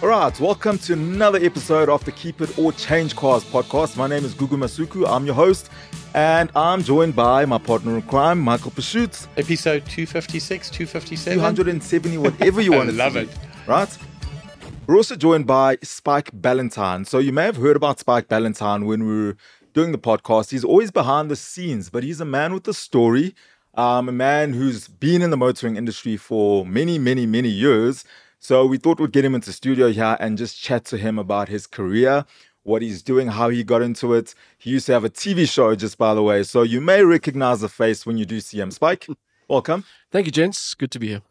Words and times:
All 0.00 0.08
right, 0.08 0.38
welcome 0.38 0.78
to 0.78 0.92
another 0.92 1.40
episode 1.42 1.88
of 1.88 2.04
the 2.04 2.12
Keep 2.12 2.40
It 2.40 2.56
or 2.56 2.70
Change 2.70 3.16
Cars 3.16 3.42
podcast. 3.44 3.96
My 3.96 4.06
name 4.06 4.24
is 4.24 4.32
Gugu 4.32 4.56
Masuku. 4.56 5.04
I'm 5.08 5.26
your 5.26 5.34
host, 5.34 5.70
and 6.14 6.52
I'm 6.54 6.84
joined 6.84 7.16
by 7.16 7.44
my 7.46 7.58
partner 7.58 7.96
in 7.96 8.02
crime, 8.02 8.38
Michael 8.38 8.70
Pashoots. 8.70 9.26
Episode 9.36 9.84
256, 9.86 10.70
257. 10.70 11.56
270, 11.56 12.16
whatever 12.18 12.60
you 12.60 12.70
want 12.70 12.90
to 12.90 12.94
Love 12.94 13.14
see, 13.14 13.22
it. 13.22 13.28
Right? 13.66 13.98
We're 14.86 14.94
also 14.94 15.16
joined 15.16 15.48
by 15.48 15.78
Spike 15.82 16.30
Ballantine. 16.32 17.04
So 17.04 17.18
you 17.18 17.32
may 17.32 17.46
have 17.46 17.56
heard 17.56 17.74
about 17.74 17.98
Spike 17.98 18.28
Ballantine 18.28 18.86
when 18.86 19.04
we 19.04 19.24
were 19.24 19.36
doing 19.74 19.90
the 19.90 19.98
podcast. 19.98 20.52
He's 20.52 20.62
always 20.62 20.92
behind 20.92 21.28
the 21.28 21.34
scenes, 21.34 21.90
but 21.90 22.04
he's 22.04 22.20
a 22.20 22.24
man 22.24 22.54
with 22.54 22.68
a 22.68 22.72
story, 22.72 23.34
um, 23.74 24.08
a 24.08 24.12
man 24.12 24.52
who's 24.52 24.86
been 24.86 25.22
in 25.22 25.30
the 25.30 25.36
motoring 25.36 25.74
industry 25.74 26.16
for 26.16 26.64
many, 26.64 27.00
many, 27.00 27.26
many 27.26 27.48
years. 27.48 28.04
So 28.40 28.64
we 28.66 28.78
thought 28.78 29.00
we'd 29.00 29.12
get 29.12 29.24
him 29.24 29.34
into 29.34 29.52
studio 29.52 29.88
here 29.88 30.16
and 30.20 30.38
just 30.38 30.60
chat 30.60 30.84
to 30.86 30.96
him 30.96 31.18
about 31.18 31.48
his 31.48 31.66
career, 31.66 32.24
what 32.62 32.82
he's 32.82 33.02
doing, 33.02 33.28
how 33.28 33.48
he 33.48 33.64
got 33.64 33.82
into 33.82 34.14
it. 34.14 34.34
He 34.58 34.70
used 34.70 34.86
to 34.86 34.92
have 34.92 35.04
a 35.04 35.10
TV 35.10 35.48
show, 35.48 35.74
just 35.74 35.98
by 35.98 36.14
the 36.14 36.22
way. 36.22 36.44
So 36.44 36.62
you 36.62 36.80
may 36.80 37.02
recognize 37.02 37.60
the 37.60 37.68
face 37.68 38.06
when 38.06 38.16
you 38.16 38.24
do 38.24 38.40
see 38.40 38.60
him. 38.60 38.70
Spike, 38.70 39.08
welcome. 39.48 39.84
Thank 40.12 40.26
you, 40.26 40.32
gents. 40.32 40.74
Good 40.74 40.92
to 40.92 40.98
be 40.98 41.08
here. 41.08 41.22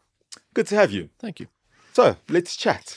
Good 0.52 0.66
to 0.68 0.74
have 0.74 0.90
you. 0.90 1.08
Thank 1.18 1.40
you. 1.40 1.46
So 1.94 2.16
let's 2.28 2.56
chat. 2.56 2.96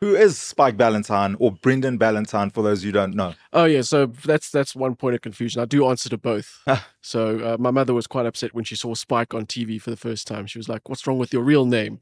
Who 0.00 0.14
is 0.14 0.38
Spike 0.38 0.78
Ballantine 0.78 1.36
or 1.38 1.52
Brendan 1.52 1.98
Ballantine 1.98 2.48
for 2.48 2.62
those 2.62 2.82
who 2.82 2.90
don't 2.90 3.14
know? 3.14 3.34
Oh 3.52 3.64
yeah, 3.64 3.82
so 3.82 4.06
that's 4.06 4.50
that's 4.50 4.74
one 4.74 4.96
point 4.96 5.14
of 5.14 5.20
confusion. 5.20 5.60
I 5.60 5.66
do 5.66 5.86
answer 5.88 6.08
to 6.08 6.16
both. 6.16 6.62
so 7.02 7.38
uh, 7.40 7.56
my 7.58 7.70
mother 7.70 7.92
was 7.92 8.06
quite 8.06 8.24
upset 8.24 8.54
when 8.54 8.64
she 8.64 8.76
saw 8.76 8.94
Spike 8.94 9.34
on 9.34 9.44
TV 9.44 9.80
for 9.80 9.90
the 9.90 9.98
first 9.98 10.26
time. 10.26 10.46
She 10.46 10.58
was 10.58 10.70
like, 10.70 10.88
"What's 10.88 11.06
wrong 11.06 11.18
with 11.18 11.34
your 11.34 11.42
real 11.42 11.66
name?" 11.66 12.00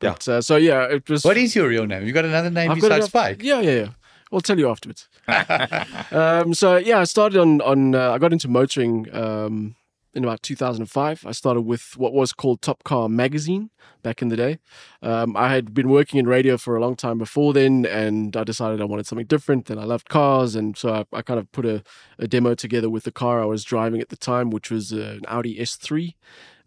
Yeah. 0.00 0.14
Uh, 0.26 0.40
so 0.40 0.56
yeah, 0.56 0.84
it 0.84 1.08
was. 1.08 1.24
What 1.24 1.36
is 1.36 1.54
your 1.54 1.68
real 1.68 1.86
name? 1.86 2.06
You 2.06 2.12
got 2.12 2.24
another 2.24 2.50
name 2.50 2.70
I've 2.70 2.76
besides 2.80 3.06
Spike? 3.06 3.42
Yeah, 3.42 3.60
yeah, 3.60 3.70
yeah. 3.70 3.88
I'll 4.32 4.40
tell 4.40 4.58
you 4.58 4.70
afterwards. 4.70 5.08
um, 6.12 6.54
so 6.54 6.76
yeah, 6.76 7.00
I 7.00 7.04
started 7.04 7.40
on 7.40 7.60
on. 7.60 7.94
Uh, 7.94 8.12
I 8.12 8.18
got 8.18 8.32
into 8.32 8.48
motoring 8.48 9.12
um, 9.14 9.76
in 10.14 10.24
about 10.24 10.42
2005. 10.42 11.24
I 11.26 11.32
started 11.32 11.62
with 11.62 11.96
what 11.96 12.12
was 12.12 12.32
called 12.32 12.62
Top 12.62 12.84
Car 12.84 13.08
Magazine 13.08 13.70
back 14.02 14.22
in 14.22 14.28
the 14.28 14.36
day. 14.36 14.58
Um, 15.02 15.36
I 15.36 15.52
had 15.52 15.74
been 15.74 15.88
working 15.88 16.18
in 16.18 16.26
radio 16.26 16.56
for 16.56 16.76
a 16.76 16.80
long 16.80 16.96
time 16.96 17.18
before 17.18 17.52
then, 17.52 17.84
and 17.86 18.36
I 18.36 18.44
decided 18.44 18.80
I 18.80 18.84
wanted 18.84 19.06
something 19.06 19.26
different. 19.26 19.68
And 19.68 19.80
I 19.80 19.84
loved 19.84 20.08
cars, 20.08 20.54
and 20.54 20.76
so 20.76 20.92
I, 21.12 21.18
I 21.18 21.22
kind 21.22 21.38
of 21.38 21.50
put 21.52 21.66
a, 21.66 21.82
a 22.18 22.26
demo 22.26 22.54
together 22.54 22.88
with 22.88 23.04
the 23.04 23.12
car 23.12 23.42
I 23.42 23.46
was 23.46 23.64
driving 23.64 24.00
at 24.00 24.08
the 24.08 24.16
time, 24.16 24.50
which 24.50 24.70
was 24.70 24.92
uh, 24.92 25.18
an 25.18 25.26
Audi 25.28 25.58
S3. 25.58 26.14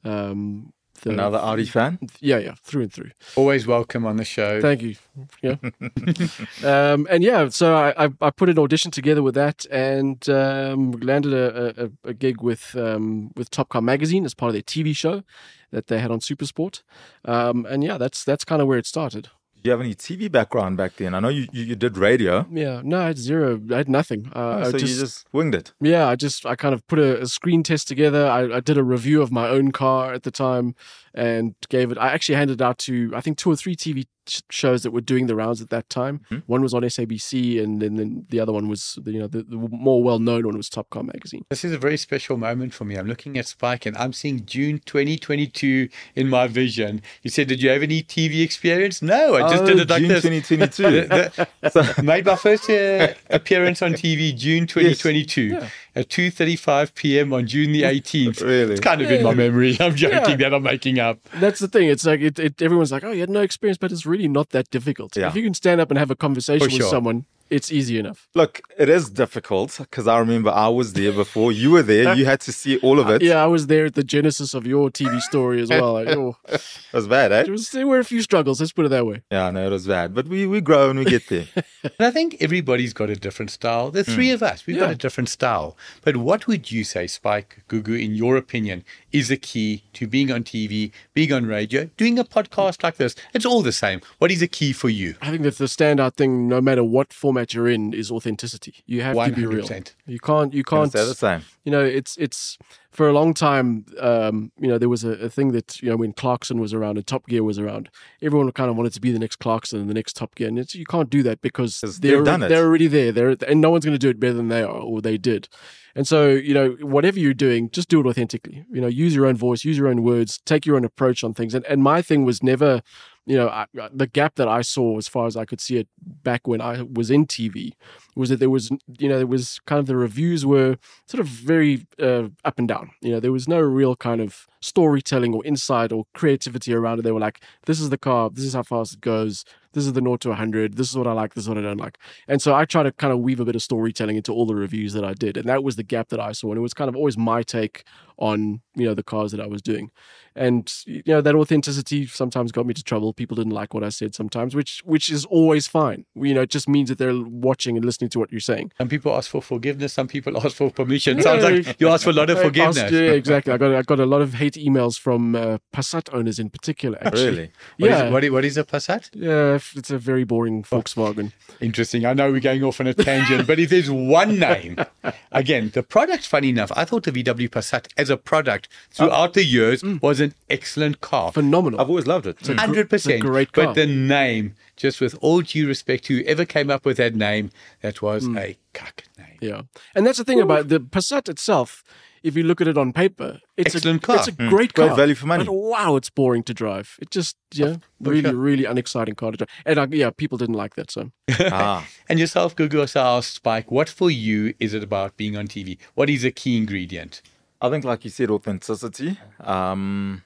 Um, 0.03 0.72
the- 1.03 1.11
Another 1.11 1.37
Audi 1.37 1.65
fan? 1.65 1.99
yeah, 2.19 2.37
yeah, 2.39 2.55
through 2.63 2.83
and 2.83 2.91
through. 2.93 3.11
Always 3.35 3.67
welcome 3.67 4.05
on 4.05 4.17
the 4.17 4.25
show. 4.25 4.59
Thank 4.61 4.81
you. 4.81 4.95
Yeah. 5.41 5.55
um, 6.63 7.07
and 7.09 7.23
yeah, 7.23 7.49
so 7.49 7.75
I, 7.75 8.05
I, 8.05 8.09
I 8.21 8.29
put 8.31 8.49
an 8.49 8.57
audition 8.59 8.89
together 8.91 9.21
with 9.21 9.35
that 9.35 9.65
and 9.69 10.27
um, 10.29 10.91
landed 10.93 11.33
a, 11.33 11.85
a, 11.85 12.09
a 12.09 12.13
gig 12.13 12.41
with 12.41 12.75
um, 12.75 13.31
with 13.35 13.49
Top 13.49 13.69
Car 13.69 13.81
Magazine 13.81 14.25
as 14.25 14.33
part 14.33 14.49
of 14.49 14.53
their 14.53 14.61
TV 14.63 14.95
show 14.95 15.23
that 15.71 15.87
they 15.87 15.99
had 15.99 16.11
on 16.11 16.19
Supersport. 16.19 16.81
Um, 17.25 17.65
and 17.69 17.83
yeah, 17.83 17.97
that's 17.97 18.23
that's 18.23 18.45
kind 18.45 18.61
of 18.61 18.67
where 18.67 18.77
it 18.77 18.85
started. 18.85 19.29
Do 19.63 19.69
you 19.69 19.71
have 19.71 19.79
any 19.79 19.95
TV 19.95 20.29
background 20.29 20.75
back 20.75 20.97
then? 20.97 21.15
I 21.15 21.21
know 21.21 21.29
you, 21.29 21.47
you, 21.53 21.63
you 21.63 21.75
did 21.77 21.97
radio. 21.97 22.45
Yeah, 22.51 22.81
no, 22.83 22.99
I 22.99 23.05
had 23.07 23.17
zero. 23.17 23.61
I 23.71 23.77
had 23.77 23.87
nothing. 23.87 24.29
Uh, 24.35 24.57
I 24.57 24.63
so 24.71 24.77
just, 24.77 24.93
you 24.93 24.99
just 24.99 25.27
winged 25.31 25.55
it. 25.55 25.71
yeah, 25.79 26.09
I 26.09 26.17
just 26.17 26.45
I 26.45 26.57
kind 26.57 26.75
of 26.75 26.85
put 26.87 26.99
a, 26.99 27.21
a 27.21 27.27
screen 27.27 27.63
test 27.63 27.87
together. 27.87 28.27
I, 28.27 28.57
I 28.57 28.59
did 28.59 28.77
a 28.77 28.83
review 28.83 29.21
of 29.21 29.31
my 29.31 29.47
own 29.47 29.71
car 29.71 30.11
at 30.11 30.23
the 30.23 30.31
time 30.31 30.75
and 31.13 31.55
gave 31.69 31.91
it. 31.93 31.97
I 31.97 32.09
actually 32.11 32.35
handed 32.35 32.59
it 32.59 32.61
out 32.61 32.77
to 32.79 33.13
I 33.15 33.21
think 33.21 33.37
two 33.37 33.51
or 33.51 33.55
three 33.55 33.75
TV 33.75 34.05
shows 34.49 34.83
that 34.83 34.91
were 34.91 35.01
doing 35.01 35.27
the 35.27 35.35
rounds 35.35 35.61
at 35.61 35.69
that 35.69 35.89
time. 35.89 36.21
Hmm. 36.29 36.37
One 36.47 36.61
was 36.61 36.73
on 36.73 36.81
SABC, 36.83 37.61
and 37.63 37.81
then, 37.81 37.95
then 37.95 38.25
the 38.29 38.39
other 38.39 38.51
one 38.53 38.67
was 38.67 38.97
the, 39.03 39.11
you 39.11 39.19
know 39.19 39.27
the, 39.27 39.43
the 39.43 39.55
more 39.57 40.03
well 40.03 40.19
known 40.19 40.45
one 40.45 40.57
was 40.57 40.69
Top 40.69 40.89
Car 40.89 41.03
magazine. 41.03 41.43
This 41.49 41.63
is 41.65 41.71
a 41.73 41.77
very 41.77 41.97
special 41.97 42.37
moment 42.37 42.73
for 42.73 42.85
me. 42.85 42.95
I'm 42.95 43.07
looking 43.07 43.37
at 43.37 43.47
Spike 43.47 43.85
and 43.85 43.97
I'm 43.97 44.13
seeing 44.13 44.45
June 44.45 44.79
2022 44.85 45.89
in 46.15 46.29
my 46.29 46.47
vision. 46.47 47.01
You 47.21 47.29
said, 47.29 47.47
Did 47.47 47.61
you 47.61 47.69
have 47.69 47.83
any 47.83 48.01
TV 48.03 48.43
experience? 48.43 49.01
No, 49.01 49.35
I 49.35 49.49
just 49.49 49.63
Oh, 49.63 49.67
did 49.67 49.79
it 49.79 49.89
like 49.89 49.99
June 50.01 50.09
this. 50.09 50.23
2022. 50.23 50.83
The- 51.13 51.47
the- 51.95 52.03
made 52.03 52.25
my 52.25 52.35
first 52.35 52.69
uh, 52.69 53.13
appearance 53.29 53.81
on 53.81 53.93
TV 53.93 54.35
June 54.35 54.67
2022 54.67 55.41
Yeah. 55.43 55.69
At 55.95 56.09
2:35 56.09 56.95
p.m. 56.95 57.33
on 57.33 57.45
June 57.47 57.71
the 57.71 57.83
18th. 57.83 58.41
Really? 58.53 58.71
It's 58.73 58.81
kind 58.81 59.01
of 59.01 59.09
in 59.11 59.23
my 59.23 59.33
memory. 59.33 59.77
I'm 59.79 59.95
joking 59.95 60.17
Yeah. 60.17 60.35
that 60.35 60.53
I'm 60.53 60.63
making 60.63 60.99
up. 60.99 61.19
That's 61.35 61.59
the 61.59 61.67
thing. 61.67 61.87
It's 61.89 62.05
like 62.05 62.19
it, 62.21 62.39
it, 62.39 62.61
everyone's 62.61 62.91
like, 62.91 63.03
oh, 63.03 63.11
you 63.11 63.21
had 63.21 63.29
no 63.29 63.41
experience, 63.41 63.77
but 63.77 63.91
it's 63.91 64.05
really 64.05 64.27
not 64.27 64.49
that 64.49 64.69
difficult. 64.71 65.15
Yeah. 65.15 65.27
If 65.27 65.35
you 65.35 65.43
can 65.43 65.53
stand 65.53 65.79
up 65.81 65.91
and 65.91 65.97
have 65.97 66.11
a 66.11 66.15
conversation 66.15 66.59
For 66.67 66.73
with 66.73 66.81
sure. 66.81 66.89
someone, 66.89 67.25
it's 67.49 67.71
easy 67.71 67.99
enough. 67.99 68.27
Look, 68.33 68.61
it 68.77 68.89
is 68.89 69.09
difficult 69.09 69.77
because 69.79 70.07
I 70.07 70.17
remember 70.19 70.49
I 70.49 70.67
was 70.69 70.93
there 70.93 71.11
before. 71.11 71.51
You 71.51 71.71
were 71.71 71.83
there. 71.83 72.15
You 72.15 72.25
had 72.25 72.41
to 72.41 72.51
see 72.51 72.77
all 72.79 72.99
of 72.99 73.09
it. 73.15 73.21
Yeah, 73.21 73.43
I 73.43 73.47
was 73.47 73.67
there 73.67 73.85
at 73.85 73.93
the 73.95 74.03
genesis 74.03 74.53
of 74.53 74.65
your 74.65 74.89
TV 74.89 75.21
story 75.21 75.61
as 75.61 75.69
well. 75.69 75.93
Like, 75.93 76.07
oh, 76.17 76.37
It 76.47 76.61
was 76.93 77.07
bad, 77.07 77.31
eh? 77.31 77.43
there, 77.43 77.51
was, 77.51 77.69
there 77.69 77.85
were 77.87 77.99
a 77.99 78.03
few 78.03 78.21
struggles. 78.21 78.59
Let's 78.59 78.71
put 78.71 78.85
it 78.85 78.89
that 78.89 79.05
way. 79.05 79.21
Yeah, 79.31 79.51
no, 79.51 79.67
it 79.67 79.69
was 79.71 79.87
bad. 79.87 80.13
But 80.15 80.27
we, 80.27 80.47
we 80.47 80.61
grow 80.61 80.89
and 80.89 80.99
we 80.99 81.05
get 81.05 81.27
there. 81.29 81.45
And 81.83 82.07
I 82.07 82.11
think 82.11 82.37
everybody's 82.39 82.93
got 82.93 83.09
a 83.09 83.15
different 83.15 83.51
style. 83.51 83.91
The 83.91 84.05
three 84.05 84.31
of 84.31 84.41
us, 84.41 84.65
we've 84.65 84.79
got 84.79 84.89
a 84.91 84.95
different 84.95 85.27
style. 85.27 85.75
But 86.01 86.15
what 86.15 86.47
would 86.47 86.71
you 86.71 86.85
say, 86.85 87.07
Spike, 87.07 87.63
Gugu, 87.67 88.01
in 88.01 88.15
your 88.15 88.37
opinion, 88.37 88.85
is 89.11 89.29
a 89.29 89.35
key 89.35 89.83
to 89.93 90.07
being 90.07 90.31
on 90.31 90.43
TV, 90.45 90.91
being 91.13 91.33
on 91.33 91.45
radio, 91.45 91.89
doing 91.97 92.17
a 92.17 92.23
podcast 92.23 92.81
like 92.81 92.95
this? 92.95 93.15
It's 93.33 93.45
all 93.45 93.61
the 93.61 93.73
same. 93.73 93.99
What 94.19 94.31
is 94.31 94.41
a 94.41 94.47
key 94.47 94.71
for 94.71 94.87
you? 94.89 95.15
I 95.21 95.29
think 95.29 95.41
that 95.43 95.57
the 95.57 95.65
standout 95.65 96.13
thing, 96.13 96.47
no 96.47 96.61
matter 96.61 96.85
what 96.85 97.11
format 97.33 97.53
you're 97.53 97.67
in, 97.67 97.93
is 97.93 98.11
authenticity. 98.11 98.75
You 98.85 99.01
have 99.01 99.15
to 99.15 99.31
be 99.31 99.45
real. 99.45 99.61
You 100.05 100.19
can't. 100.19 100.53
You 100.53 100.63
Can't 100.63 100.63
can't. 100.63 100.91
say 100.91 101.05
the 101.05 101.15
same. 101.15 101.41
You 101.63 101.71
know, 101.71 101.83
it's 101.83 102.17
it's 102.17 102.57
for 102.91 103.07
a 103.09 103.13
long 103.13 103.33
time. 103.33 103.85
Um, 103.99 104.51
you 104.59 104.67
know, 104.67 104.77
there 104.77 104.89
was 104.89 105.03
a, 105.03 105.11
a 105.11 105.29
thing 105.29 105.51
that 105.53 105.81
you 105.81 105.89
know 105.89 105.97
when 105.97 106.13
Clarkson 106.13 106.59
was 106.59 106.73
around 106.73 106.97
and 106.97 107.07
Top 107.07 107.27
Gear 107.27 107.43
was 107.43 107.57
around, 107.57 107.89
everyone 108.21 108.51
kind 108.51 108.69
of 108.69 108.75
wanted 108.77 108.93
to 108.93 109.01
be 109.01 109.11
the 109.11 109.19
next 109.19 109.37
Clarkson 109.37 109.79
and 109.79 109.89
the 109.89 109.93
next 109.93 110.15
Top 110.15 110.35
Gear, 110.35 110.47
and 110.47 110.59
it's, 110.59 110.75
you 110.75 110.85
can't 110.85 111.09
do 111.09 111.23
that 111.23 111.41
because 111.41 111.81
they're 111.99 112.23
done 112.23 112.43
it. 112.43 112.49
they're 112.49 112.65
already 112.65 112.87
there. 112.87 113.11
They're 113.11 113.35
and 113.47 113.61
no 113.61 113.69
one's 113.71 113.85
going 113.85 113.95
to 113.95 113.99
do 113.99 114.09
it 114.09 114.19
better 114.19 114.33
than 114.35 114.49
they 114.49 114.61
are 114.63 114.69
or 114.89 115.01
they 115.01 115.17
did. 115.17 115.47
And 115.95 116.07
so, 116.07 116.29
you 116.29 116.55
know, 116.55 116.71
whatever 116.81 117.19
you're 117.19 117.35
doing, 117.35 117.69
just 117.69 117.87
do 117.87 117.99
it 117.99 118.07
authentically. 118.07 118.65
You 118.71 118.81
know, 118.81 118.87
use 118.87 119.13
your 119.13 119.27
own 119.27 119.35
voice, 119.37 119.63
use 119.63 119.77
your 119.77 119.87
own 119.87 120.01
words, 120.01 120.39
take 120.43 120.65
your 120.65 120.75
own 120.75 120.85
approach 120.85 121.23
on 121.23 121.33
things. 121.35 121.53
And 121.53 121.65
and 121.65 121.83
my 121.83 122.01
thing 122.01 122.25
was 122.25 122.41
never, 122.41 122.81
you 123.25 123.37
know, 123.37 123.47
I, 123.47 123.65
I- 123.79 123.89
the 123.93 124.07
gap 124.07 124.35
that 124.35 124.47
I 124.47 124.61
saw 124.61 124.97
as 124.97 125.07
far 125.07 125.27
as 125.27 125.37
I 125.37 125.45
could 125.45 125.61
see 125.61 125.77
it 125.77 125.87
back 126.01 126.47
when 126.47 126.61
I 126.61 126.81
was 126.81 127.09
in 127.09 127.25
TV 127.25 127.71
was 128.15 128.29
that 128.29 128.39
there 128.39 128.49
was, 128.49 128.69
you 128.99 129.09
know, 129.09 129.17
there 129.17 129.27
was 129.27 129.59
kind 129.65 129.79
of 129.79 129.87
the 129.87 129.95
reviews 129.95 130.45
were 130.45 130.77
sort 131.07 131.21
of 131.21 131.27
very 131.27 131.87
uh, 131.99 132.27
up 132.45 132.59
and 132.59 132.67
down. 132.67 132.91
You 133.01 133.13
know, 133.13 133.19
there 133.19 133.31
was 133.31 133.47
no 133.47 133.59
real 133.59 133.95
kind 133.95 134.21
of 134.21 134.47
storytelling 134.61 135.33
or 135.33 135.45
insight 135.45 135.91
or 135.91 136.05
creativity 136.13 136.73
around 136.73 136.99
it. 136.99 137.01
They 137.03 137.11
were 137.11 137.19
like, 137.19 137.41
this 137.65 137.79
is 137.79 137.89
the 137.89 137.97
car, 137.97 138.29
this 138.29 138.43
is 138.45 138.53
how 138.53 138.63
fast 138.63 138.93
it 138.93 139.01
goes, 139.01 139.45
this 139.73 139.85
is 139.85 139.93
the 139.93 140.01
0 140.01 140.17
to 140.17 140.29
100, 140.29 140.75
this 140.75 140.89
is 140.89 140.97
what 140.97 141.07
I 141.07 141.13
like, 141.13 141.33
this 141.33 141.45
is 141.45 141.49
what 141.49 141.57
I 141.57 141.61
don't 141.61 141.77
like. 141.79 141.97
And 142.27 142.41
so 142.41 142.53
I 142.53 142.65
try 142.65 142.83
to 142.83 142.91
kind 142.91 143.11
of 143.11 143.19
weave 143.19 143.39
a 143.39 143.45
bit 143.45 143.55
of 143.55 143.61
storytelling 143.61 144.15
into 144.15 144.31
all 144.31 144.45
the 144.45 144.55
reviews 144.55 144.93
that 144.93 145.03
I 145.03 145.13
did. 145.13 145.35
And 145.37 145.49
that 145.49 145.63
was 145.63 145.75
the 145.75 145.83
gap 145.83 146.09
that 146.09 146.19
I 146.19 146.31
saw. 146.31 146.49
And 146.49 146.57
it 146.57 146.61
was 146.61 146.73
kind 146.73 146.89
of 146.89 146.95
always 146.95 147.17
my 147.17 147.41
take 147.43 147.83
on, 148.17 148.61
you 148.75 148.85
know, 148.85 148.93
the 148.93 149.03
cars 149.03 149.31
that 149.31 149.41
I 149.41 149.47
was 149.47 149.61
doing. 149.61 149.91
And, 150.35 150.73
you 150.87 151.03
know, 151.05 151.21
that 151.21 151.35
authenticity 151.35 152.07
sometimes 152.07 152.51
got 152.51 152.65
me 152.65 152.73
to 152.73 152.81
trouble. 152.83 153.13
People 153.13 153.35
didn't 153.35 153.51
like 153.53 153.75
what 153.75 153.83
I 153.83 153.89
said 153.89 154.15
sometimes, 154.15 154.55
which 154.55 154.81
which 154.83 155.11
is 155.11 155.25
always 155.25 155.67
fine. 155.67 156.05
You 156.15 156.33
know, 156.33 156.41
it 156.41 156.49
just 156.49 156.67
means 156.67 156.89
that 156.89 156.97
they're 156.97 157.13
watching 157.23 157.75
and 157.77 157.85
listening 157.85 158.09
to 158.11 158.19
what 158.19 158.31
you're 158.31 158.39
saying. 158.41 158.71
Some 158.79 158.89
people 158.89 159.15
ask 159.15 159.29
for 159.29 159.43
forgiveness, 159.43 159.93
some 159.93 160.07
people 160.07 160.35
ask 160.43 160.55
for 160.55 160.71
permission. 160.71 161.21
Sounds 161.21 161.43
like 161.43 161.79
you 161.79 161.87
ask 161.87 162.03
for 162.03 162.09
a 162.09 162.13
lot 162.13 162.31
of 162.31 162.41
forgiveness. 162.41 162.79
asked- 162.79 162.93
yeah, 162.93 163.11
exactly. 163.11 163.53
I 163.53 163.57
got 163.57 163.75
I 163.75 163.81
got 163.83 163.99
a 163.99 164.07
lot 164.07 164.21
of 164.23 164.33
hate 164.33 164.53
emails 164.55 164.97
from 164.99 165.35
uh, 165.35 165.59
Passat 165.71 166.11
owners 166.11 166.39
in 166.39 166.49
particular. 166.49 166.97
Actually. 167.01 167.25
Really? 167.29 167.51
What 167.77 167.91
is- 167.91 167.99
Yeah. 167.99 168.09
what 168.09 168.23
is, 168.23 168.31
what 168.31 168.45
is 168.45 168.57
a 168.57 168.63
Passat? 168.63 169.09
Yeah, 169.13 169.59
it's 169.79 169.91
a 169.91 169.99
very 169.99 170.23
boring 170.23 170.63
Volkswagen. 170.63 171.31
Interesting. 171.61 172.07
I 172.07 172.13
know 172.13 172.31
we're 172.31 172.39
going 172.39 172.63
off 172.63 172.79
on 172.79 172.87
a 172.87 172.93
tangent, 172.95 173.45
but 173.45 173.59
if 173.59 173.69
there's 173.69 173.91
one 173.91 174.39
name, 174.39 174.77
again, 175.31 175.69
the 175.75 175.83
product, 175.83 176.25
funny 176.25 176.49
enough, 176.49 176.71
I 176.75 176.85
thought 176.85 177.03
the 177.03 177.11
VW 177.11 177.49
Passat 177.49 177.85
as 178.03 178.09
a 178.09 178.17
product 178.17 178.67
throughout 178.91 179.33
the 179.33 179.43
years 179.43 179.83
was 180.01 180.19
an 180.19 180.33
excellent 180.49 181.01
car. 181.01 181.31
Phenomenal. 181.31 181.81
I've 181.81 181.89
always 181.89 182.07
loved 182.07 182.27
it. 182.27 182.37
a 182.41 182.53
gr- 182.53 182.59
Hundred 182.59 182.81
it's 182.93 183.05
a 183.05 183.09
percent. 183.09 183.21
great 183.21 183.51
car. 183.51 183.65
But 183.65 183.73
the 183.75 183.87
name, 183.87 184.53
just 184.75 185.01
with 185.01 185.15
all 185.21 185.41
due 185.41 185.67
respect 185.67 186.03
to 186.05 186.17
whoever 186.17 186.45
came 186.45 186.69
up 186.69 186.85
with 186.85 186.97
that 186.97 187.15
name, 187.15 187.49
that 187.81 188.01
was 188.01 188.27
a 188.27 188.57
cuck 188.73 189.03
name. 189.17 189.37
Yeah, 189.41 189.61
and 189.95 190.05
that's 190.05 190.17
the 190.19 190.23
thing 190.23 190.39
about 190.39 190.67
the 190.69 190.79
Passat 190.79 191.27
itself. 191.29 191.83
If 192.23 192.37
you 192.37 192.43
look 192.43 192.61
at 192.61 192.69
it 192.69 192.77
on 192.77 192.93
paper, 192.93 193.39
it's 193.57 193.75
Excellent 193.75 194.01
a 194.01 194.07
car. 194.07 194.15
it's 194.15 194.29
a 194.29 194.31
great 194.31 194.49
Great 194.73 194.87
car, 194.87 194.95
value 194.95 195.13
for 195.13 195.25
money. 195.25 195.43
But 195.43 195.51
wow, 195.51 195.97
it's 195.97 196.09
boring 196.09 196.43
to 196.43 196.53
drive. 196.53 196.95
It 197.01 197.11
just 197.11 197.35
yeah, 197.51 197.75
really 197.99 198.21
sure. 198.21 198.33
really 198.33 198.63
unexciting 198.63 199.15
car 199.15 199.31
to 199.31 199.37
drive. 199.37 199.49
And 199.65 199.77
uh, 199.77 199.87
yeah, 199.91 200.09
people 200.09 200.37
didn't 200.37 200.55
like 200.55 200.75
that. 200.75 200.89
So 200.89 201.11
ah, 201.51 201.85
And 202.09 202.19
yourself, 202.21 202.55
Gugu 202.55 202.79
asked 202.95 203.33
Spike, 203.33 203.69
what 203.69 203.89
for 203.89 204.09
you 204.09 204.53
is 204.57 204.73
it 204.73 204.83
about 204.83 205.17
being 205.17 205.35
on 205.35 205.49
TV? 205.49 205.77
What 205.95 206.09
is 206.09 206.23
a 206.23 206.31
key 206.31 206.55
ingredient? 206.55 207.21
I 207.63 207.69
think, 207.69 207.85
like 207.85 208.03
you 208.03 208.11
said, 208.11 208.29
authenticity. 208.29 209.17
Um, 209.39 210.23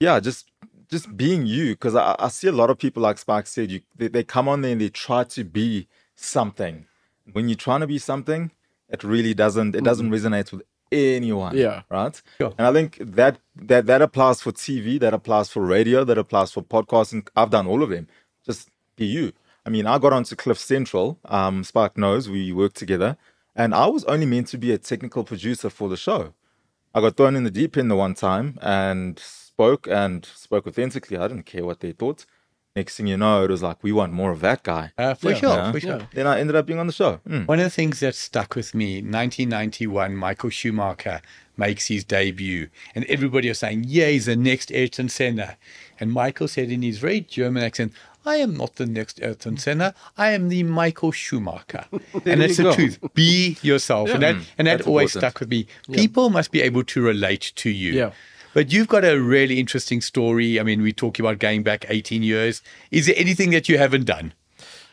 yeah, 0.00 0.18
just 0.18 0.50
just 0.88 1.16
being 1.16 1.46
you, 1.46 1.74
because 1.74 1.94
I, 1.94 2.16
I 2.18 2.26
see 2.28 2.48
a 2.48 2.52
lot 2.52 2.70
of 2.70 2.78
people 2.78 3.04
like 3.04 3.18
Spike 3.18 3.46
said, 3.46 3.70
you 3.70 3.80
they, 3.96 4.08
they 4.08 4.24
come 4.24 4.48
on 4.48 4.60
there 4.62 4.72
and 4.72 4.80
they 4.80 4.88
try 4.88 5.22
to 5.22 5.44
be 5.44 5.86
something. 6.16 6.86
When 7.32 7.48
you're 7.48 7.56
trying 7.56 7.80
to 7.80 7.86
be 7.86 7.98
something, 7.98 8.50
it 8.88 9.04
really 9.04 9.32
doesn't 9.32 9.76
it 9.76 9.84
doesn't 9.84 10.10
resonate 10.10 10.50
with 10.50 10.62
anyone. 10.90 11.56
Yeah. 11.56 11.82
Right. 11.88 12.20
Sure. 12.38 12.52
And 12.58 12.66
I 12.66 12.72
think 12.72 12.98
that 13.00 13.38
that 13.54 13.86
that 13.86 14.02
applies 14.02 14.42
for 14.42 14.50
TV, 14.50 14.98
that 14.98 15.14
applies 15.14 15.48
for 15.50 15.64
radio, 15.64 16.02
that 16.02 16.18
applies 16.18 16.50
for 16.50 16.62
podcasting. 16.62 17.28
I've 17.36 17.50
done 17.50 17.68
all 17.68 17.84
of 17.84 17.90
them. 17.90 18.08
Just 18.44 18.70
be 18.96 19.06
you. 19.06 19.32
I 19.64 19.70
mean, 19.70 19.86
I 19.86 19.98
got 19.98 20.12
onto 20.12 20.34
Cliff 20.34 20.58
Central. 20.58 21.20
Um, 21.26 21.62
Spike 21.62 21.96
knows 21.96 22.28
we 22.28 22.50
worked 22.50 22.76
together, 22.76 23.16
and 23.54 23.72
I 23.72 23.86
was 23.86 24.02
only 24.06 24.26
meant 24.26 24.48
to 24.48 24.58
be 24.58 24.72
a 24.72 24.78
technical 24.78 25.22
producer 25.22 25.70
for 25.70 25.88
the 25.88 25.96
show. 25.96 26.34
I 26.94 27.00
got 27.00 27.16
thrown 27.16 27.36
in 27.36 27.44
the 27.44 27.50
deep 27.50 27.76
end 27.76 27.90
the 27.90 27.96
one 27.96 28.14
time 28.14 28.58
and 28.62 29.18
spoke 29.18 29.86
and 29.86 30.24
spoke 30.24 30.66
authentically. 30.66 31.16
I 31.16 31.28
didn't 31.28 31.46
care 31.46 31.64
what 31.64 31.80
they 31.80 31.92
thought. 31.92 32.26
Next 32.76 32.96
thing 32.96 33.08
you 33.08 33.16
know, 33.16 33.42
it 33.44 33.50
was 33.50 33.62
like 33.64 33.82
we 33.82 33.90
want 33.92 34.12
more 34.12 34.30
of 34.30 34.40
that 34.40 34.62
guy. 34.62 34.92
Uh, 34.96 35.14
for 35.14 35.30
Yeah. 35.30 35.36
sure, 35.36 35.56
Yeah. 35.56 35.72
for 35.72 35.80
sure. 35.80 36.08
Then 36.14 36.26
I 36.28 36.38
ended 36.40 36.54
up 36.56 36.66
being 36.66 36.78
on 36.78 36.86
the 36.86 36.92
show. 36.92 37.20
Mm. 37.28 37.46
One 37.48 37.58
of 37.58 37.64
the 37.64 37.70
things 37.70 37.98
that 38.00 38.14
stuck 38.14 38.54
with 38.54 38.74
me, 38.76 39.02
1991, 39.02 40.14
Michael 40.16 40.50
Schumacher 40.50 41.20
makes 41.56 41.88
his 41.88 42.04
debut, 42.04 42.68
and 42.94 43.04
everybody 43.06 43.48
was 43.48 43.58
saying, 43.58 43.84
"Yeah, 43.88 44.08
he's 44.08 44.26
the 44.26 44.36
next 44.36 44.70
Ayrton 44.72 45.08
Senna." 45.08 45.56
And 45.98 46.12
Michael 46.12 46.46
said 46.48 46.70
in 46.70 46.82
his 46.82 46.98
very 46.98 47.20
German 47.20 47.62
accent, 47.64 47.92
"I 48.24 48.36
am 48.36 48.56
not 48.56 48.76
the 48.76 48.86
next 48.86 49.20
Ayrton 49.20 49.52
mm-hmm. 49.52 49.58
Senna. 49.58 49.94
I 50.16 50.32
am 50.32 50.48
the 50.48 50.62
Michael 50.62 51.12
Schumacher." 51.12 51.84
and 52.24 52.40
that's 52.40 52.56
the 52.56 52.64
go. 52.64 52.74
truth. 52.74 52.98
Be 53.14 53.56
yourself, 53.62 54.10
and 54.10 54.22
that 54.22 54.36
and 54.58 54.66
that 54.66 54.78
That's 54.78 54.86
always 54.86 55.14
important. 55.14 55.32
stuck 55.32 55.40
with 55.40 55.48
me. 55.50 55.66
People 55.92 56.30
must 56.30 56.50
be 56.50 56.62
able 56.62 56.84
to 56.84 57.02
relate 57.02 57.52
to 57.56 57.70
you. 57.70 57.92
Yeah. 57.92 58.12
But 58.52 58.72
you've 58.72 58.88
got 58.88 59.04
a 59.04 59.20
really 59.20 59.60
interesting 59.60 60.00
story. 60.00 60.58
I 60.58 60.64
mean, 60.64 60.82
we're 60.82 60.92
talking 60.92 61.24
about 61.24 61.38
going 61.38 61.62
back 61.62 61.86
18 61.88 62.22
years. 62.24 62.62
Is 62.90 63.06
there 63.06 63.14
anything 63.16 63.50
that 63.50 63.68
you 63.68 63.78
haven't 63.78 64.06
done? 64.06 64.32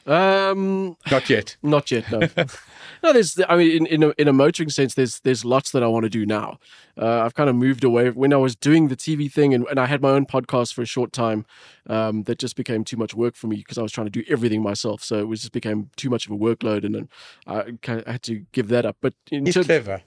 Um, 0.08 0.96
Not 1.12 1.30
yet. 1.30 1.58
Not 1.64 1.92
yet, 1.92 2.10
no. 2.10 2.20
no, 3.04 3.14
there's. 3.14 3.38
I 3.50 3.58
mean, 3.58 3.72
in 3.72 3.86
in 3.88 4.04
a, 4.04 4.14
in 4.18 4.28
a 4.30 4.34
motoring 4.34 4.70
sense, 4.70 4.94
there's 4.94 5.20
there's 5.20 5.44
lots 5.44 5.72
that 5.72 5.84
I 5.84 5.88
want 5.88 6.04
to 6.04 6.10
do 6.10 6.26
now. 6.26 6.60
Uh, 6.98 7.20
I've 7.20 7.36
kind 7.36 7.50
of 7.50 7.56
moved 7.56 7.84
away 7.84 8.10
when 8.10 8.34
I 8.34 8.38
was 8.38 8.56
doing 8.56 8.88
the 8.88 8.96
TV 8.96 9.32
thing, 9.32 9.54
and, 9.54 9.66
and 9.68 9.80
I 9.80 9.86
had 9.86 10.02
my 10.02 10.10
own 10.12 10.26
podcast 10.26 10.74
for 10.74 10.82
a 10.82 10.86
short 10.86 11.12
time. 11.12 11.46
Um, 11.90 12.24
that 12.24 12.38
just 12.38 12.56
became 12.56 12.84
too 12.84 12.98
much 12.98 13.14
work 13.14 13.36
for 13.36 13.48
me 13.48 13.58
because 13.58 13.78
I 13.78 13.82
was 13.82 13.92
trying 13.92 14.08
to 14.08 14.12
do 14.12 14.24
everything 14.30 14.62
myself. 14.62 15.04
So 15.04 15.20
it 15.20 15.28
was 15.28 15.42
just 15.42 15.54
became 15.54 15.90
too 15.96 16.10
much 16.10 16.26
of 16.26 16.32
a 16.32 16.38
workload, 16.38 16.86
and 16.86 16.96
then 16.96 17.10
I 17.46 17.60
of 18.00 18.08
had 18.08 18.24
to 18.24 18.46
give 18.54 18.70
that 18.70 18.86
up. 18.86 18.98
But 19.02 19.14
in 19.30 19.46
He's 19.46 19.56
terms, 19.56 19.68
clever. 19.68 20.02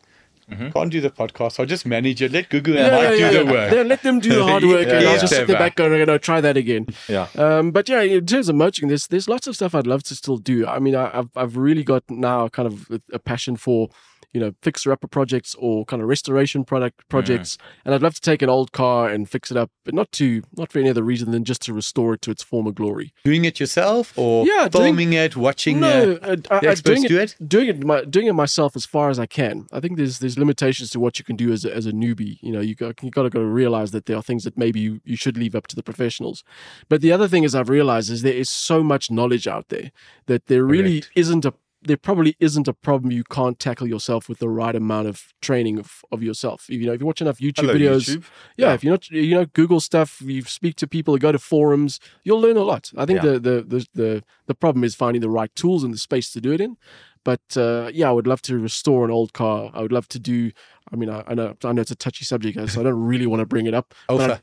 Can't 0.72 0.90
do 0.90 1.00
the 1.00 1.10
podcast. 1.10 1.60
I'll 1.60 1.66
just 1.66 1.86
manage 1.86 2.22
it. 2.22 2.32
Let 2.32 2.48
Gugu 2.48 2.68
and 2.68 2.76
Yeah, 2.76 3.12
yeah, 3.12 3.30
do 3.30 3.44
the 3.44 3.52
work. 3.52 3.72
Yeah, 3.72 3.82
let 3.82 4.02
them 4.02 4.20
do 4.20 4.34
the 4.34 4.44
hard 4.44 4.64
work, 4.64 4.86
Yeah, 4.86 4.98
and 4.98 5.08
I'll 5.08 5.20
just 5.20 5.32
sit 5.32 5.46
there 5.46 5.58
back 5.58 5.76
going, 5.76 6.04
know, 6.04 6.18
try 6.18 6.40
that 6.40 6.56
again. 6.56 6.86
Yeah. 7.08 7.28
Um, 7.36 7.70
but 7.70 7.88
yeah, 7.88 8.02
in 8.02 8.26
terms 8.26 8.48
of 8.48 8.56
motoring, 8.56 8.88
there's 8.88 9.06
there's 9.06 9.28
lots 9.28 9.46
of 9.46 9.54
stuff 9.54 9.74
I'd 9.74 9.86
love 9.86 10.02
to 10.04 10.14
still 10.14 10.38
do. 10.38 10.66
I 10.66 10.78
mean, 10.78 10.94
I, 10.96 11.18
I've 11.18 11.30
I've 11.36 11.56
really 11.56 11.84
got 11.84 12.04
now 12.08 12.48
kind 12.48 12.66
of 12.66 12.90
a 13.12 13.18
passion 13.18 13.56
for, 13.56 13.88
you 14.32 14.40
know, 14.40 14.52
fixer 14.62 14.92
upper 14.92 15.08
projects 15.08 15.54
or 15.58 15.84
kind 15.84 16.00
of 16.02 16.08
restoration 16.08 16.64
product 16.64 17.08
projects, 17.08 17.58
and 17.84 17.94
I'd 17.94 18.02
love 18.02 18.14
to 18.14 18.20
take 18.20 18.42
an 18.42 18.48
old 18.48 18.72
car 18.72 19.08
and 19.08 19.28
fix 19.28 19.50
it 19.50 19.56
up, 19.56 19.70
but 19.84 19.94
not 19.94 20.12
to 20.12 20.42
not 20.56 20.70
for 20.72 20.78
any 20.78 20.88
other 20.90 21.02
reason 21.02 21.30
than 21.32 21.44
just 21.44 21.62
to 21.62 21.72
restore 21.72 22.14
it 22.14 22.22
to 22.22 22.30
its 22.30 22.42
former 22.42 22.70
glory. 22.70 23.12
Doing 23.24 23.44
it 23.44 23.58
yourself 23.60 24.12
or 24.16 24.46
Yeah, 24.46 24.68
doing- 24.68 24.84
filming 24.84 25.12
it, 25.14 25.36
watching 25.36 25.80
No, 25.80 26.18
uh, 26.22 26.36
I, 26.50 26.56
I, 26.68 26.74
doing 26.74 27.02
do 27.02 27.18
it, 27.18 27.36
it? 27.40 27.48
doing 27.48 27.68
it, 27.68 27.84
my, 27.84 28.04
doing 28.04 28.26
it 28.26 28.34
myself 28.34 28.76
as 28.76 28.84
far 28.86 29.10
as 29.10 29.18
I 29.18 29.26
can. 29.26 29.66
I 29.72 29.80
think 29.80 29.96
there's 29.96 30.18
there's 30.20 30.38
limitations 30.38 30.90
to 30.90 31.00
what 31.00 31.18
you 31.18 31.24
can 31.24 31.36
do 31.36 31.52
as 31.52 31.64
a, 31.64 31.74
as 31.74 31.86
a 31.86 31.92
newbie. 31.92 32.38
You 32.42 32.52
know, 32.52 32.60
you 32.60 32.74
got 32.74 33.02
you 33.02 33.10
got 33.10 33.22
to 33.24 33.30
go 33.30 33.40
realize 33.42 33.90
that 33.90 34.06
there 34.06 34.16
are 34.16 34.22
things 34.22 34.44
that 34.44 34.56
maybe 34.56 34.80
you, 34.80 35.00
you 35.04 35.16
should 35.16 35.36
leave 35.36 35.54
up 35.54 35.66
to 35.68 35.76
the 35.76 35.82
professionals. 35.82 36.44
But 36.88 37.00
the 37.00 37.12
other 37.12 37.26
thing 37.28 37.44
is 37.44 37.54
I've 37.54 37.68
realized 37.68 38.10
is 38.10 38.22
there 38.22 38.32
is 38.32 38.48
so 38.50 38.82
much 38.82 39.10
knowledge 39.10 39.46
out 39.48 39.68
there 39.68 39.90
that 40.26 40.46
there 40.46 40.64
really 40.64 41.00
Correct. 41.00 41.12
isn't 41.16 41.44
a 41.44 41.52
there 41.82 41.96
probably 41.96 42.36
isn't 42.40 42.68
a 42.68 42.72
problem 42.74 43.10
you 43.10 43.24
can't 43.24 43.58
tackle 43.58 43.86
yourself 43.86 44.28
with 44.28 44.38
the 44.38 44.48
right 44.48 44.74
amount 44.76 45.08
of 45.08 45.32
training 45.40 45.78
of, 45.78 46.02
of 46.12 46.22
yourself. 46.22 46.66
You 46.68 46.84
know, 46.86 46.92
if 46.92 47.00
you 47.00 47.06
watch 47.06 47.22
enough 47.22 47.38
YouTube 47.38 47.60
Hello, 47.62 47.74
videos, 47.74 48.08
YouTube. 48.16 48.24
yeah, 48.56 48.68
Yeah. 48.68 48.74
if 48.74 48.84
you're 48.84 48.92
not, 48.92 49.08
you 49.10 49.34
know, 49.34 49.46
Google 49.46 49.80
stuff, 49.80 50.20
you 50.20 50.42
speak 50.42 50.76
to 50.76 50.86
people, 50.86 51.14
you 51.14 51.20
go 51.20 51.32
to 51.32 51.38
forums, 51.38 51.98
you'll 52.22 52.40
learn 52.40 52.56
a 52.58 52.62
lot. 52.64 52.90
I 52.96 53.06
think 53.06 53.22
Yeah. 53.22 53.30
the, 53.32 53.38
the 53.40 53.62
the 53.62 53.86
the 53.94 54.24
the 54.46 54.54
problem 54.54 54.84
is 54.84 54.94
finding 54.94 55.22
the 55.22 55.30
right 55.30 55.54
tools 55.54 55.82
and 55.82 55.94
the 55.94 55.98
space 55.98 56.30
to 56.32 56.40
do 56.40 56.52
it 56.52 56.60
in. 56.60 56.76
But 57.24 57.40
uh, 57.56 57.90
yeah, 57.92 58.08
I 58.08 58.12
would 58.12 58.26
love 58.26 58.40
to 58.42 58.58
restore 58.58 59.04
an 59.04 59.10
old 59.10 59.32
car. 59.32 59.70
I 59.74 59.82
would 59.82 59.92
love 59.92 60.08
to 60.08 60.18
do. 60.18 60.52
I 60.92 60.96
mean, 60.96 61.08
I, 61.10 61.22
I 61.26 61.34
know 61.34 61.54
I 61.64 61.72
know 61.72 61.82
it's 61.82 61.90
a 61.90 61.96
touchy 61.96 62.24
subject, 62.24 62.58
so 62.70 62.80
I 62.80 62.84
don't 62.84 63.02
really 63.02 63.26
want 63.26 63.40
to 63.40 63.46
bring 63.46 63.66
it 63.66 63.74
up. 63.74 63.94
Alpha. 64.08 64.42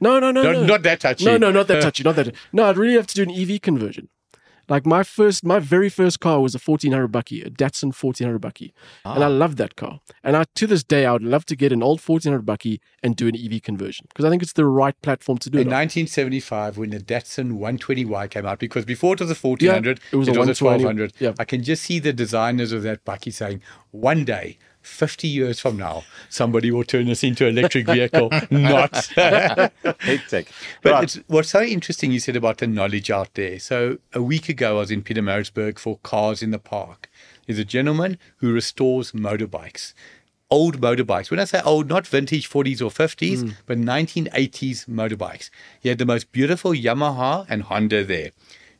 no, 0.00 0.18
no, 0.20 0.30
no, 0.30 0.42
Not, 0.42 0.52
no, 0.52 0.64
not 0.66 0.82
that 0.82 1.00
touchy. 1.00 1.24
no, 1.24 1.36
no, 1.36 1.50
not 1.50 1.66
that 1.68 1.82
touchy, 1.86 2.02
not 2.04 2.16
that. 2.16 2.34
No, 2.52 2.64
I'd 2.68 2.76
really 2.76 2.94
have 2.94 3.06
to 3.08 3.14
do 3.14 3.22
an 3.22 3.30
EV 3.30 3.60
conversion. 3.60 4.08
Like 4.68 4.84
my 4.84 5.02
first, 5.02 5.44
my 5.44 5.58
very 5.58 5.88
first 5.88 6.20
car 6.20 6.40
was 6.40 6.54
a 6.54 6.58
1400 6.58 7.10
Bakkie, 7.10 7.46
a 7.46 7.50
Datsun 7.50 7.92
1400 7.94 8.40
Bakkie, 8.40 8.72
and 9.04 9.22
I 9.24 9.26
Ah. 9.26 9.30
loved 9.30 9.56
that 9.58 9.76
car. 9.76 10.00
And 10.22 10.36
I, 10.36 10.44
to 10.56 10.66
this 10.66 10.84
day, 10.84 11.06
I 11.06 11.12
would 11.12 11.22
love 11.22 11.46
to 11.46 11.56
get 11.56 11.72
an 11.72 11.82
old 11.82 12.00
1400 12.00 12.44
Bakkie 12.44 12.78
and 13.02 13.16
do 13.16 13.28
an 13.28 13.34
EV 13.36 13.62
conversion 13.62 14.06
because 14.08 14.24
I 14.24 14.30
think 14.30 14.42
it's 14.42 14.52
the 14.52 14.66
right 14.66 15.00
platform 15.02 15.38
to 15.38 15.50
do 15.50 15.58
In 15.58 15.68
it. 15.68 15.72
on. 15.72 15.78
1975, 15.78 16.76
when 16.76 16.90
the 16.90 17.00
Datsun 17.00 17.52
120Y 17.58 18.28
came 18.30 18.44
out, 18.46 18.58
because 18.58 18.84
before 18.84 19.14
it 19.14 19.20
was 19.20 19.30
a 19.30 19.34
1400, 19.34 20.00
it 20.12 20.16
was 20.16 20.28
a 20.28 20.32
120, 20.32 20.84
1200. 20.84 21.12
yeah. 21.18 21.32
I 21.38 21.44
can 21.44 21.62
just 21.62 21.82
see 21.84 21.98
the 21.98 22.12
designers 22.12 22.72
of 22.72 22.82
that 22.82 23.04
Bakkie 23.04 23.32
saying, 23.32 23.62
one 23.90 24.24
day, 24.24 24.58
50 24.88 25.28
years 25.28 25.60
from 25.60 25.76
now, 25.76 26.04
somebody 26.28 26.70
will 26.70 26.84
turn 26.84 27.06
this 27.06 27.22
into 27.22 27.46
electric 27.46 27.86
vehicle. 27.86 28.30
Not. 28.50 28.94
Hectic. 29.14 30.48
But 30.82 30.92
Right. 30.92 31.04
it's, 31.04 31.16
what's 31.26 31.50
so 31.50 31.62
interesting 31.62 32.10
you 32.10 32.20
said 32.20 32.36
about 32.36 32.58
the 32.58 32.66
knowledge 32.66 33.10
out 33.10 33.34
there. 33.34 33.58
So 33.58 33.98
a 34.12 34.22
week 34.22 34.48
ago, 34.48 34.76
I 34.76 34.80
was 34.80 34.90
in 34.90 35.02
Pietermaritzburg 35.02 35.78
for 35.78 35.98
Cars 36.02 36.42
in 36.42 36.50
the 36.50 36.58
Park. 36.58 37.08
There's 37.46 37.58
a 37.58 37.64
gentleman 37.64 38.18
who 38.38 38.52
restores 38.52 39.12
motorbikes, 39.12 39.94
old 40.50 40.80
motorbikes. 40.80 41.30
When 41.30 41.40
I 41.40 41.44
say 41.44 41.60
old, 41.64 41.88
not 41.88 42.06
vintage 42.06 42.48
40s 42.48 42.80
or 42.80 42.90
50s, 42.90 43.42
hmm. 43.42 43.50
but 43.66 43.78
1980s 43.78 44.86
motorbikes. 44.86 45.50
He 45.80 45.88
had 45.88 45.98
the 45.98 46.06
most 46.06 46.32
beautiful 46.32 46.72
Yamaha 46.72 47.46
and 47.48 47.62
Honda 47.62 48.04
there. 48.04 48.32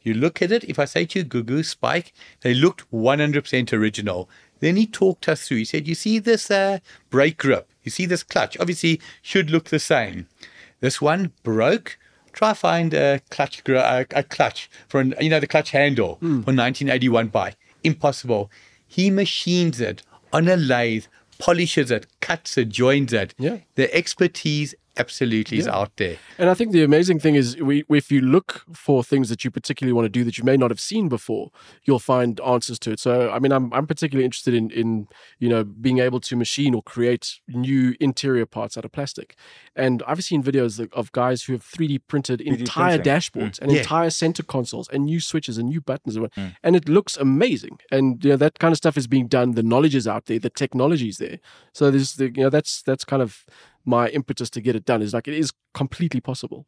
You 0.03 0.15
look 0.15 0.41
at 0.41 0.53
it, 0.53 0.65
if 0.65 0.79
I 0.79 0.85
say 0.85 1.05
to 1.07 1.19
you, 1.19 1.25
Gugu, 1.25 1.65
Spike, 1.65 2.15
they 2.41 2.55
looked 2.55 2.91
100% 2.91 3.73
original. 3.73 4.29
Then 4.61 4.77
he 4.77 4.87
talked 4.87 5.29
us 5.29 5.47
through. 5.47 5.59
He 5.59 5.65
said, 5.65 5.87
You 5.89 5.95
see 5.95 6.19
this 6.19 6.51
uh, 6.51 6.79
brake 7.11 7.39
grip? 7.39 7.69
You 7.83 7.91
see 7.91 8.07
this 8.07 8.23
clutch? 8.23 8.57
Obviously, 8.59 9.01
should 9.23 9.51
look 9.51 9.67
the 9.67 9.79
same. 9.79 10.27
This 10.81 11.01
one 11.01 11.33
broke. 11.43 11.99
Try 12.33 12.55
find 12.55 12.95
a 12.95 13.21
clutch, 13.31 13.63
a, 13.69 14.07
a 14.15 14.23
clutch 14.23 14.71
for 14.87 15.01
an, 15.01 15.15
you 15.21 15.29
know 15.29 15.41
the 15.41 15.47
clutch 15.47 15.71
handle 15.71 16.17
for 16.17 16.27
1981 16.27 17.29
bike. 17.29 17.57
Impossible. 17.83 18.51
He 18.87 19.11
machines 19.11 19.81
it 19.81 20.03
on 20.33 20.47
a 20.47 20.57
lathe, 20.57 21.07
polishes 21.39 21.91
it, 21.91 22.07
cuts 22.21 22.57
it, 22.57 22.69
joins 22.69 23.13
it. 23.13 23.35
Yeah. 23.39 23.59
The 23.75 23.93
expertise 23.95 24.75
absolutely 24.99 25.59
is 25.59 25.69
out 25.69 25.97
there. 25.97 26.17
And 26.39 26.51
I 26.51 26.55
think 26.55 26.73
the 26.73 26.83
amazing 26.83 27.19
thing 27.21 27.35
is, 27.35 27.57
we, 27.57 27.85
if 27.89 28.11
you 28.11 28.21
look 28.21 28.65
for 28.73 29.03
things 29.05 29.29
that 29.29 29.45
you 29.45 29.51
particularly 29.51 29.93
want 29.93 30.07
to 30.07 30.09
do 30.11 30.25
that 30.25 30.39
you 30.39 30.45
may 30.45 30.57
not 30.57 30.71
have 30.71 30.81
seen 30.81 31.09
before, 31.09 31.51
you'll 31.85 31.99
find 31.99 32.41
answers 32.41 32.79
to 32.81 32.93
it. 32.93 33.01
So, 33.01 33.31
I 33.31 33.39
mean, 33.39 33.53
I'm 33.53 33.73
I'm 33.73 33.87
particularly 33.87 34.25
interested 34.25 34.55
in 34.55 34.71
in 34.71 35.09
you 35.39 35.49
know 35.49 35.65
being 35.65 35.99
able 35.99 36.21
to 36.21 36.37
machine 36.37 36.75
or 36.75 36.83
create 36.83 37.41
new 37.49 37.95
interior 38.01 38.47
parts 38.47 38.77
out 38.77 38.85
of 38.85 38.93
plastic. 38.93 39.37
And 39.77 40.03
I've 40.07 40.23
seen 40.25 40.43
videos 40.43 40.79
of- 40.79 40.93
of 40.93 41.13
guys 41.13 41.45
who 41.45 41.53
have 41.53 41.63
3D 41.63 41.99
printed 42.09 42.41
entire 42.41 42.99
printing. 42.99 43.13
dashboards 43.13 43.57
mm. 43.59 43.63
and 43.63 43.73
Yeah. 43.73 43.79
entire 43.81 44.11
center 44.11 44.43
consoles 44.43 44.89
and 44.89 45.05
new 45.05 45.21
switches 45.21 45.59
and 45.59 45.69
new 45.69 45.81
buttons, 45.81 46.17
and, 46.17 46.23
what- 46.23 46.35
mm. 46.35 46.55
and 46.63 46.75
it 46.75 46.89
looks 46.89 47.17
amazing. 47.17 47.79
And 47.91 48.25
you 48.25 48.31
know 48.31 48.37
that 48.37 48.59
kind 48.59 48.73
of 48.73 48.79
stuff 48.79 48.97
is 48.97 49.07
being 49.07 49.29
done. 49.29 49.53
The 49.53 49.63
knowledge 49.63 49.95
is 49.95 50.07
out 50.09 50.27
there. 50.27 50.39
The 50.39 50.51
technology 50.51 51.09
is 51.09 51.19
there. 51.19 51.39
So 51.73 51.91
there's 51.91 52.17
the 52.17 52.27
you 52.37 52.43
know 52.45 52.51
that's 52.51 52.83
that's 52.83 53.05
kind 53.05 53.23
of 53.23 53.45
my 53.85 54.09
impetus 54.09 54.51
to 54.51 54.61
get 54.61 54.77
it 54.77 54.85
done. 54.85 55.03
Is 55.03 55.15
like 55.15 55.29
it 55.29 55.35
is 55.35 55.53
completely 55.75 56.21
possible. 56.21 56.67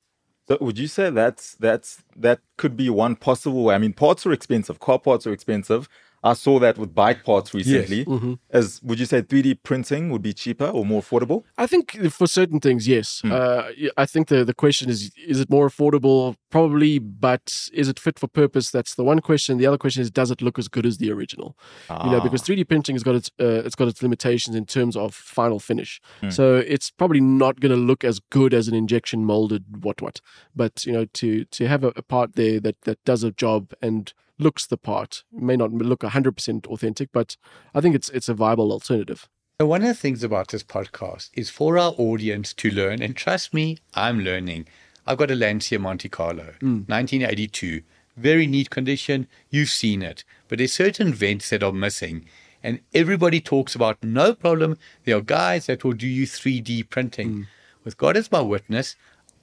So 0.48 0.58
would 0.60 0.78
you 0.78 0.88
say 0.88 1.10
that's 1.10 1.54
that's 1.54 2.02
that 2.16 2.40
could 2.56 2.76
be 2.76 2.90
one 2.90 3.16
possible 3.16 3.64
way? 3.64 3.74
I 3.74 3.78
mean, 3.78 3.92
parts 3.92 4.26
are 4.26 4.32
expensive. 4.32 4.80
Car 4.80 4.98
parts 4.98 5.26
are 5.26 5.32
expensive. 5.32 5.88
I 6.22 6.34
saw 6.34 6.58
that 6.58 6.76
with 6.76 6.94
bike 6.94 7.24
parts 7.24 7.54
recently. 7.54 8.04
Mm-hmm. 8.04 8.34
As 8.50 8.82
would 8.82 8.98
you 9.00 9.06
say 9.06 9.22
3D 9.22 9.62
printing 9.62 10.10
would 10.10 10.20
be 10.22 10.32
cheaper 10.34 10.66
or 10.66 10.84
more 10.84 11.00
affordable? 11.00 11.44
I 11.56 11.66
think 11.66 11.92
for 12.10 12.26
certain 12.26 12.60
things, 12.60 12.86
yes. 12.86 13.22
Uh, 13.24 13.70
y- 13.80 13.88
I 13.96 14.04
think 14.06 14.28
the 14.28 14.44
the 14.44 14.54
question 14.54 14.90
is: 14.90 15.10
is 15.26 15.40
it 15.40 15.48
more 15.48 15.68
affordable? 15.68 16.36
Probably, 16.50 16.98
but 16.98 17.68
is 17.72 17.88
it 17.88 17.98
fit 17.98 18.18
for 18.18 18.26
purpose? 18.28 18.70
That's 18.70 18.94
the 18.94 19.04
one 19.04 19.20
question. 19.20 19.58
The 19.58 19.66
other 19.66 19.78
question 19.78 20.02
is: 20.02 20.10
does 20.10 20.30
it 20.30 20.42
look 20.42 20.58
as 20.58 20.68
good 20.68 20.84
as 20.84 20.98
the 20.98 21.10
original? 21.10 21.56
You 22.04 22.10
know, 22.10 22.20
because 22.20 22.42
3D 22.42 22.68
printing 22.68 22.94
has 22.96 23.02
got 23.02 23.14
its 23.14 23.30
uh, 23.40 23.62
it's 23.64 23.74
got 23.74 23.88
its 23.88 24.02
limitations 24.02 24.54
in 24.56 24.66
terms 24.66 24.96
of 24.96 25.14
final 25.14 25.58
finish. 25.58 26.00
So 26.28 26.56
it's 26.56 26.90
probably 26.90 27.20
not 27.20 27.60
going 27.60 27.72
to 27.72 27.78
look 27.80 28.04
as 28.04 28.20
good 28.30 28.52
as 28.52 28.68
an 28.68 28.74
injection 28.74 29.24
molded 29.24 29.82
what 29.84 30.02
what. 30.02 30.20
But 30.54 30.84
you 30.84 30.92
know, 30.92 31.06
to 31.06 31.44
to 31.44 31.66
have 31.68 31.82
a, 31.84 31.92
a 31.96 32.02
part 32.02 32.34
there 32.34 32.60
that 32.60 32.76
that 32.82 33.02
does 33.04 33.24
a 33.24 33.30
job 33.30 33.72
and 33.80 34.12
looks 34.40 34.66
the 34.66 34.76
part 34.76 35.24
may 35.32 35.56
not 35.56 35.72
look 35.72 36.00
100% 36.00 36.66
authentic, 36.66 37.10
but 37.12 37.36
I 37.74 37.80
think 37.80 37.94
it's 37.94 38.08
it's 38.10 38.28
a 38.28 38.34
viable 38.34 38.72
alternative. 38.72 39.28
So 39.60 39.66
one 39.66 39.82
of 39.82 39.88
the 39.88 39.94
things 39.94 40.24
about 40.24 40.48
this 40.48 40.62
podcast 40.62 41.28
is 41.34 41.50
for 41.50 41.76
our 41.76 41.92
audience 41.98 42.54
to 42.54 42.70
learn, 42.70 43.02
and 43.02 43.14
trust 43.14 43.52
me, 43.52 43.76
I'm 43.94 44.20
learning. 44.20 44.66
I've 45.06 45.18
got 45.18 45.30
a 45.30 45.34
Lancia 45.34 45.78
Monte 45.78 46.08
Carlo, 46.08 46.54
mm. 46.60 46.88
1982. 46.88 47.82
Very 48.16 48.46
neat 48.46 48.70
condition. 48.70 49.26
You've 49.50 49.68
seen 49.70 50.02
it. 50.02 50.24
But 50.48 50.58
there's 50.58 50.72
certain 50.72 51.12
vents 51.12 51.50
that 51.50 51.62
are 51.62 51.72
missing. 51.72 52.26
And 52.62 52.80
everybody 52.94 53.40
talks 53.40 53.74
about 53.74 53.98
no 54.02 54.34
problem. 54.34 54.76
There 55.04 55.16
are 55.16 55.22
guys 55.22 55.66
that 55.66 55.84
will 55.84 55.92
do 55.92 56.06
you 56.06 56.26
3D 56.26 56.88
printing. 56.90 57.30
Mm. 57.30 57.46
With 57.84 57.96
God 57.96 58.16
as 58.16 58.30
my 58.30 58.40
witness, 58.40 58.94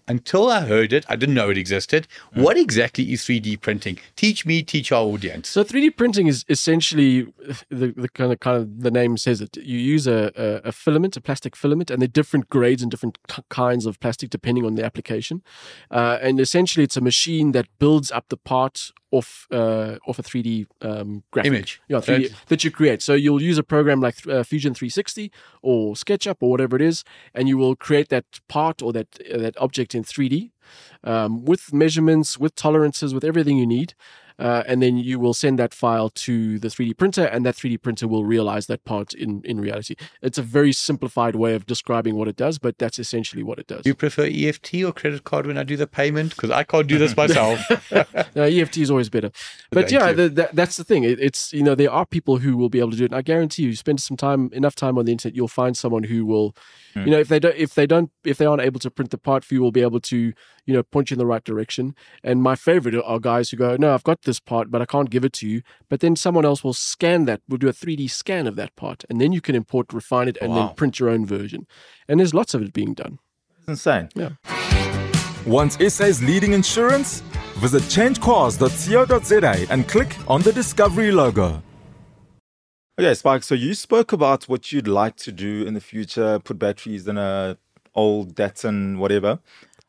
until 0.08 0.50
I 0.50 0.62
heard 0.62 0.94
it, 0.94 1.06
I 1.10 1.16
didn't 1.16 1.36
know 1.36 1.50
it 1.50 1.58
existed. 1.58 2.08
What 2.34 2.58
exactly 2.58 3.12
is 3.12 3.24
3D 3.24 3.62
printing? 3.62 4.00
Teach 4.16 4.46
me, 4.46 4.64
teach 4.64 4.92
our 4.92 5.04
audience. 5.04 5.50
So 5.50 5.64
3D 5.64 5.96
printing 5.98 6.28
is 6.28 6.46
essentially 6.48 7.24
the, 7.70 7.94
the 7.96 8.10
kind 8.10 8.32
of 8.32 8.40
kind 8.40 8.58
of 8.58 8.82
the 8.82 8.92
name 8.92 9.18
says 9.18 9.42
it. 9.42 9.58
You 9.58 9.78
use 9.78 10.08
a, 10.08 10.32
a, 10.36 10.70
a 10.70 10.72
filament, 10.72 11.18
a 11.18 11.22
plastic 11.22 11.56
filament, 11.56 11.92
and 11.92 12.02
there 12.02 12.06
are 12.06 12.20
different 12.20 12.50
grades 12.50 12.82
and 12.82 12.90
different 12.90 13.18
k- 13.28 13.44
kinds 13.50 13.86
of 13.86 14.00
plastic 14.00 14.30
depending 14.30 14.66
on 14.66 14.76
the 14.76 14.86
application. 14.86 15.44
Uh, 15.92 16.18
and 16.22 16.40
essentially, 16.40 16.84
it's 16.84 16.98
a 16.98 17.02
machine 17.02 17.52
that 17.52 17.68
builds 17.80 18.12
up 18.12 18.30
the 18.30 18.38
part 18.38 18.92
off 19.12 19.48
uh, 19.52 19.98
off 20.08 20.20
a 20.20 20.24
3D 20.24 20.68
um, 20.82 21.24
graphic. 21.32 21.52
Image. 21.54 21.82
Yeah, 21.88 21.98
3D, 21.98 22.08
Right. 22.10 22.32
that 22.48 22.64
you 22.64 22.72
create. 22.72 23.02
So 23.02 23.14
you'll 23.14 23.42
use 23.42 23.58
a 23.58 23.64
program 23.64 24.02
like 24.02 24.16
uh, 24.28 24.44
Fusion 24.44 24.74
360 24.74 25.32
or 25.62 25.96
SketchUp 25.96 26.38
or 26.42 26.50
whatever 26.50 26.76
it 26.76 26.82
is, 26.82 27.04
and 27.34 27.48
you 27.48 27.58
will 27.58 27.76
create 27.76 28.10
that 28.10 28.26
part 28.48 28.82
or 28.82 28.92
that 28.94 29.08
uh, 29.34 29.38
that 29.38 29.56
object 29.62 29.96
in 29.96 30.04
3D 30.04 30.52
um, 31.04 31.46
with 31.46 31.74
measurements, 31.74 32.38
with 32.38 32.56
tolerances, 32.56 33.14
with 33.14 33.24
everything 33.24 33.58
you 33.58 33.68
need. 33.68 33.94
Uh, 34.40 34.64
and 34.68 34.82
then 34.82 34.98
you 34.98 35.20
will 35.20 35.34
send 35.34 35.58
that 35.60 35.74
file 35.74 36.10
to 36.10 36.60
the 36.60 36.68
3D 36.68 36.96
printer, 36.98 37.26
and 37.26 37.46
that 37.46 37.56
3D 37.56 37.82
printer 37.82 38.08
will 38.08 38.24
realize 38.26 38.68
that 38.68 38.84
part 38.86 39.14
in, 39.14 39.42
in 39.44 39.60
reality. 39.60 39.96
It's 40.22 40.38
a 40.38 40.44
very 40.44 40.72
simplified 40.72 41.36
way 41.36 41.56
of 41.56 41.66
describing 41.66 42.16
what 42.16 42.28
it 42.28 42.36
does, 42.36 42.60
but 42.60 42.78
that's 42.78 43.00
essentially 43.00 43.44
what 43.44 43.58
it 43.60 43.68
does. 43.68 43.82
Do 43.84 43.90
you 43.90 43.96
prefer 43.96 44.26
EFT 44.32 44.76
or 44.84 44.92
credit 44.92 45.24
card 45.24 45.48
when 45.48 45.58
I 45.58 45.64
do 45.64 45.76
the 45.76 45.88
payment? 45.88 46.36
Because 46.36 46.52
I 46.52 46.64
can't 46.64 46.88
do 46.88 46.98
this 46.98 47.16
myself. 47.24 47.60
Uh, 48.36 48.42
EFT 48.42 48.78
is 48.78 48.92
always 48.92 49.10
better. 49.10 49.32
But 49.72 49.90
Thank 49.90 49.92
yeah, 49.92 50.10
you. 50.10 50.16
the, 50.16 50.30
that, 50.30 50.56
that's 50.56 50.78
the 50.78 50.84
thing. 50.84 51.04
It, 51.04 51.20
it's 51.20 51.52
you 51.54 51.64
know 51.64 51.74
there 51.74 51.90
are 51.92 52.06
people 52.06 52.38
who 52.38 52.56
will 52.56 52.70
be 52.70 52.80
able 52.80 52.92
to 52.92 52.98
do 52.98 53.04
it. 53.06 53.12
And 53.12 53.18
I 53.18 53.22
guarantee 53.24 53.64
you, 53.64 53.76
spend 53.76 54.00
some 54.00 54.16
time, 54.18 54.50
enough 54.54 54.76
time 54.76 54.98
on 55.00 55.06
the 55.06 55.12
internet, 55.12 55.36
you'll 55.36 55.48
find 55.48 55.76
someone 55.76 56.04
who 56.04 56.26
will, 56.26 56.56
Hmm. 56.94 57.06
you 57.06 57.12
know, 57.12 57.20
if 57.20 57.28
they 57.30 57.40
don't, 57.40 57.56
if 57.56 57.74
they 57.74 57.88
don't, 57.88 58.12
if 58.24 58.38
they 58.38 58.46
aren't 58.46 58.62
able 58.62 58.80
to 58.82 58.92
print 58.92 59.10
the 59.12 59.18
part 59.18 59.44
for 59.44 59.54
you, 59.56 59.62
will 59.62 59.72
be 59.72 59.82
able 59.82 60.00
to, 60.02 60.34
you 60.68 60.74
know, 60.76 60.84
point 60.84 61.10
you 61.10 61.16
in 61.16 61.20
the 61.20 61.26
right 61.26 61.44
direction. 61.44 61.96
And 62.24 62.44
my 62.44 62.56
favorite 62.56 62.94
are 62.94 63.20
guys 63.20 63.50
who 63.50 63.58
go, 63.58 63.76
no, 63.78 63.96
I've 63.96 64.04
got 64.04 64.22
this 64.24 64.40
part, 64.40 64.70
but 64.70 64.82
I 64.82 64.86
can't 64.86 65.10
give 65.10 65.26
it 65.26 65.34
to 65.34 65.48
you. 65.48 65.64
But 65.90 66.02
then 66.02 66.16
someone 66.16 66.46
else 66.46 66.64
will 66.64 66.74
scan 66.74 67.26
that, 67.26 67.42
will 67.50 67.58
do 67.58 67.70
a 67.70 67.74
3D 67.74 68.10
scan 68.12 68.46
of 68.46 68.56
that 68.58 68.76
part, 68.76 69.04
and 69.10 69.20
then 69.20 69.32
you 69.32 69.42
can 69.42 69.56
import, 69.56 69.92
refine 69.92 70.28
it, 70.28 70.38
and 70.40 70.52
Wow. 70.52 70.68
then 70.68 70.76
print 70.76 71.00
your 71.00 71.10
own 71.10 71.26
version. 71.26 71.66
And 72.08 72.20
there's 72.20 72.34
lots 72.36 72.54
of 72.54 72.62
it 72.62 72.74
being 72.74 72.94
done. 72.94 73.18
It's 73.60 73.68
insane. 73.70 74.10
Yeah. 74.14 74.30
Want 75.46 75.74
SA's 75.82 76.22
leading 76.22 76.54
insurance? 76.54 77.22
Visit 77.60 77.84
changecars.co.za 77.90 79.68
and 79.72 79.88
click 79.88 80.16
on 80.28 80.42
the 80.42 80.52
Discovery 80.52 81.12
logo. 81.12 81.64
Okay, 83.00 83.14
Spike, 83.14 83.44
so 83.44 83.56
you 83.56 83.74
spoke 83.76 84.12
about 84.12 84.46
what 84.50 84.72
you'd 84.72 84.88
like 84.88 85.16
to 85.18 85.32
do 85.32 85.64
in 85.66 85.74
the 85.76 85.80
future, 85.80 86.40
put 86.40 86.58
batteries 86.60 87.08
in 87.08 87.18
a 87.18 87.58
old 87.94 88.36
Datsun, 88.36 88.98
whatever. 88.98 89.40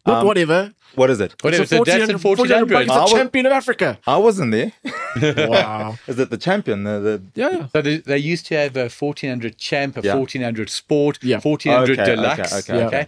Not 0.09 0.21
Um, 0.23 0.27
whatever. 0.27 0.73
What 0.95 1.11
is 1.11 1.21
it? 1.21 1.35
Whatever, 1.43 1.62
It's 1.65 1.73
a 1.73 1.77
so 1.77 1.85
that's 1.85 2.11
in 2.11 2.19
1400 2.19 2.69
bucks. 2.69 2.69
1400. 2.69 2.81
It's 2.83 2.91
I 2.91 2.95
the 2.97 3.00
was- 3.03 3.12
champion 3.12 3.47
of 3.47 3.53
Africa. 3.53 3.99
I 4.07 4.17
wasn't 4.17 4.50
there. 4.53 4.73
Wow. 5.49 5.99
Is 6.07 6.19
it 6.19 6.31
the 6.31 6.37
champion? 6.37 6.85
The, 6.85 7.00
the 7.07 7.23
yeah, 7.35 7.50
yeah. 7.50 7.67
So 7.73 7.83
they, 7.83 7.97
they 7.99 8.19
used 8.19 8.47
to 8.47 8.55
have 8.57 8.77
a 8.77 8.88
1400 8.88 9.59
Champ, 9.59 9.97
a 9.97 10.00
Yeah. 10.03 10.15
1400 10.15 10.71
Sport, 10.71 11.19
Yeah. 11.23 11.41
1400 11.41 11.99
Okay, 11.99 12.15
Deluxe. 12.15 12.53
okay, 12.53 12.75
okay, 12.75 12.85
okay. 12.87 13.07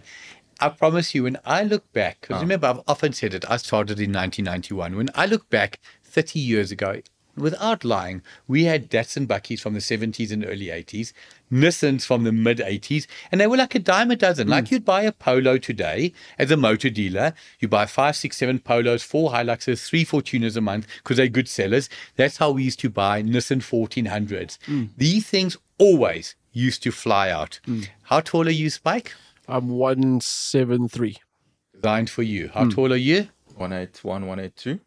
I 0.59 0.69
promise 0.69 1.15
you, 1.15 1.23
when 1.23 1.37
I 1.45 1.63
look 1.63 1.91
back, 1.93 2.21
because 2.21 2.41
remember, 2.41 2.67
I've 2.67 2.81
often 2.87 3.13
said 3.13 3.33
it, 3.33 3.43
I 3.49 3.57
started 3.57 3.99
in 3.99 4.11
1991. 4.11 4.95
When 4.95 5.09
I 5.15 5.25
look 5.25 5.49
back 5.49 5.79
30 6.03 6.39
years 6.39 6.71
ago, 6.71 7.01
without 7.35 7.83
lying, 7.83 8.21
we 8.47 8.65
had 8.65 8.89
Datsun 8.89 9.25
Bakkies 9.25 9.59
from 9.61 9.73
the 9.73 9.79
70s 9.79 10.31
and 10.31 10.45
early 10.45 10.67
80s, 10.67 11.13
Nissans 11.51 12.05
from 12.05 12.23
the 12.23 12.31
mid 12.31 12.59
80s, 12.59 13.07
and 13.31 13.41
they 13.41 13.47
were 13.47 13.57
like 13.57 13.75
a 13.75 13.79
dime 13.79 14.11
a 14.11 14.15
dozen. 14.15 14.47
Like 14.47 14.69
hmm. 14.69 14.75
you'd 14.75 14.85
buy 14.85 15.03
a 15.03 15.11
Polo 15.11 15.57
today 15.57 16.13
as 16.39 16.51
a 16.51 16.57
motor 16.57 16.89
dealer, 16.89 17.33
you 17.59 17.67
buy 17.67 17.85
five, 17.85 18.15
six, 18.15 18.37
seven 18.37 18.59
Polos, 18.59 19.03
four 19.03 19.31
Hiluxes, 19.31 19.85
three 19.85 20.05
Fortuners 20.05 20.55
a 20.55 20.61
month 20.61 20.87
because 20.97 21.17
they're 21.17 21.27
good 21.27 21.47
sellers. 21.47 21.89
That's 22.15 22.37
how 22.37 22.51
we 22.51 22.63
used 22.63 22.79
to 22.79 22.89
buy 22.89 23.21
Nissan 23.21 23.61
1400s. 23.61 24.57
Hmm. 24.65 24.85
These 24.97 25.27
things 25.27 25.57
always 25.77 26.35
used 26.53 26.83
to 26.83 26.91
fly 26.91 27.29
out. 27.29 27.59
Hmm. 27.65 27.81
How 28.03 28.21
tall 28.21 28.47
are 28.47 28.51
you, 28.51 28.69
Spike? 28.69 29.13
I'm 29.47 29.69
one 29.69 30.21
seven 30.21 30.87
three. 30.87 31.17
Designed 31.73 32.09
for 32.09 32.23
you. 32.23 32.49
How 32.53 32.69
tall 32.69 32.93
are 32.93 32.97
you? 32.97 33.29
181, 33.55 34.27
182. 34.27 34.79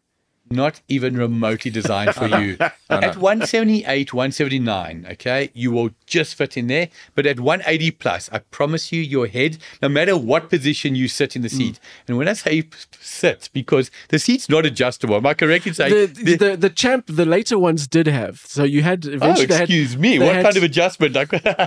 Not 0.55 0.81
even 0.87 1.17
remotely 1.17 1.71
designed 1.71 2.15
for 2.15 2.27
you. 2.27 2.57
At 2.89 3.17
178, 3.17 4.13
179, 4.13 5.07
okay, 5.13 5.49
you 5.53 5.71
will 5.71 5.89
just 6.05 6.35
fit 6.35 6.55
in 6.55 6.67
there. 6.67 6.89
But 7.15 7.25
at 7.25 7.39
180 7.39 7.91
plus, 7.91 8.29
I 8.31 8.39
promise 8.39 8.91
you, 8.91 9.01
your 9.01 9.25
head, 9.25 9.57
no 9.81 9.89
matter 9.89 10.15
what 10.15 10.49
position 10.49 10.93
you 10.93 11.07
sit 11.07 11.35
in 11.35 11.41
the 11.41 11.49
hmm. 11.49 11.57
seat, 11.57 11.79
and 12.07 12.17
when 12.17 12.27
I 12.27 12.33
say 12.33 12.63
sit, 12.99 13.49
because 13.53 13.89
the 14.09 14.19
seat's 14.19 14.49
not 14.49 14.65
adjustable. 14.65 15.15
Am 15.15 15.25
I 15.25 15.33
correct 15.33 15.65
in 15.65 15.73
saying? 15.73 15.91
The, 15.91 16.05
the- 16.05 16.35
the 16.35 16.57
the 16.57 16.69
champ 16.69 17.05
the 17.07 17.25
later 17.25 17.57
ones 17.57 17.87
did 17.87 18.07
have. 18.07 18.41
So 18.45 18.63
you 18.63 18.83
had 18.83 19.05
oh, 19.07 19.13
eventually 19.13 19.47
they 19.47 19.55
had- 19.55 19.63
excuse 19.63 19.97
me. 19.97 20.19
What 20.19 20.35
had- 20.35 20.43
kind 20.43 20.57
of 20.57 20.63
adjustment? 20.63 21.15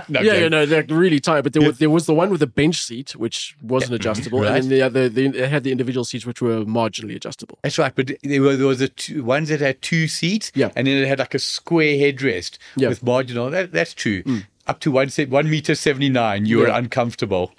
No, 0.09 0.21
yeah, 0.21 0.31
okay. 0.31 0.41
yeah, 0.41 0.47
no, 0.47 0.65
they're 0.65 0.83
really 0.83 1.19
tight. 1.19 1.41
But 1.41 1.53
there 1.53 1.61
was 1.61 1.79
there 1.79 1.89
was 1.89 2.05
the 2.05 2.13
one 2.13 2.29
with 2.29 2.39
the 2.39 2.47
bench 2.47 2.81
seat, 2.81 3.15
which 3.15 3.55
wasn't 3.61 3.93
adjustable, 3.93 4.41
Right. 4.41 4.51
and 4.55 4.63
then 4.63 4.69
the 4.69 4.81
other 4.81 5.09
the, 5.09 5.25
it 5.25 5.49
had 5.49 5.63
the 5.63 5.71
individual 5.71 6.03
seats, 6.03 6.25
which 6.25 6.41
were 6.41 6.63
marginally 6.65 7.15
adjustable. 7.15 7.59
That's 7.61 7.77
right, 7.77 7.93
but 7.95 8.11
there, 8.23 8.41
were, 8.41 8.55
there 8.55 8.67
was 8.79 8.89
a 8.89 8.89
two, 8.89 9.23
ones 9.23 9.49
that 9.49 9.59
had 9.61 9.81
two 9.81 10.07
seats, 10.07 10.51
Yeah. 10.55 10.71
and 10.75 10.87
then 10.87 10.97
it 10.97 11.07
had 11.07 11.19
like 11.19 11.33
a 11.35 11.39
square 11.39 11.95
headrest 11.95 12.57
Yeah. 12.75 12.87
Mm. 12.87 12.89
with 12.89 13.03
marginal. 13.03 13.49
That, 13.49 13.71
that's 13.71 13.93
true. 13.93 14.23
Up 14.67 14.79
to 14.81 14.91
one 14.91 15.09
se- 15.09 15.25
one 15.25 15.49
meter 15.49 15.75
seventy 15.75 16.09
nine, 16.09 16.45
you 16.45 16.59
were 16.59 16.67
uncomfortable. 16.67 17.51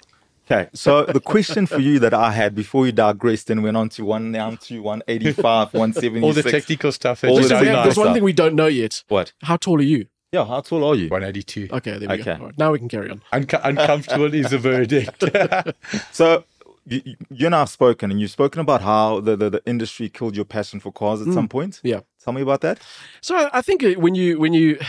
Okay, 0.49 0.69
so 0.73 1.05
the 1.05 1.19
question 1.21 1.65
for 1.65 1.79
you 1.79 1.99
that 1.99 2.13
I 2.13 2.31
had 2.31 2.55
before 2.55 2.85
you 2.85 2.91
digressed 2.91 3.49
and 3.49 3.63
went 3.63 3.77
on 3.77 3.87
to 3.89 4.03
one 4.03 4.31
down 4.33 4.57
to 4.67 4.81
185, 4.81 5.73
176. 5.73 6.23
All 6.25 6.33
the 6.33 6.43
technical 6.49 6.91
stuff. 6.91 7.23
All 7.23 7.35
the 7.37 7.47
technical 7.47 7.73
know. 7.75 7.83
There's 7.83 7.97
one 7.97 8.13
thing 8.13 8.23
we 8.23 8.33
don't 8.33 8.55
know 8.55 8.67
yet. 8.67 9.03
What? 9.07 9.31
How 9.43 9.55
tall 9.57 9.79
are 9.79 9.83
you? 9.83 10.07
Yeah, 10.33 10.45
how 10.45 10.59
tall 10.61 10.83
are 10.85 10.95
you? 10.95 11.09
One 11.09 11.23
eighty 11.23 11.43
two. 11.43 11.67
Okay, 11.71 11.97
there 11.97 12.07
we 12.09 12.15
Okay. 12.15 12.23
go. 12.23 12.31
All 12.33 12.45
right, 12.47 12.57
now 12.57 12.71
we 12.71 12.79
can 12.79 12.87
carry 12.89 13.09
on. 13.09 13.21
Unco- 13.33 13.59
uncomfortable 13.63 14.33
is 14.33 14.51
a 14.53 14.57
verdict. 14.57 15.23
So 16.11 16.43
you, 16.85 17.15
you- 17.29 17.45
and 17.45 17.55
I 17.55 17.59
have 17.59 17.69
spoken, 17.69 18.11
and 18.11 18.19
you've 18.19 18.31
spoken 18.31 18.61
about 18.61 18.81
how 18.81 19.19
the, 19.19 19.35
the, 19.35 19.49
the 19.49 19.61
industry 19.65 20.09
killed 20.09 20.35
your 20.35 20.45
passion 20.45 20.79
for 20.79 20.91
cars 20.91 21.21
at 21.21 21.33
some 21.33 21.47
point. 21.47 21.79
Yeah. 21.83 22.01
Tell 22.23 22.33
me 22.33 22.41
about 22.41 22.61
that. 22.61 22.79
So 23.21 23.49
I, 23.51 23.61
think 23.61 23.83
when 23.97 24.15
you 24.15 24.39
when 24.39 24.53
you 24.53 24.79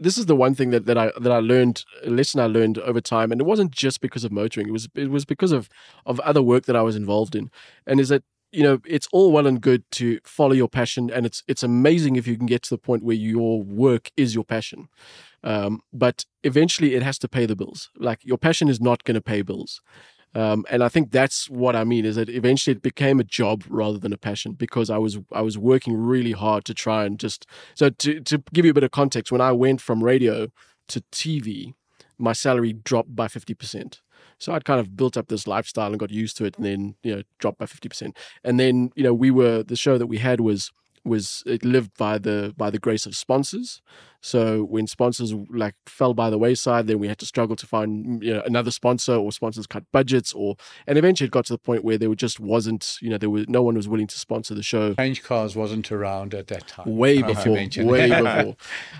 this 0.00 0.16
is 0.16 0.26
the 0.26 0.34
one 0.34 0.54
thing 0.54 0.70
that, 0.70 0.86
that 0.86 0.96
I 0.96 1.12
that 1.20 1.30
I 1.30 1.38
learned 1.38 1.84
a 2.04 2.10
lesson 2.10 2.40
I 2.40 2.46
learned 2.46 2.78
over 2.78 3.00
time, 3.00 3.30
and 3.30 3.40
it 3.40 3.44
wasn't 3.44 3.70
just 3.70 4.00
because 4.00 4.24
of 4.24 4.32
motoring. 4.32 4.68
It 4.68 4.72
was 4.72 4.88
it 4.94 5.10
was 5.10 5.24
because 5.24 5.52
of 5.52 5.68
of 6.06 6.18
other 6.20 6.42
work 6.42 6.64
that 6.66 6.76
I 6.76 6.82
was 6.82 6.96
involved 6.96 7.34
in, 7.34 7.50
and 7.86 8.00
is 8.00 8.08
that 8.08 8.22
you 8.50 8.62
know 8.62 8.80
it's 8.86 9.08
all 9.12 9.30
well 9.30 9.46
and 9.46 9.60
good 9.60 9.84
to 9.92 10.18
follow 10.24 10.52
your 10.52 10.68
passion, 10.68 11.10
and 11.10 11.26
it's 11.26 11.44
it's 11.46 11.62
amazing 11.62 12.16
if 12.16 12.26
you 12.26 12.36
can 12.36 12.46
get 12.46 12.62
to 12.62 12.70
the 12.70 12.78
point 12.78 13.04
where 13.04 13.16
your 13.16 13.62
work 13.62 14.10
is 14.16 14.34
your 14.34 14.44
passion, 14.44 14.88
um, 15.44 15.82
but 15.92 16.24
eventually 16.42 16.94
it 16.94 17.02
has 17.02 17.18
to 17.18 17.28
pay 17.28 17.44
the 17.46 17.56
bills. 17.56 17.90
Like 17.96 18.24
your 18.24 18.38
passion 18.38 18.68
is 18.68 18.80
not 18.80 19.04
going 19.04 19.16
to 19.16 19.20
pay 19.20 19.42
bills. 19.42 19.80
Um, 20.34 20.64
and 20.70 20.82
I 20.84 20.88
think 20.88 21.10
that's 21.10 21.50
what 21.50 21.74
I 21.74 21.82
mean 21.82 22.04
is 22.04 22.16
that 22.16 22.28
eventually 22.28 22.76
it 22.76 22.82
became 22.82 23.18
a 23.18 23.24
job 23.24 23.64
rather 23.68 23.98
than 23.98 24.12
a 24.12 24.16
passion 24.16 24.52
because 24.52 24.88
I 24.88 24.98
was 24.98 25.18
I 25.32 25.42
was 25.42 25.58
working 25.58 25.94
really 25.94 26.32
hard 26.32 26.64
to 26.66 26.74
try 26.74 27.04
and 27.04 27.18
just 27.18 27.46
so 27.74 27.90
to 27.90 28.20
to 28.20 28.42
give 28.52 28.64
you 28.64 28.70
a 28.70 28.74
bit 28.74 28.84
of 28.84 28.92
context, 28.92 29.32
when 29.32 29.40
I 29.40 29.52
went 29.52 29.80
from 29.80 30.04
radio 30.04 30.48
to 30.88 31.00
TV, 31.12 31.74
my 32.18 32.32
salary 32.32 32.72
dropped 32.72 33.16
by 33.16 33.26
fifty 33.26 33.54
percent. 33.54 34.00
So 34.38 34.54
I'd 34.54 34.64
kind 34.64 34.80
of 34.80 34.96
built 34.96 35.16
up 35.16 35.28
this 35.28 35.46
lifestyle 35.46 35.90
and 35.90 35.98
got 35.98 36.10
used 36.10 36.36
to 36.38 36.44
it, 36.44 36.56
and 36.56 36.64
then 36.64 36.94
you 37.02 37.16
know 37.16 37.22
dropped 37.38 37.58
by 37.58 37.66
fifty 37.66 37.88
percent. 37.88 38.16
And 38.44 38.60
then 38.60 38.92
you 38.94 39.02
know 39.02 39.14
we 39.14 39.32
were 39.32 39.64
the 39.64 39.76
show 39.76 39.98
that 39.98 40.06
we 40.06 40.18
had 40.18 40.40
was 40.40 40.70
was 41.04 41.42
it 41.46 41.64
lived 41.64 41.96
by 41.96 42.18
the 42.18 42.54
by 42.56 42.70
the 42.70 42.78
grace 42.78 43.06
of 43.06 43.16
sponsors. 43.16 43.80
So 44.22 44.64
when 44.64 44.86
sponsors 44.86 45.32
like 45.48 45.74
fell 45.86 46.12
by 46.12 46.28
the 46.28 46.36
wayside, 46.36 46.86
then 46.86 46.98
we 46.98 47.08
had 47.08 47.18
to 47.20 47.26
struggle 47.26 47.56
to 47.56 47.66
find 47.66 48.22
you 48.22 48.34
know 48.34 48.42
another 48.44 48.70
sponsor, 48.70 49.14
or 49.14 49.32
sponsors 49.32 49.66
cut 49.66 49.84
budgets, 49.92 50.34
or 50.34 50.56
and 50.86 50.98
eventually 50.98 51.26
it 51.26 51.30
got 51.30 51.46
to 51.46 51.54
the 51.54 51.58
point 51.58 51.84
where 51.84 51.96
there 51.96 52.14
just 52.14 52.38
wasn't 52.38 52.98
you 53.00 53.08
know 53.08 53.16
there 53.16 53.30
was 53.30 53.48
no 53.48 53.62
one 53.62 53.76
was 53.76 53.88
willing 53.88 54.06
to 54.08 54.18
sponsor 54.18 54.54
the 54.54 54.62
show 54.62 54.94
Change 54.94 55.22
cars 55.22 55.56
wasn't 55.56 55.90
around 55.90 56.34
at 56.34 56.48
that 56.48 56.66
time. 56.66 56.96
way 56.96 57.14
you 57.14 57.24
before, 57.24 57.54
way 57.54 58.08
before. 58.22 58.56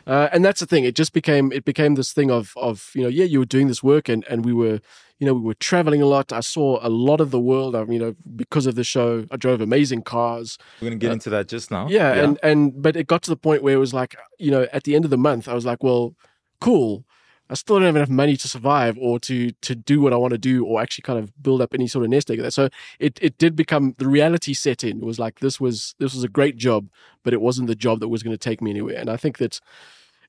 Uh, 0.06 0.28
and 0.32 0.42
that's 0.42 0.60
the 0.60 0.66
thing. 0.66 0.84
It 0.84 0.96
just 0.96 1.12
became 1.12 1.52
it 1.52 1.64
became 1.66 1.96
this 1.96 2.12
thing 2.12 2.30
of 2.30 2.54
of 2.56 2.90
you 2.94 3.02
know 3.02 3.08
yeah 3.08 3.26
you 3.26 3.40
were 3.40 3.44
doing 3.44 3.68
this 3.68 3.82
work 3.82 4.08
and 4.08 4.24
and 4.24 4.44
we 4.44 4.54
were 4.54 4.80
you 5.20 5.26
know 5.26 5.34
we 5.34 5.42
were 5.42 5.54
traveling 5.54 6.02
a 6.02 6.06
lot. 6.06 6.32
I 6.32 6.40
saw 6.40 6.84
a 6.84 6.88
lot 6.88 7.20
of 7.20 7.30
the 7.30 7.38
world. 7.38 7.76
I, 7.76 7.84
you 7.84 7.98
know 7.98 8.16
because 8.34 8.66
of 8.66 8.74
the 8.74 8.82
show, 8.82 9.26
I 9.30 9.36
drove 9.36 9.60
amazing 9.60 10.02
cars. 10.02 10.58
We're 10.80 10.88
going 10.88 10.98
to 10.98 11.04
get 11.04 11.10
uh, 11.10 11.14
into 11.14 11.30
that 11.30 11.46
just 11.46 11.70
now. 11.70 11.88
Yeah, 11.88 12.14
and 12.14 12.38
and 12.42 12.82
but 12.82 12.96
it 12.96 13.06
got 13.06 13.22
to 13.24 13.30
the 13.30 13.36
point 13.36 13.62
where 13.62 13.74
it 13.74 13.78
was 13.78 13.94
like 13.94 14.16
you 14.38 14.50
know 14.50 14.66
at 14.72 14.84
the 14.84 14.96
end 14.96 15.04
of 15.04 15.10
the 15.10 15.18
month 15.18 15.46
I 15.46 15.54
was 15.54 15.66
like 15.66 15.82
well 15.82 16.16
cool. 16.60 17.04
I 17.50 17.54
still 17.54 17.76
don't 17.76 17.86
have 17.86 17.96
enough 17.96 18.08
money 18.08 18.36
to 18.36 18.48
survive 18.48 18.96
or 18.98 19.18
to 19.20 19.50
to 19.50 19.74
do 19.74 20.00
what 20.00 20.12
I 20.12 20.16
want 20.16 20.32
to 20.32 20.38
do 20.38 20.64
or 20.64 20.80
actually 20.80 21.02
kind 21.02 21.18
of 21.18 21.30
build 21.42 21.60
up 21.60 21.74
any 21.74 21.86
sort 21.86 22.04
of 22.04 22.10
nest 22.10 22.30
egg. 22.30 22.40
So 22.50 22.70
it 22.98 23.18
it 23.20 23.36
did 23.36 23.54
become 23.56 23.94
the 23.98 24.08
reality 24.08 24.54
set 24.54 24.82
in. 24.84 24.98
It 24.98 25.04
was 25.04 25.18
like 25.18 25.40
this 25.40 25.60
was 25.60 25.94
this 25.98 26.14
was 26.14 26.24
a 26.24 26.28
great 26.28 26.56
job, 26.56 26.88
but 27.24 27.34
it 27.34 27.42
wasn't 27.42 27.66
the 27.66 27.74
job 27.74 28.00
that 28.00 28.08
was 28.08 28.22
going 28.22 28.34
to 28.34 28.38
take 28.38 28.62
me 28.62 28.70
anywhere. 28.70 28.96
And 28.96 29.10
I 29.10 29.18
think 29.18 29.36
that 29.38 29.60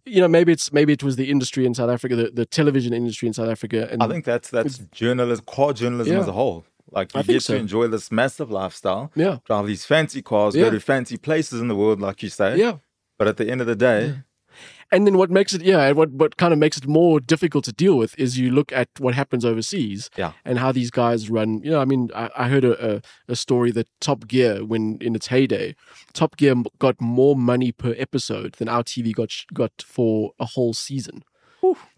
you 0.06 0.20
know 0.22 0.28
maybe 0.28 0.52
it's 0.52 0.72
maybe 0.74 0.94
it 0.94 1.04
was 1.04 1.16
the 1.16 1.30
industry 1.30 1.66
in 1.66 1.74
South 1.74 1.90
Africa, 1.90 2.16
the, 2.16 2.32
the 2.32 2.46
television 2.46 2.94
industry 2.94 3.28
in 3.28 3.34
South 3.34 3.50
Africa. 3.50 3.88
And 3.92 4.02
I 4.04 4.08
think 4.08 4.26
that's 4.26 4.50
that's 4.50 4.80
journalism, 4.92 5.46
car 5.46 5.74
journalism 5.74 6.14
Yeah. 6.14 6.20
as 6.22 6.28
a 6.28 6.32
whole. 6.34 6.66
Like 6.92 7.14
you 7.16 7.24
get 7.24 7.44
so. 7.44 7.54
to 7.54 7.60
enjoy 7.60 7.88
this 7.88 8.12
massive 8.12 8.52
lifestyle, 8.52 9.12
yeah, 9.16 9.38
drive 9.46 9.66
these 9.68 9.86
fancy 9.86 10.22
cars, 10.22 10.56
Yeah. 10.56 10.64
go 10.66 10.72
to 10.72 10.80
fancy 10.80 11.18
places 11.18 11.62
in 11.62 11.68
the 11.70 11.76
world, 11.76 12.02
like 12.02 12.22
you 12.24 12.30
say. 12.30 12.58
yeah. 12.58 12.78
But 13.18 13.28
at 13.28 13.38
the 13.38 13.50
end 13.50 13.62
of 13.62 13.68
the 13.68 13.76
day, 13.76 14.24
And 14.92 15.08
then 15.08 15.18
what 15.18 15.30
makes 15.32 15.54
it, 15.54 15.62
yeah, 15.62 15.92
what 15.92 16.12
what 16.12 16.38
kind 16.38 16.52
of 16.54 16.60
makes 16.60 16.78
it 16.78 16.88
more 16.88 17.20
difficult 17.20 17.64
to 17.66 17.72
deal 17.74 17.98
with 17.98 18.14
is 18.20 18.38
you 18.38 18.52
look 18.52 18.72
at 18.74 18.90
what 19.00 19.14
happens 19.16 19.46
overseas, 19.46 20.10
Yeah. 20.18 20.34
and 20.44 20.60
how 20.60 20.72
these 20.72 20.92
guys 20.92 21.30
run. 21.30 21.62
You 21.64 21.72
know, 21.72 21.80
I 21.82 21.86
mean, 21.86 22.10
I, 22.16 22.30
I 22.36 22.48
heard 22.50 22.66
a, 22.66 22.96
a 22.98 23.02
a 23.30 23.36
story 23.36 23.72
that 23.72 23.88
Top 24.00 24.28
Gear, 24.28 24.66
when 24.66 24.98
in 25.02 25.16
its 25.16 25.28
heyday, 25.28 25.76
Top 26.14 26.36
Gear 26.38 26.56
got 26.80 27.00
more 27.00 27.36
money 27.36 27.72
per 27.72 27.96
episode 27.98 28.54
than 28.54 28.68
our 28.70 28.84
TV 28.84 29.14
got 29.14 29.32
got 29.54 29.72
for 29.86 30.32
a 30.40 30.46
whole 30.46 30.74
season. 30.74 31.24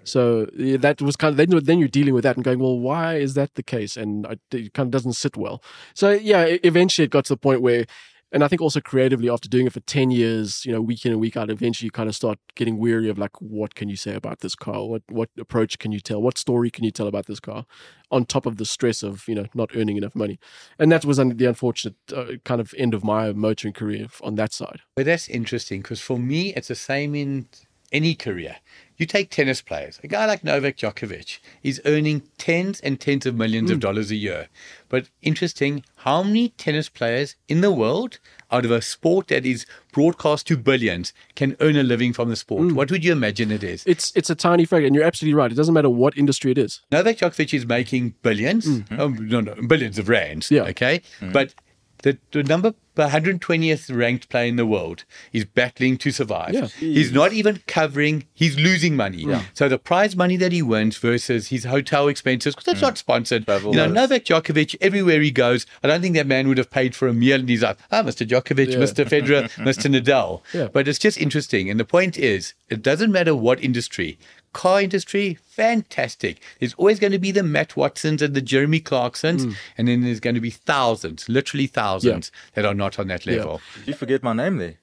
So 0.04 0.48
yeah, 0.58 0.78
that 0.78 1.02
was 1.02 1.16
kind 1.16 1.32
of 1.32 1.38
then. 1.38 1.50
you're- 1.52 1.64
Then 1.64 1.80
you're 1.80 1.88
dealing 1.88 2.14
with 2.14 2.24
that 2.24 2.36
and 2.36 2.44
going, 2.44 2.60
well, 2.60 2.78
why 2.78 3.16
is 3.16 3.34
that 3.36 3.56
the 3.56 3.64
case? 3.64 3.96
And 3.96 4.26
it 4.52 4.74
kind 4.74 4.88
of 4.88 4.92
doesn't 4.92 5.14
sit 5.14 5.38
well. 5.38 5.64
So 5.94 6.12
yeah, 6.12 6.58
eventually 6.64 7.06
it 7.06 7.12
got 7.12 7.26
to 7.26 7.34
the 7.34 7.38
point 7.38 7.62
where, 7.62 7.86
and 8.34 8.44
I 8.44 8.48
think 8.48 8.62
also 8.62 8.82
creatively 8.82 9.30
after 9.30 9.48
doing 9.48 9.68
it 9.68 9.74
for 9.74 9.80
ten 9.82 10.10
years, 10.10 10.66
you 10.66 10.72
know, 10.72 10.82
week 10.82 11.06
in 11.06 11.12
and 11.12 11.22
week 11.22 11.38
out, 11.38 11.52
eventually 11.52 11.86
you 11.86 11.92
kind 11.92 12.10
of 12.10 12.16
start 12.16 12.40
getting 12.56 12.78
weary 12.80 13.08
of 13.08 13.20
like, 13.20 13.40
what 13.40 13.76
can 13.76 13.90
you 13.90 13.96
say 13.96 14.16
about 14.16 14.40
this 14.40 14.56
car? 14.56 14.86
What 14.86 15.04
what 15.08 15.30
approach 15.40 15.78
can 15.78 15.92
you 15.92 16.00
tell? 16.00 16.22
What 16.22 16.40
story 16.40 16.72
can 16.72 16.84
you 16.84 16.92
tell 16.92 17.08
about 17.08 17.28
this 17.28 17.40
car? 17.40 17.66
On 18.12 18.26
top 18.26 18.46
of 18.46 18.58
the 18.58 18.66
stress 18.66 19.04
of 19.04 19.28
you 19.28 19.36
know 19.36 19.46
not 19.54 19.70
earning 19.76 19.98
enough 19.98 20.16
money, 20.16 20.40
and 20.80 20.92
that 20.92 21.06
was 21.06 21.18
the 21.18 21.46
unfortunate 21.46 21.96
uh, 22.14 22.34
kind 22.44 22.60
of 22.60 22.74
end 22.78 22.94
of 22.94 23.04
my 23.04 23.32
motoring 23.34 23.74
career 23.74 24.08
on 24.22 24.36
that 24.36 24.52
side. 24.52 24.82
But 24.96 25.06
that's 25.06 25.30
interesting 25.30 25.82
because 25.82 26.02
for 26.02 26.18
me, 26.18 26.54
it's 26.56 26.68
the 26.68 26.76
same 26.76 27.14
in 27.14 27.48
any 27.94 28.16
career. 28.16 28.58
You 28.98 29.08
take 29.08 29.32
tennis 29.32 29.62
players, 29.62 30.00
a 30.04 30.08
guy 30.08 30.26
like 30.26 30.44
Novak 30.44 30.78
Djokovic, 30.78 31.40
is 31.64 31.82
earning 31.84 32.22
tens 32.38 32.80
and 32.82 33.00
tens 33.00 33.26
of 33.26 33.36
millions 33.36 33.72
of 33.72 33.78
hmm. 33.78 33.82
dollars 33.82 34.12
a 34.12 34.16
year. 34.16 34.50
But 34.88 35.10
interesting, 35.24 35.84
how 35.98 36.22
many 36.22 36.50
tennis 36.50 36.90
players 36.90 37.36
in 37.48 37.62
the 37.62 37.72
world, 37.72 38.20
out 38.52 38.66
of 38.66 38.72
a 38.72 38.84
sport 38.84 39.30
that 39.30 39.48
is 39.48 39.66
broadcast 39.92 40.46
to 40.48 40.58
billions, 40.58 41.12
can 41.36 41.58
earn 41.60 41.76
a 41.76 41.82
living 41.82 42.14
from 42.14 42.30
the 42.30 42.36
sport? 42.36 42.70
Hmm. 42.70 42.76
What 42.76 42.92
would 42.92 43.04
you 43.04 43.12
imagine 43.12 43.52
it 43.52 43.64
is? 43.64 43.84
It's 43.88 44.14
it's 44.16 44.30
a 44.30 44.36
tiny 44.36 44.66
fragment, 44.66 44.88
and 44.90 44.96
you're 44.96 45.06
absolutely 45.06 45.36
right. 45.36 45.52
It 45.52 45.56
doesn't 45.56 45.74
matter 45.74 45.90
what 45.90 46.16
industry 46.16 46.52
it 46.52 46.60
is. 46.60 46.82
Novak 46.92 47.18
Djokovic 47.18 47.54
is 47.54 47.66
making 47.66 48.14
1000000000s 48.24 48.88
hmm. 48.90 49.02
um, 49.02 49.28
no, 49.28 49.42
no, 49.42 49.56
billions 49.68 49.98
of 49.98 50.08
rands. 50.08 50.52
Yeah. 50.52 50.64
Okay. 50.64 51.02
But 51.20 51.56
the, 52.04 52.18
the 52.32 52.44
number 52.44 52.74
120th 52.96 53.96
ranked 53.96 54.30
player 54.30 54.48
in 54.48 54.56
the 54.56 54.66
world 54.66 55.04
is 55.32 55.46
battling 55.46 55.98
to 55.98 56.12
survive. 56.12 56.54
Yeah. 56.54 56.68
He's 56.68 57.12
not 57.12 57.34
even 57.34 57.62
covering, 57.66 58.26
he's 58.34 58.58
losing 58.60 58.96
money. 58.96 59.24
Yeah. 59.24 59.44
So 59.54 59.68
the 59.68 59.80
prize 59.80 60.16
money 60.16 60.38
that 60.38 60.52
he 60.52 60.62
wins 60.62 60.98
versus 60.98 61.48
his 61.48 61.64
hotel 61.64 62.08
expenses, 62.08 62.54
because 62.54 62.66
that's 62.66 62.82
not 62.82 62.98
sponsored. 62.98 63.46
Travel 63.46 63.72
you 63.72 63.78
know, 63.78 63.88
dollars. 63.88 63.96
Novak 63.96 64.26
Djokovic, 64.26 64.76
everywhere 64.82 65.22
he 65.22 65.32
goes, 65.32 65.66
I 65.82 65.88
don't 65.88 66.02
think 66.02 66.16
that 66.16 66.28
man 66.28 66.48
would 66.48 66.58
have 66.58 66.70
paid 66.70 66.96
for 66.96 67.08
a 67.08 67.14
meal 67.14 67.40
in 67.40 67.48
his 67.48 67.62
life. 67.62 67.78
ah, 67.92 68.04
Mr. 68.04 68.28
Djokovic. 68.28 68.76
Mr. 68.76 69.06
Federer, 69.06 69.50
Mr. 69.66 69.90
Nadal. 69.90 70.42
Yeah. 70.54 70.68
But 70.72 70.88
it's 70.88 71.00
just 71.00 71.18
interesting. 71.18 71.70
And 71.70 71.80
the 71.80 71.86
point 71.86 72.18
is, 72.18 72.54
it 72.70 72.82
doesn't 72.82 73.12
matter 73.12 73.36
what 73.36 73.64
industry. 73.64 74.20
Car 74.54 74.82
industry, 74.82 75.38
fantastic. 75.46 76.40
There's 76.60 76.74
always 76.76 77.00
going 77.00 77.12
to 77.14 77.20
be 77.20 77.32
the 77.32 77.44
Matt 77.44 77.76
Watsons 77.76 78.22
and 78.22 78.34
the 78.36 78.42
Jeremy 78.42 78.80
Clarksons, 78.80 79.46
Mm. 79.46 79.56
and 79.78 79.88
then 79.88 80.02
there's 80.02 80.20
going 80.20 80.36
to 80.36 80.42
be 80.42 80.50
thousands, 80.52 81.28
literally 81.28 81.68
thousands, 81.68 82.32
that 82.54 82.66
are 82.66 82.74
not 82.76 83.00
on 83.00 83.08
that 83.08 83.26
level. 83.26 83.62
did 83.76 83.88
you 83.88 83.94
forget 83.94 84.24
my 84.24 84.34
name 84.34 84.58
there? 84.58 84.76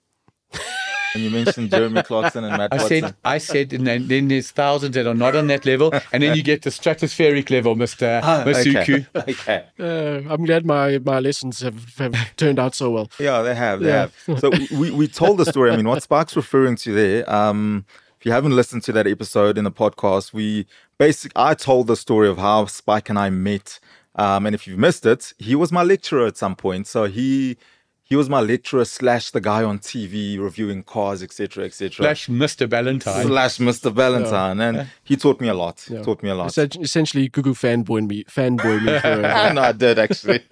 when 1.14 1.24
you 1.24 1.30
mentioned 1.30 1.70
Jeremy 1.70 2.02
Clarkson 2.02 2.45
and 2.45 2.56
Matt 2.56 2.73
I 2.73 2.76
Watson. 2.76 3.00
said, 3.02 3.14
I 3.25 3.38
said, 3.38 3.73
and 3.73 3.84
then, 3.86 4.06
then 4.06 4.28
there's 4.28 4.52
thousands 4.52 4.95
that 4.95 5.06
are 5.08 5.14
not 5.14 5.34
on 5.34 5.49
that 5.49 5.66
level, 5.66 5.92
and 6.12 6.23
then 6.23 6.36
you 6.36 6.42
get 6.42 6.62
the 6.62 6.71
stratospheric 6.71 7.50
level, 7.50 7.75
Mister 7.75 8.21
Masuku. 8.23 9.06
Ah, 9.14 9.21
okay. 9.25 9.32
okay. 9.32 9.64
Uh, 9.78 10.32
I'm 10.32 10.45
glad 10.45 10.64
my 10.64 10.99
my 10.99 11.18
lessons 11.18 11.60
have, 11.62 11.97
have 11.97 12.14
turned 12.36 12.58
out 12.60 12.75
so 12.76 12.90
well. 12.90 13.10
Yeah, 13.18 13.42
they 13.42 13.54
have. 13.56 13.80
They 13.80 13.88
Yeah. 13.88 14.08
have. 14.26 14.40
So 14.40 14.50
we, 14.73 14.90
we 14.92 15.08
told 15.08 15.38
the 15.38 15.47
story. 15.47 15.73
I 15.73 15.76
mean, 15.76 15.88
what 15.88 16.02
Spark's 16.02 16.36
referring 16.36 16.76
to 16.76 16.92
there, 16.92 17.28
um, 17.32 17.84
if 18.21 18.26
you 18.26 18.33
haven't 18.33 18.54
listened 18.54 18.83
to 18.85 18.93
that 18.93 19.06
episode 19.06 19.56
in 19.56 19.65
the 19.65 19.71
podcast, 19.73 20.35
we 20.35 20.67
basic 20.99 21.33
I 21.35 21.54
told 21.54 21.87
the 21.87 21.97
story 21.97 22.28
of 22.28 22.37
how 22.37 22.67
Spike 22.67 23.09
and 23.09 23.19
I 23.19 23.30
met. 23.30 23.80
Um, 24.15 24.45
and 24.45 24.54
if 24.54 24.67
you've 24.67 24.78
missed 24.78 25.06
it, 25.06 25.33
he 25.39 25.54
was 25.54 25.73
my 25.73 25.83
lecturer 25.83 26.26
at 26.26 26.37
some 26.37 26.54
point. 26.54 26.87
So 26.87 27.04
he 27.04 27.56
he 28.02 28.17
was 28.17 28.28
my 28.28 28.41
lecturer 28.41 28.85
slash 28.85 29.30
the 29.30 29.41
guy 29.41 29.63
on 29.63 29.78
TV 29.78 30.39
reviewing 30.39 30.83
cars, 30.83 31.23
etc., 31.23 31.65
etc. 31.65 32.04
Slash 32.04 32.26
Mr. 32.26 32.69
Valentine. 32.69 33.25
Slash 33.25 33.59
Mr. 33.59 33.91
Valentine, 33.93 34.61
and 34.61 34.89
he 35.04 35.17
taught 35.17 35.41
me 35.41 35.47
a 35.49 35.54
lot. 35.54 35.87
Yeah. 35.89 36.02
Taught 36.02 36.23
me 36.25 36.28
a 36.28 36.35
lot. 36.35 36.49
Essen- 36.49 36.83
Essentially, 36.83 37.30
Gugu 37.30 37.54
fanboy 37.54 38.06
me, 38.09 38.25
fanboy 38.25 38.83
me 38.85 38.99
for. 38.99 39.25
Uh, 39.30 39.52
no, 39.52 39.63
I 39.63 39.73
did 39.73 39.99
actually. 39.99 40.45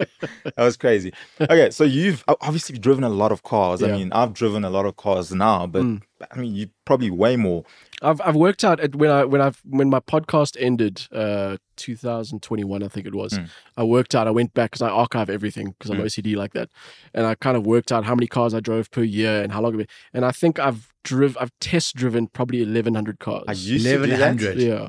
that 0.45 0.55
was 0.57 0.77
crazy. 0.77 1.13
Okay, 1.41 1.71
so 1.71 1.83
you've 1.85 2.25
obviously 2.29 2.79
driven 2.79 3.03
a 3.05 3.09
lot 3.11 3.33
of 3.33 3.43
cars. 3.43 3.83
I 3.83 3.89
mean, 3.91 4.11
I've 4.13 4.33
driven 4.33 4.65
a 4.65 4.71
lot 4.71 4.87
of 4.87 4.97
cars 4.97 5.35
now, 5.35 5.67
but 5.67 5.85
I 6.31 6.37
mean, 6.39 6.55
you 6.55 6.69
probably 6.85 7.11
way 7.11 7.37
more. 7.37 7.65
I've 8.03 8.21
I've 8.21 8.37
worked 8.37 8.65
out 8.65 8.81
at 8.81 8.97
when 8.97 9.11
I 9.11 9.25
when 9.25 9.41
I've 9.41 9.61
when 9.65 9.89
my 9.89 10.01
podcast 10.01 10.57
ended, 10.59 11.07
uh, 11.13 11.57
2021, 11.77 12.83
I 12.83 12.89
think 12.89 13.07
it 13.07 13.15
was. 13.15 13.37
Hmm. 13.37 13.45
I 13.77 13.85
worked 13.85 14.15
out. 14.15 14.27
I 14.27 14.31
went 14.31 14.55
back 14.55 14.73
because 14.73 14.83
I 14.83 14.91
archive 14.91 15.31
everything 15.31 15.75
because 15.79 15.91
I'm 15.91 15.99
hmm. 15.99 16.05
OCD 16.05 16.37
like 16.37 16.53
that, 16.55 16.71
and 17.15 17.27
I 17.27 17.35
kind 17.35 17.57
of 17.57 17.67
worked 17.67 17.93
out 17.93 18.05
how 18.05 18.15
many 18.15 18.27
cars 18.27 18.55
I 18.55 18.61
drove 18.61 18.91
per 18.91 19.03
year 19.03 19.43
and 19.43 19.53
how 19.53 19.61
long. 19.61 19.81
It, 19.81 19.91
and 20.13 20.25
I 20.25 20.33
think 20.33 20.59
I've 20.59 20.93
driv 21.05 21.37
I've 21.41 21.53
test 21.61 21.95
driven 21.97 22.27
probably 22.27 22.61
1,100 22.61 23.19
cars. 23.19 23.45
I 23.49 23.53
used 23.53 23.85
to 23.85 23.93
do 23.93 24.07
that. 24.07 24.21
1100. 24.21 24.59
yeah, 24.59 24.89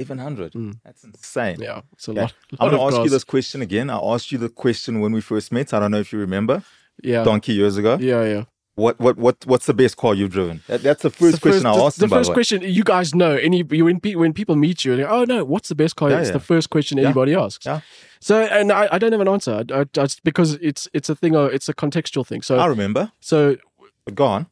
Eleven 0.00 0.18
hundred. 0.18 0.52
Hmm. 0.54 0.72
That's 0.84 1.04
insane. 1.04 1.60
yeah, 1.60 1.82
it's 1.92 2.08
a 2.08 2.10
Okay. 2.10 2.20
lot. 2.22 2.34
I'm 2.58 2.70
going 2.70 2.72
to 2.72 2.86
of 2.86 2.94
ask 2.94 3.04
you 3.04 3.10
this 3.10 3.24
question 3.24 3.62
again. 3.62 3.90
I 3.90 3.98
asked 3.98 4.32
you 4.32 4.38
the 4.38 4.48
question 4.48 5.00
when 5.00 5.12
we 5.12 5.20
first 5.20 5.52
met. 5.52 5.72
I 5.72 5.78
don't 5.78 5.90
know 5.90 6.00
if 6.00 6.12
you 6.12 6.18
remember. 6.18 6.62
Yeah, 7.02 7.24
Donkey 7.24 7.52
years 7.52 7.76
ago. 7.76 7.98
yeah, 8.00 8.24
yeah. 8.24 8.44
What 8.76 8.98
what 8.98 9.16
what 9.16 9.36
what's 9.46 9.66
the 9.66 9.74
best 9.74 9.96
car 9.96 10.14
you've 10.16 10.32
driven? 10.32 10.60
That, 10.66 10.82
that's 10.82 11.02
the 11.02 11.10
first 11.10 11.34
the 11.36 11.40
question 11.40 11.64
I 11.66 11.76
the, 11.76 11.82
asked 11.84 12.00
the 12.00 12.08
by 12.08 12.16
first 12.16 12.32
question 12.32 12.60
you 12.62 12.82
guys 12.82 13.14
know 13.14 13.36
any 13.36 13.64
you- 13.70 13.84
when 13.84 14.00
pe- 14.00 14.16
when 14.16 14.32
people 14.32 14.56
meet 14.56 14.84
you, 14.84 14.96
they're 14.96 15.04
like, 15.06 15.14
oh 15.14 15.24
no, 15.24 15.44
what's 15.44 15.68
the 15.68 15.76
best 15.76 15.94
car? 15.94 16.10
Yeah, 16.10 16.18
it's 16.18 16.28
yeah. 16.28 16.32
the 16.32 16.40
first 16.40 16.70
question 16.70 16.98
Yeah. 16.98 17.04
anybody 17.04 17.36
asks. 17.36 17.64
Yeah. 17.66 17.80
So 18.20 18.42
and 18.42 18.72
I, 18.72 18.88
I 18.90 18.98
don't 18.98 19.12
have 19.12 19.20
an 19.20 19.28
answer. 19.28 19.62
I, 19.70 19.80
I 19.80 19.84
just 19.84 20.24
because 20.24 20.54
it's 20.54 20.88
it's 20.92 21.08
a 21.08 21.14
thing. 21.14 21.34
It's 21.36 21.68
a 21.68 21.74
contextual 21.74 22.26
thing. 22.26 22.42
So 22.42 22.56
I 22.58 22.66
remember. 22.66 23.12
so 23.20 23.56
But 24.04 24.16
go 24.16 24.24
on. 24.26 24.46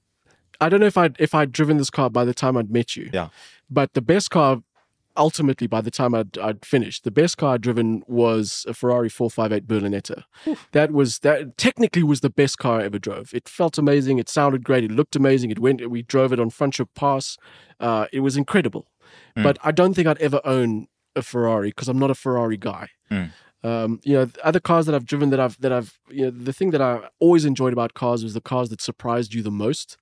I 0.60 0.68
don't 0.68 0.78
know 0.78 0.86
if 0.86 0.96
I 0.96 1.10
if 1.18 1.34
I'd 1.34 1.50
driven 1.50 1.78
this 1.78 1.90
car 1.90 2.08
by 2.08 2.24
the 2.24 2.34
time 2.34 2.56
I'd 2.56 2.70
met 2.70 2.94
you. 2.94 3.10
Yeah. 3.12 3.28
But 3.68 3.94
the 3.94 4.02
best 4.02 4.30
car, 4.30 4.62
ultimately, 5.16 5.66
by 5.66 5.80
the 5.80 5.90
time 5.90 6.14
I'd, 6.14 6.36
I'd 6.38 6.64
finished, 6.64 7.04
the 7.04 7.10
best 7.10 7.36
car 7.36 7.54
I'd 7.54 7.60
driven 7.60 8.02
was 8.06 8.64
a 8.68 8.74
Ferrari 8.74 9.08
458 9.08 9.66
Berlinetta. 9.66 10.24
That 10.72 10.92
was 10.92 11.20
that 11.20 11.56
technically 11.56 12.02
was 12.02 12.20
the 12.20 12.30
best 12.30 12.58
car 12.58 12.80
I 12.80 12.84
ever 12.84 12.98
drove. 12.98 13.32
It 13.34 13.48
felt 13.48 13.78
amazing. 13.78 14.18
It 14.18 14.28
sounded 14.28 14.64
great. 14.64 14.84
It 14.84 14.90
looked 14.90 15.16
amazing. 15.16 15.50
It 15.50 15.58
went. 15.58 15.88
We 15.90 16.02
drove 16.02 16.32
it 16.32 16.40
on 16.40 16.50
Franschhoek 16.50 16.88
Pass. 16.94 17.36
Uh, 17.80 18.06
it 18.12 18.20
was 18.20 18.36
incredible. 18.36 18.86
But 19.42 19.58
I 19.62 19.72
don't 19.72 19.94
think 19.94 20.06
I'd 20.06 20.18
ever 20.18 20.40
own 20.44 20.86
a 21.14 21.22
Ferrari 21.22 21.68
because 21.70 21.88
I'm 21.88 21.98
not 21.98 22.10
a 22.10 22.14
Ferrari 22.14 22.56
guy. 22.56 22.88
Um, 23.64 24.00
you 24.02 24.14
know, 24.14 24.28
other 24.42 24.58
cars 24.58 24.86
that 24.86 24.94
I've 24.94 25.04
driven 25.06 25.30
that 25.30 25.38
I've 25.38 25.60
that 25.60 25.72
I've 25.72 25.98
you 26.08 26.24
know 26.24 26.30
the 26.30 26.52
thing 26.52 26.70
that 26.72 26.82
I 26.82 27.08
always 27.20 27.44
enjoyed 27.44 27.72
about 27.72 27.94
cars 27.94 28.24
was 28.24 28.34
the 28.34 28.40
cars 28.40 28.70
that 28.70 28.80
surprised 28.80 29.34
you 29.34 29.42
the 29.42 29.50
most. 29.52 29.96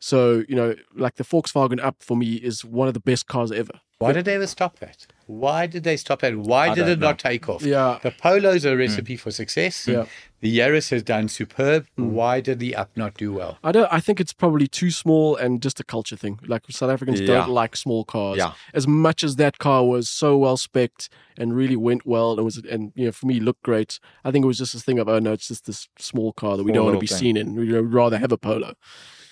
So 0.00 0.44
you 0.48 0.56
know, 0.56 0.74
like 0.96 1.14
the 1.16 1.24
Volkswagen 1.24 1.80
Up 1.82 1.96
for 2.00 2.16
me 2.16 2.34
is 2.34 2.64
one 2.64 2.88
of 2.88 2.94
the 2.94 3.00
best 3.00 3.26
cars 3.26 3.52
ever. 3.52 3.80
Why 4.04 4.12
did 4.12 4.24
they 4.24 4.34
ever 4.34 4.46
stop 4.46 4.78
that? 4.78 5.06
Why 5.26 5.66
did 5.66 5.84
they 5.84 5.96
stop 5.96 6.20
that? 6.20 6.36
Why 6.36 6.68
I 6.68 6.74
did 6.74 6.88
it 6.88 6.98
know. 6.98 7.08
not 7.08 7.18
take 7.18 7.48
off? 7.48 7.62
Yeah. 7.62 7.98
The 8.02 8.10
Polo's 8.10 8.64
a 8.64 8.72
hmm. 8.72 8.78
recipe 8.78 9.16
for 9.16 9.30
success. 9.30 9.88
Yeah. 9.88 10.04
The 10.40 10.58
Yaris 10.58 10.90
has 10.90 11.02
done 11.02 11.28
superb. 11.28 11.86
Hmm. 11.96 12.12
Why 12.12 12.40
did 12.40 12.58
the 12.58 12.76
Up 12.76 12.90
not 12.96 13.14
do 13.14 13.32
well? 13.32 13.58
I 13.64 13.72
don't. 13.72 13.90
I 13.90 14.00
think 14.00 14.20
it's 14.20 14.34
probably 14.34 14.66
too 14.66 14.90
small 14.90 15.36
and 15.36 15.62
just 15.62 15.80
a 15.80 15.84
culture 15.84 16.16
thing. 16.16 16.38
Like 16.46 16.62
South 16.68 16.90
Africans 16.90 17.20
Yeah. 17.20 17.26
don't 17.26 17.50
like 17.50 17.76
small 17.76 18.04
cars. 18.04 18.38
Yeah. 18.38 18.52
As 18.74 18.86
much 18.86 19.24
as 19.24 19.36
that 19.36 19.58
car 19.58 19.84
was 19.84 20.10
so 20.10 20.36
well 20.36 20.58
spec'd 20.58 21.08
and 21.38 21.56
really 21.56 21.76
went 21.76 22.06
well 22.06 22.34
and 22.34 22.44
was 22.44 22.58
and 22.58 22.92
you 22.94 23.06
know 23.06 23.12
for 23.12 23.26
me 23.26 23.40
looked 23.40 23.62
great. 23.62 23.98
I 24.24 24.30
think 24.30 24.44
it 24.44 24.46
was 24.48 24.58
just 24.58 24.74
this 24.74 24.84
thing 24.84 24.98
of 24.98 25.08
oh 25.08 25.18
no, 25.18 25.32
it's 25.32 25.48
just 25.48 25.64
this 25.66 25.88
small 25.98 26.32
car 26.32 26.56
that 26.56 26.64
we 26.64 26.72
Small 26.72 26.74
don't 26.74 26.84
want 26.86 26.96
to 26.96 27.00
be 27.00 27.06
thing. 27.06 27.18
seen 27.18 27.36
in. 27.36 27.54
We'd 27.54 27.72
rather 27.72 28.18
have 28.18 28.32
a 28.32 28.38
Polo. 28.38 28.74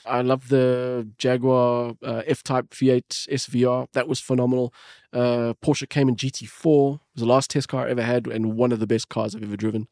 I 0.06 0.22
love 0.22 0.48
the 0.48 1.08
Jaguar 1.18 1.94
uh, 2.02 2.22
F-Type 2.26 2.70
V8 2.70 3.28
SVR. 3.28 3.86
That 3.92 4.08
was 4.08 4.20
phenomenal. 4.20 4.72
Uh, 5.12 5.54
Porsche 5.64 5.88
Cayman 5.88 6.16
GT4 6.16 6.94
it 6.94 7.00
was 7.14 7.20
the 7.22 7.26
last 7.26 7.50
test 7.50 7.68
car 7.68 7.86
I 7.86 7.90
ever 7.90 8.02
had 8.02 8.26
and 8.26 8.56
one 8.56 8.72
of 8.72 8.80
the 8.80 8.86
best 8.86 9.08
cars 9.08 9.34
I've 9.34 9.42
ever 9.42 9.56
driven. 9.56 9.88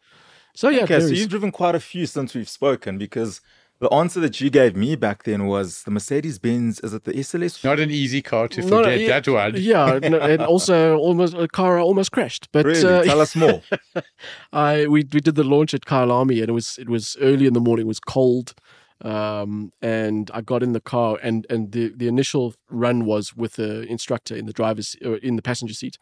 So 0.54 0.68
yeah, 0.68 0.82
Okay, 0.84 0.94
so 1.00 1.06
varies. 1.06 1.20
you've 1.20 1.28
driven 1.30 1.52
quite 1.52 1.74
a 1.74 1.80
few 1.80 2.06
since 2.06 2.34
we've 2.34 2.48
spoken 2.48 2.98
because 2.98 3.40
The 3.80 3.88
answer 3.94 4.20
that 4.20 4.42
you 4.42 4.50
gave 4.50 4.76
me 4.76 4.94
back 4.94 5.22
then 5.24 5.46
was 5.46 5.84
the 5.84 5.90
Mercedes 5.90 6.38
Benz. 6.38 6.80
Is 6.80 6.92
it 6.92 7.04
the 7.04 7.12
SLS? 7.14 7.64
Not 7.64 7.80
an 7.80 7.90
easy 7.90 8.20
car 8.20 8.46
to 8.48 8.60
No, 8.60 8.66
forget 8.82 9.00
yeah, 9.00 9.20
that 9.20 9.32
one. 9.32 9.54
Yeah, 9.56 9.98
no, 10.02 10.18
and 10.20 10.42
also 10.54 10.98
almost 10.98 11.32
a 11.34 11.48
car 11.48 11.78
almost 11.80 12.12
crashed. 12.12 12.48
But 12.52 12.66
Really? 12.66 12.84
uh, 12.84 13.04
Tell 13.04 13.22
us 13.22 13.34
more. 13.34 13.62
I 14.52 14.86
we 14.86 15.04
we 15.12 15.20
did 15.20 15.34
the 15.34 15.44
launch 15.44 15.72
at 15.74 15.82
Kyalami 15.86 16.40
and 16.40 16.48
it 16.50 16.52
was 16.52 16.78
it 16.78 16.88
was 16.88 17.16
early 17.20 17.46
in 17.46 17.54
the 17.54 17.60
morning. 17.60 17.86
It 17.86 17.88
was 17.88 18.00
cold, 18.00 18.52
um, 19.02 19.72
and 19.80 20.30
I 20.34 20.40
got 20.40 20.62
in 20.62 20.72
the 20.72 20.80
car 20.80 21.18
and 21.22 21.46
and 21.48 21.72
the 21.72 21.92
the 21.96 22.08
initial 22.08 22.54
run 22.68 23.04
was 23.04 23.34
with 23.34 23.54
the 23.54 23.82
instructor 23.82 24.34
in 24.36 24.46
the 24.46 24.52
driver's 24.52 24.96
or 25.04 25.16
in 25.16 25.36
the 25.36 25.42
passenger 25.42 25.74
seat, 25.74 25.98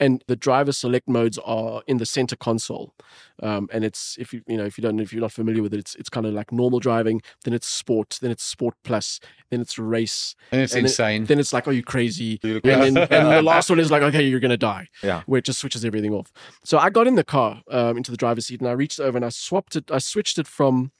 and 0.00 0.24
the 0.26 0.36
driver 0.36 0.72
select 0.72 1.08
modes 1.08 1.38
are 1.44 1.82
in 1.86 1.98
the 1.98 2.06
center 2.06 2.36
console, 2.36 2.94
um, 3.42 3.68
and 3.72 3.84
it's 3.84 4.16
if 4.18 4.32
you 4.32 4.42
you 4.46 4.56
know 4.56 4.64
if 4.64 4.78
you 4.78 4.82
don't 4.82 4.98
if 5.00 5.12
you're 5.12 5.20
not 5.22 5.32
familiar 5.32 5.62
with 5.62 5.74
it, 5.74 5.78
it's 5.80 5.94
it's 5.96 6.08
kind 6.08 6.26
of 6.26 6.32
like 6.34 6.52
normal 6.52 6.80
driving, 6.80 7.20
then 7.44 7.54
it's 7.54 7.66
sport, 7.66 8.18
then 8.22 8.30
it's 8.30 8.44
sport 8.44 8.74
plus, 8.84 9.20
then 9.50 9.60
it's 9.60 9.78
race, 9.78 10.34
And 10.50 10.60
it's 10.62 10.72
and 10.74 10.80
it- 10.86 10.90
insane. 10.90 11.24
then 11.26 11.38
it's 11.38 11.52
like, 11.52 11.68
are 11.68 11.72
you 11.72 11.82
crazy? 11.82 12.38
And, 12.42 12.60
then, 12.62 12.96
and 12.96 13.30
the 13.30 13.42
last 13.42 13.68
one 13.70 13.78
is 13.80 13.90
like, 13.90 14.02
okay, 14.02 14.22
you're 14.22 14.40
gonna 14.40 14.56
die. 14.56 14.88
Yeah. 15.02 15.22
Where 15.26 15.38
it 15.38 15.44
just 15.44 15.58
switches 15.60 15.84
everything 15.84 16.12
off. 16.14 16.32
So 16.64 16.78
I 16.78 16.90
got 16.90 17.06
in 17.06 17.14
the 17.16 17.24
car 17.24 17.62
um, 17.70 17.96
into 17.96 18.10
the 18.10 18.16
driver's 18.16 18.46
seat 18.46 18.60
and 18.60 18.68
I 18.68 18.72
reached 18.72 19.00
over 19.00 19.16
and 19.18 19.24
I 19.24 19.28
swapped 19.30 19.76
it. 19.76 19.90
I 19.90 19.98
switched 19.98 20.38
it 20.38 20.46
from 20.46 20.92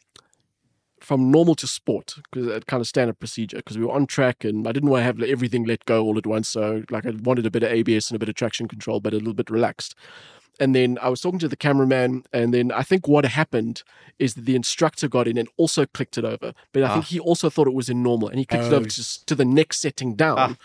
from 1.02 1.30
normal 1.30 1.54
to 1.56 1.66
sport 1.66 2.14
because 2.30 2.46
that 2.46 2.66
kind 2.66 2.80
of 2.80 2.86
standard 2.86 3.18
procedure 3.18 3.58
because 3.58 3.76
we 3.76 3.84
were 3.84 3.92
on 3.92 4.06
track 4.06 4.44
and 4.44 4.66
I 4.66 4.72
didn't 4.72 4.88
want 4.88 5.00
to 5.00 5.04
have 5.04 5.20
everything 5.22 5.64
let 5.64 5.84
go 5.84 6.02
all 6.02 6.16
at 6.18 6.26
once. 6.26 6.48
So 6.48 6.84
like 6.90 7.06
I 7.06 7.10
wanted 7.10 7.46
a 7.46 7.50
bit 7.50 7.62
of 7.62 7.70
ABS 7.70 8.10
and 8.10 8.16
a 8.16 8.18
bit 8.18 8.28
of 8.28 8.34
traction 8.34 8.68
control, 8.68 9.00
but 9.00 9.12
a 9.12 9.16
little 9.16 9.34
bit 9.34 9.50
relaxed. 9.50 9.94
And 10.60 10.74
then 10.74 10.98
I 11.00 11.08
was 11.08 11.20
talking 11.20 11.38
to 11.40 11.48
the 11.48 11.56
cameraman, 11.56 12.24
and 12.32 12.52
then 12.52 12.70
I 12.70 12.82
think 12.82 13.08
what 13.08 13.24
happened 13.24 13.82
is 14.18 14.34
that 14.34 14.44
the 14.44 14.54
instructor 14.54 15.08
got 15.08 15.26
in 15.26 15.38
and 15.38 15.48
also 15.56 15.86
clicked 15.86 16.18
it 16.18 16.24
over. 16.26 16.52
But 16.72 16.84
I 16.84 16.92
think 16.92 17.06
ah. 17.06 17.08
he 17.08 17.18
also 17.18 17.48
thought 17.48 17.66
it 17.66 17.74
was 17.74 17.88
in 17.88 18.02
normal, 18.02 18.28
and 18.28 18.38
he 18.38 18.44
clicked 18.44 18.66
it 18.66 18.72
Oh. 18.72 18.76
over 18.76 18.88
to, 18.88 19.26
to 19.26 19.34
the 19.34 19.46
next 19.46 19.80
setting 19.80 20.12
ah. 20.12 20.14
down, 20.14 20.58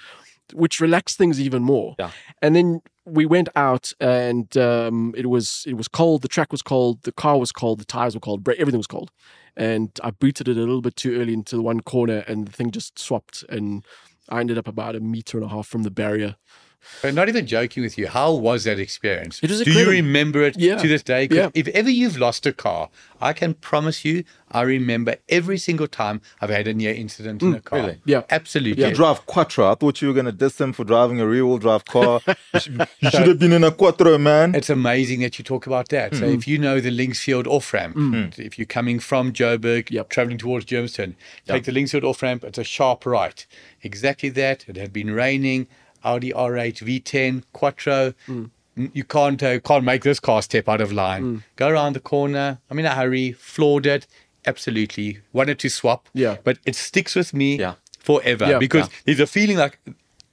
which 0.54 0.82
relaxed 0.82 1.18
things 1.18 1.40
even 1.40 1.64
more. 1.64 1.96
Yeah. 1.98 2.12
And 2.42 2.56
then 2.56 2.82
we 3.08 3.26
went 3.26 3.50
out, 3.56 3.94
and 4.00 4.56
um, 4.58 5.14
it 5.18 5.28
was 5.28 5.64
it 5.66 5.76
was 5.76 5.88
cold. 5.88 6.22
The 6.22 6.28
track 6.28 6.52
was 6.52 6.62
cold. 6.62 7.04
The 7.04 7.12
car 7.12 7.40
was 7.40 7.52
cold. 7.52 7.80
The 7.80 7.86
tires 7.86 8.16
were 8.16 8.20
cold. 8.20 8.48
Everything 8.48 8.80
was 8.80 8.88
cold. 8.88 9.12
And 9.56 9.90
I 10.04 10.12
booted 10.12 10.48
it 10.48 10.58
a 10.58 10.60
little 10.60 10.82
bit 10.82 10.96
too 10.96 11.20
early 11.20 11.34
into 11.34 11.62
one 11.62 11.80
corner, 11.80 12.24
and 12.28 12.48
the 12.48 12.52
thing 12.52 12.70
just 12.70 13.00
swapped, 13.00 13.44
and 13.50 13.86
I 14.30 14.42
ended 14.42 14.58
up 14.58 14.68
about 14.68 14.96
a 14.96 15.00
meter 15.00 15.38
and 15.38 15.46
a 15.46 15.50
half 15.50 15.68
from 15.68 15.84
the 15.84 15.92
barrier. 15.92 16.36
But 17.02 17.14
not 17.14 17.28
even 17.30 17.46
joking 17.46 17.84
with 17.84 17.98
you, 17.98 18.08
how 18.08 18.34
was 18.34 18.64
that 18.64 18.80
experience? 18.80 19.40
It 19.44 19.50
was 19.50 19.62
Do 19.62 19.72
you 19.72 19.90
remember 19.90 20.42
it 20.44 20.58
Yeah. 20.58 20.78
to 20.78 20.88
this 20.88 21.04
day? 21.04 21.28
Yeah. 21.30 21.50
If 21.54 21.68
ever 21.70 21.90
you've 21.90 22.18
lost 22.18 22.46
a 22.46 22.54
car, 22.54 22.90
I 23.20 23.34
can 23.34 23.56
promise 23.56 24.06
you, 24.06 24.24
I 24.52 24.62
remember 24.62 25.16
every 25.28 25.58
single 25.58 25.88
time 25.88 26.22
I've 26.42 26.50
had 26.50 26.68
a 26.68 26.74
near 26.74 26.94
incident 26.94 27.42
in 27.44 27.54
a 27.56 27.60
car. 27.60 27.80
really? 27.80 27.94
Mm, 27.94 28.00
Yeah. 28.06 28.22
Absolutely. 28.30 28.86
You 28.88 28.94
drive 28.96 29.26
Quattro. 29.26 29.70
I 29.70 29.76
thought 29.76 30.02
you 30.02 30.08
were 30.08 30.14
going 30.14 30.28
to 30.28 30.32
diss 30.32 30.60
him 30.62 30.72
for 30.72 30.86
driving 30.86 31.20
a 31.20 31.28
rear 31.28 31.46
wheel 31.46 31.58
drive 31.58 31.84
car. 31.86 32.22
you 32.54 33.10
should, 33.10 33.28
have 33.28 33.40
been 33.40 33.54
in 33.54 33.64
a 33.66 33.72
Quattro, 33.72 34.18
man. 34.18 34.56
It's 34.56 34.70
amazing 34.70 35.20
that 35.22 35.38
you 35.38 35.44
talk 35.44 35.68
about 35.68 35.90
that. 35.90 36.16
So 36.16 36.26
if 36.26 36.48
you 36.48 36.58
know 36.58 36.80
the 36.80 36.92
Linksfield 36.98 37.48
off 37.48 37.74
ramp, 37.74 37.96
if 38.40 38.58
you're 38.58 38.66
coming 38.66 39.00
from 39.00 39.34
Joburg, 39.34 39.92
Yep. 39.92 40.10
traveling 40.10 40.38
towards 40.38 40.66
Germiston, 40.66 41.16
take 41.48 41.66
the 41.66 41.72
Linksfield 41.74 42.04
off 42.04 42.22
ramp. 42.22 42.44
It's 42.46 42.58
a 42.58 42.64
sharp 42.64 43.06
right. 43.06 43.46
Exactly 43.84 44.30
that. 44.30 44.66
It 44.68 44.78
had 44.78 44.94
been 44.94 45.12
raining. 45.12 45.68
Audi 46.12 46.32
R8 46.32 46.78
V10 46.88 47.44
Quattro. 47.54 48.14
Mm. 48.28 48.50
N- 48.78 48.92
You 48.94 49.04
can't 49.04 49.42
uh, 49.44 49.60
can't 49.70 49.84
make 49.92 50.04
this 50.04 50.20
car 50.20 50.42
step 50.42 50.70
out 50.70 50.82
of 50.82 50.92
line. 50.92 51.24
Mm. 51.24 51.44
Go 51.56 51.68
around 51.70 51.94
the 51.94 52.00
corner. 52.14 52.60
I'm 52.70 52.80
in 52.80 52.86
a 52.86 52.96
hurry. 52.96 53.34
Floored 53.34 53.86
it. 53.86 54.08
Absolutely 54.46 55.20
wanted 55.34 55.60
to 55.60 55.70
swap. 55.70 56.08
Yeah. 56.14 56.38
but 56.44 56.58
it 56.66 56.76
sticks 56.76 57.16
with 57.16 57.34
me 57.34 57.58
Yeah. 57.60 57.74
forever 58.00 58.46
Yeah. 58.52 58.60
because 58.60 58.90
there's 59.06 59.20
a 59.20 59.28
feeling 59.28 59.58
like. 59.58 59.80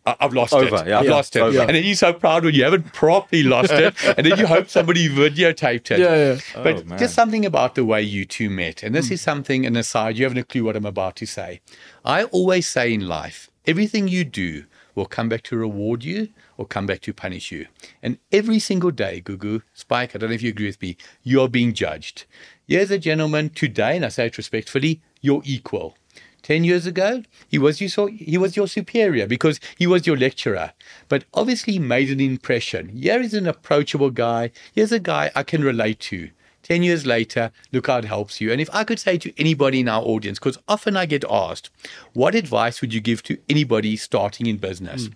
"I- 0.06 0.16
I've 0.20 0.34
lost 0.34 0.52
Over, 0.52 0.76
it. 0.82 0.88
yeah. 0.88 0.98
I've 0.98 1.06
Yeah. 1.06 1.10
lost 1.18 1.34
it. 1.34 1.40
Over. 1.40 1.60
And 1.62 1.74
then 1.74 1.82
you're 1.82 1.96
so 1.96 2.12
proud 2.12 2.44
when 2.44 2.54
you 2.54 2.62
haven't 2.62 2.92
properly 2.92 3.42
lost 3.42 3.72
it. 3.72 3.94
and 4.18 4.26
then 4.26 4.38
you 4.38 4.46
hope 4.46 4.68
somebody 4.68 5.08
videotaped 5.08 5.90
it. 5.92 5.98
Yeah, 5.98 6.16
yeah. 6.34 6.38
Oh, 6.56 6.62
but 6.62 6.84
Oh, 6.92 6.96
just 6.98 7.14
something 7.14 7.46
about 7.46 7.74
the 7.74 7.84
way 7.86 8.02
you 8.02 8.26
two 8.26 8.50
met. 8.50 8.82
And 8.84 8.94
this 8.94 9.08
mm. 9.08 9.12
is 9.12 9.22
something, 9.22 9.64
an 9.64 9.76
aside, 9.76 10.18
you 10.18 10.24
haven't 10.26 10.38
a 10.38 10.44
clue 10.44 10.62
what 10.64 10.76
I'm 10.76 10.84
about 10.84 11.16
to 11.22 11.26
say. 11.26 11.60
I 12.04 12.24
always 12.24 12.66
say 12.68 12.92
in 12.92 13.08
life, 13.08 13.48
everything 13.66 14.06
you 14.06 14.24
do 14.24 14.64
will 14.94 15.06
come 15.06 15.28
back 15.28 15.42
to 15.44 15.56
reward 15.56 16.04
you 16.04 16.28
or 16.56 16.66
come 16.66 16.86
back 16.86 17.00
to 17.00 17.12
punish 17.12 17.50
you. 17.52 17.66
And 18.02 18.18
every 18.32 18.58
single 18.58 18.90
day, 18.90 19.20
Gugu, 19.20 19.62
Spike, 19.72 20.14
I 20.14 20.18
don't 20.18 20.30
know 20.30 20.34
if 20.34 20.42
you 20.42 20.50
agree 20.50 20.66
with 20.66 20.80
me, 20.80 20.96
you're 21.22 21.48
being 21.48 21.72
judged. 21.72 22.24
Here's 22.66 22.90
a 22.90 22.98
gentleman 22.98 23.50
today, 23.50 23.96
and 23.96 24.04
I 24.04 24.08
say 24.08 24.26
it 24.26 24.38
respectfully, 24.38 25.02
you're 25.20 25.42
equal. 25.44 25.96
Ten 26.42 26.62
years 26.62 26.84
ago, 26.84 27.22
he 27.48 27.58
was 27.58 27.80
you 27.80 27.88
saw 27.88 28.06
he 28.06 28.36
was 28.36 28.54
your 28.54 28.68
superior 28.68 29.26
because 29.26 29.58
he 29.78 29.86
was 29.86 30.06
your 30.06 30.18
lecturer. 30.18 30.72
But 31.08 31.24
obviously 31.32 31.78
made 31.78 32.10
an 32.10 32.20
impression. 32.20 32.90
Here 32.90 33.18
is 33.18 33.32
an 33.32 33.46
approachable 33.46 34.10
guy. 34.10 34.50
Here's 34.74 34.92
a 34.92 34.98
guy 34.98 35.30
I 35.34 35.42
can 35.42 35.64
relate 35.64 36.00
to. 36.00 36.28
Ten 36.64 36.82
years 36.82 37.04
later, 37.04 37.52
look 37.72 37.88
how 37.88 37.98
it 37.98 38.06
helps 38.06 38.40
you. 38.40 38.50
And 38.50 38.58
if 38.58 38.70
I 38.72 38.84
could 38.84 38.98
say 38.98 39.18
to 39.18 39.38
anybody 39.38 39.80
in 39.80 39.88
our 39.88 40.02
audience, 40.02 40.38
because 40.38 40.58
often 40.66 40.96
I 40.96 41.04
get 41.04 41.22
asked, 41.28 41.68
what 42.14 42.34
advice 42.34 42.80
would 42.80 42.94
you 42.94 43.02
give 43.02 43.22
to 43.24 43.38
anybody 43.50 43.96
starting 43.96 44.46
in 44.46 44.56
business? 44.56 45.06
Hmm. 45.06 45.12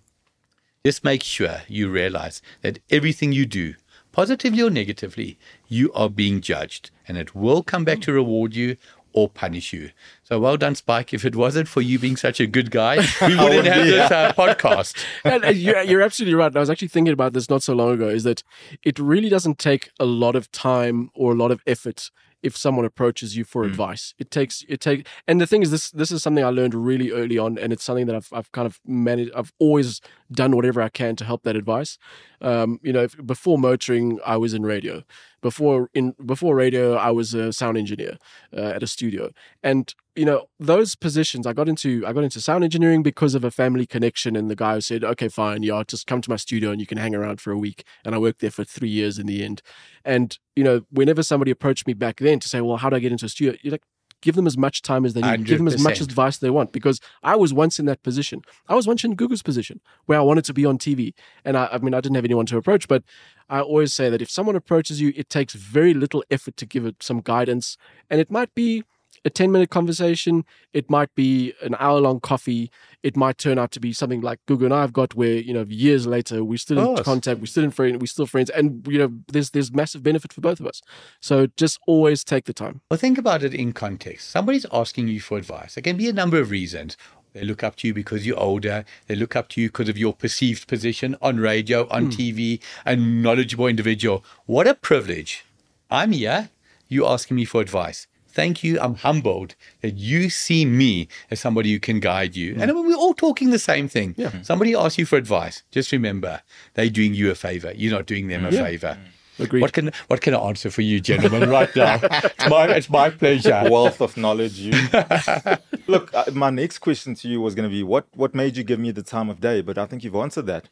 Just 0.84 1.04
make 1.04 1.22
sure 1.22 1.62
you 1.66 1.88
realize 1.88 2.42
that 2.60 2.80
everything 2.90 3.32
you 3.32 3.46
do, 3.46 3.74
positively 4.12 4.62
or 4.62 4.68
negatively, 4.68 5.38
you 5.68 5.90
are 5.94 6.10
being 6.10 6.42
judged 6.42 6.90
and 7.08 7.16
it 7.16 7.34
will 7.34 7.62
come 7.62 7.82
back 7.82 8.02
to 8.02 8.10
hmm. 8.10 8.16
reward 8.16 8.54
you 8.54 8.76
or 9.18 9.28
punish 9.28 9.72
you. 9.72 9.90
So 10.22 10.38
well 10.38 10.56
done, 10.56 10.74
Spike. 10.74 11.12
If 11.12 11.24
it 11.24 11.34
wasn't 11.34 11.68
for 11.68 11.80
you 11.80 11.98
being 11.98 12.16
such 12.16 12.38
a 12.38 12.46
good 12.46 12.70
guy, 12.70 12.96
we 13.20 13.36
wouldn't 13.36 13.66
have 13.66 13.86
this 13.86 14.10
uh, 14.10 14.32
podcast. 14.32 15.04
and, 15.24 15.44
and 15.44 15.56
you're, 15.56 15.82
you're 15.82 16.02
absolutely 16.02 16.34
right. 16.34 16.46
And 16.46 16.56
I 16.56 16.60
was 16.60 16.70
actually 16.70 16.88
thinking 16.88 17.12
about 17.12 17.32
this 17.32 17.50
not 17.50 17.62
so 17.62 17.74
long 17.74 17.90
ago. 17.92 18.08
Is 18.08 18.22
that 18.24 18.42
it 18.84 18.98
really 18.98 19.28
doesn't 19.28 19.58
take 19.58 19.90
a 19.98 20.04
lot 20.04 20.36
of 20.36 20.50
time 20.52 21.10
or 21.14 21.32
a 21.32 21.34
lot 21.34 21.50
of 21.50 21.60
effort 21.66 22.10
if 22.42 22.56
someone 22.56 22.84
approaches 22.84 23.36
you 23.36 23.44
for 23.44 23.64
advice. 23.64 24.14
It 24.18 24.30
takes 24.30 24.64
it 24.68 24.80
takes 24.80 25.08
And 25.26 25.40
the 25.40 25.46
thing 25.46 25.62
is, 25.62 25.70
this 25.70 25.90
this 25.90 26.10
is 26.10 26.22
something 26.22 26.44
I 26.44 26.50
learned 26.50 26.74
really 26.74 27.10
early 27.10 27.38
on, 27.38 27.58
and 27.58 27.72
it's 27.72 27.84
something 27.84 28.06
that 28.06 28.16
I've 28.16 28.28
I've 28.32 28.52
kind 28.52 28.66
of 28.66 28.80
managed. 28.86 29.32
I've 29.34 29.52
always 29.58 30.00
done 30.30 30.54
whatever 30.54 30.80
I 30.82 30.88
can 30.88 31.16
to 31.16 31.24
help 31.24 31.42
that 31.44 31.56
advice. 31.56 31.98
Um, 32.40 32.78
you 32.82 32.92
know, 32.92 33.02
if, 33.02 33.16
before 33.26 33.58
motoring, 33.58 34.20
I 34.24 34.36
was 34.36 34.54
in 34.54 34.62
radio. 34.64 35.02
Before 35.40 35.88
in 35.94 36.14
before 36.24 36.54
radio, 36.54 36.94
I 36.94 37.10
was 37.10 37.34
a 37.34 37.52
sound 37.52 37.76
engineer 37.76 38.18
uh, 38.56 38.72
at 38.76 38.82
a 38.82 38.86
studio, 38.86 39.30
and 39.62 39.94
you 40.18 40.24
know 40.24 40.48
those 40.58 40.96
positions 40.96 41.46
i 41.46 41.52
got 41.52 41.68
into 41.68 42.04
i 42.04 42.12
got 42.12 42.24
into 42.24 42.40
sound 42.40 42.64
engineering 42.64 43.04
because 43.04 43.36
of 43.36 43.44
a 43.44 43.50
family 43.50 43.86
connection 43.86 44.34
and 44.34 44.50
the 44.50 44.56
guy 44.56 44.74
who 44.74 44.80
said 44.80 45.04
okay 45.04 45.28
fine 45.28 45.62
yeah 45.62 45.82
just 45.86 46.06
come 46.06 46.20
to 46.20 46.28
my 46.28 46.36
studio 46.36 46.70
and 46.70 46.80
you 46.80 46.86
can 46.86 46.98
hang 46.98 47.14
around 47.14 47.40
for 47.40 47.52
a 47.52 47.58
week. 47.58 47.84
And 48.04 48.14
i 48.14 48.18
worked 48.18 48.40
there 48.40 48.50
for 48.50 48.64
three 48.64 48.88
years 48.88 49.18
in 49.18 49.26
the 49.26 49.44
end. 49.44 49.62
And 50.04 50.38
you 50.56 50.64
know 50.64 50.82
whenever 50.90 51.22
somebody 51.22 51.50
approached 51.50 51.86
me 51.86 51.94
back 51.94 52.18
then 52.18 52.40
to 52.40 52.48
say 52.48 52.60
well 52.60 52.76
how 52.76 52.90
do 52.90 52.96
i 52.96 52.98
get 52.98 53.12
into 53.12 53.26
a 53.26 53.28
studio? 53.28 53.54
You're 53.62 53.72
like 53.72 53.82
give 54.20 54.34
them 54.34 54.48
as 54.48 54.58
much 54.58 54.82
time 54.82 55.04
as 55.04 55.14
they 55.14 55.20
need 55.20 55.44
give 55.44 55.58
them 55.58 55.68
as 55.68 55.80
much 55.80 56.00
advice 56.00 56.38
they 56.38 56.50
want. 56.50 56.72
Because 56.72 57.00
i 57.22 57.36
was 57.36 57.54
once 57.54 57.78
in 57.78 57.86
that 57.86 58.02
position. 58.02 58.42
I 58.68 58.74
was 58.74 58.86
once 58.86 59.04
in 59.04 59.14
Gugu's 59.14 59.42
position 59.42 59.80
where 60.06 60.18
i 60.18 60.22
wanted 60.22 60.44
to 60.46 60.54
be 60.54 60.64
on 60.66 60.78
tv 60.78 61.14
and 61.44 61.56
i, 61.56 61.68
I 61.72 61.78
mean 61.78 61.94
i 61.94 62.00
didn't 62.00 62.16
have 62.16 62.24
anyone 62.24 62.46
to 62.46 62.56
approach 62.56 62.88
but 62.88 63.04
I 63.50 63.60
always 63.60 63.94
say 63.94 64.10
that 64.10 64.20
if 64.20 64.30
someone 64.30 64.56
approaches 64.56 65.00
you, 65.00 65.10
it 65.16 65.30
takes 65.30 65.54
very 65.54 65.94
little 65.94 66.22
effort 66.30 66.58
to 66.58 66.66
give 66.66 66.84
it 66.84 67.02
some 67.02 67.22
guidance. 67.22 67.78
And 68.10 68.20
it 68.20 68.30
might 68.30 68.54
be 68.54 68.84
a 69.24 69.30
10 69.30 69.52
minute 69.52 69.70
conversation, 69.70 70.44
it 70.72 70.90
might 70.90 71.14
be 71.14 71.52
an 71.62 71.74
hour 71.78 72.00
long 72.00 72.20
coffee, 72.20 72.70
it 73.02 73.16
might 73.16 73.38
turn 73.38 73.58
out 73.58 73.70
to 73.72 73.80
be 73.80 73.92
something 73.92 74.20
like 74.20 74.40
Gugu 74.46 74.64
and 74.64 74.74
I've 74.74 74.92
got 74.92 75.14
where, 75.14 75.36
you 75.36 75.52
know, 75.52 75.64
years 75.68 76.06
later 76.06 76.42
we're 76.44 76.58
still 76.58 76.78
in 76.78 76.84
course. 76.84 77.02
contact, 77.02 77.40
we're 77.40 77.46
still 77.46 77.64
in 77.64 77.70
friend, 77.70 78.00
we're 78.00 78.06
still 78.06 78.26
friends, 78.26 78.50
and 78.50 78.86
you 78.88 78.98
know, 78.98 79.12
there's 79.28 79.50
there's 79.50 79.72
massive 79.72 80.02
benefit 80.02 80.32
for 80.32 80.40
both 80.40 80.60
of 80.60 80.66
us. 80.66 80.82
So 81.20 81.46
just 81.56 81.78
always 81.86 82.24
take 82.24 82.44
the 82.44 82.52
time. 82.52 82.80
Well, 82.90 82.98
think 82.98 83.18
about 83.18 83.42
it 83.42 83.54
in 83.54 83.72
context. 83.72 84.30
Somebody's 84.30 84.66
asking 84.72 85.08
you 85.08 85.20
for 85.20 85.38
advice. 85.38 85.74
There 85.74 85.82
can 85.82 85.96
be 85.96 86.08
a 86.08 86.12
number 86.12 86.38
of 86.38 86.50
reasons. 86.50 86.96
They 87.34 87.44
look 87.44 87.62
up 87.62 87.76
to 87.76 87.88
you 87.88 87.94
because 87.94 88.26
you're 88.26 88.38
older. 88.38 88.84
They 89.06 89.14
look 89.14 89.36
up 89.36 89.48
to 89.50 89.60
you 89.60 89.68
because 89.68 89.88
of 89.88 89.98
your 89.98 90.12
perceived 90.12 90.66
position 90.66 91.14
on 91.22 91.38
radio, 91.38 91.88
on 91.88 92.06
hmm. 92.06 92.10
TV, 92.10 92.60
a 92.84 92.96
knowledgeable 92.96 93.66
individual. 93.66 94.24
What 94.46 94.66
a 94.66 94.74
privilege. 94.74 95.44
I'm 95.90 96.12
here. 96.12 96.50
You're 96.88 97.08
asking 97.08 97.36
me 97.36 97.44
for 97.44 97.60
advice. 97.60 98.06
Thank 98.30 98.62
you. 98.62 98.78
I'm 98.80 98.94
humbled 98.94 99.54
that 99.80 99.94
you 99.96 100.30
see 100.30 100.64
me 100.64 101.08
as 101.30 101.40
somebody 101.40 101.72
who 101.72 101.80
can 101.80 101.98
guide 102.00 102.36
you. 102.36 102.52
And 102.58 102.70
I 102.70 102.74
mean, 102.74 102.86
we're 102.86 102.94
all 102.94 103.14
talking 103.14 103.50
the 103.50 103.58
same 103.58 103.88
thing. 103.88 104.14
Somebody 104.42 104.74
asks 104.74 104.98
you 104.98 105.06
for 105.06 105.16
advice. 105.16 105.62
Just 105.70 105.90
remember, 105.92 106.42
they're 106.74 106.90
doing 106.90 107.14
you 107.14 107.30
a 107.30 107.34
favor. 107.34 107.72
You're 107.74 107.92
not 107.92 108.06
doing 108.06 108.28
them 108.28 108.44
a 108.44 108.52
favor. 108.52 108.98
Agreed. 109.40 109.60
What 109.60 109.72
can 109.72 109.92
what 110.08 110.20
can 110.20 110.34
I 110.34 110.38
answer 110.38 110.68
for 110.68 110.82
you, 110.82 111.00
gentlemen, 111.00 111.48
right 111.48 111.74
now? 111.76 112.00
It's 112.02 112.48
my 112.48 112.66
it's 112.74 112.90
my 112.90 113.08
pleasure. 113.10 113.68
Wealth 113.70 114.00
of 114.00 114.16
knowledge, 114.16 114.58
you. 114.58 114.72
Look, 115.86 116.12
uh, 116.12 116.24
my 116.32 116.50
next 116.50 116.78
question 116.78 117.14
to 117.14 117.28
you 117.28 117.40
was 117.40 117.54
going 117.54 117.68
to 117.68 117.72
be 117.72 117.82
what 117.84 118.06
what 118.14 118.34
made 118.34 118.56
you 118.56 118.64
give 118.64 118.80
me 118.80 118.90
the 118.90 119.02
time 119.02 119.30
of 119.30 119.40
day? 119.40 119.60
But 119.62 119.78
I 119.78 119.86
think 119.86 120.02
you've 120.02 120.16
answered 120.16 120.46
that. 120.46 120.68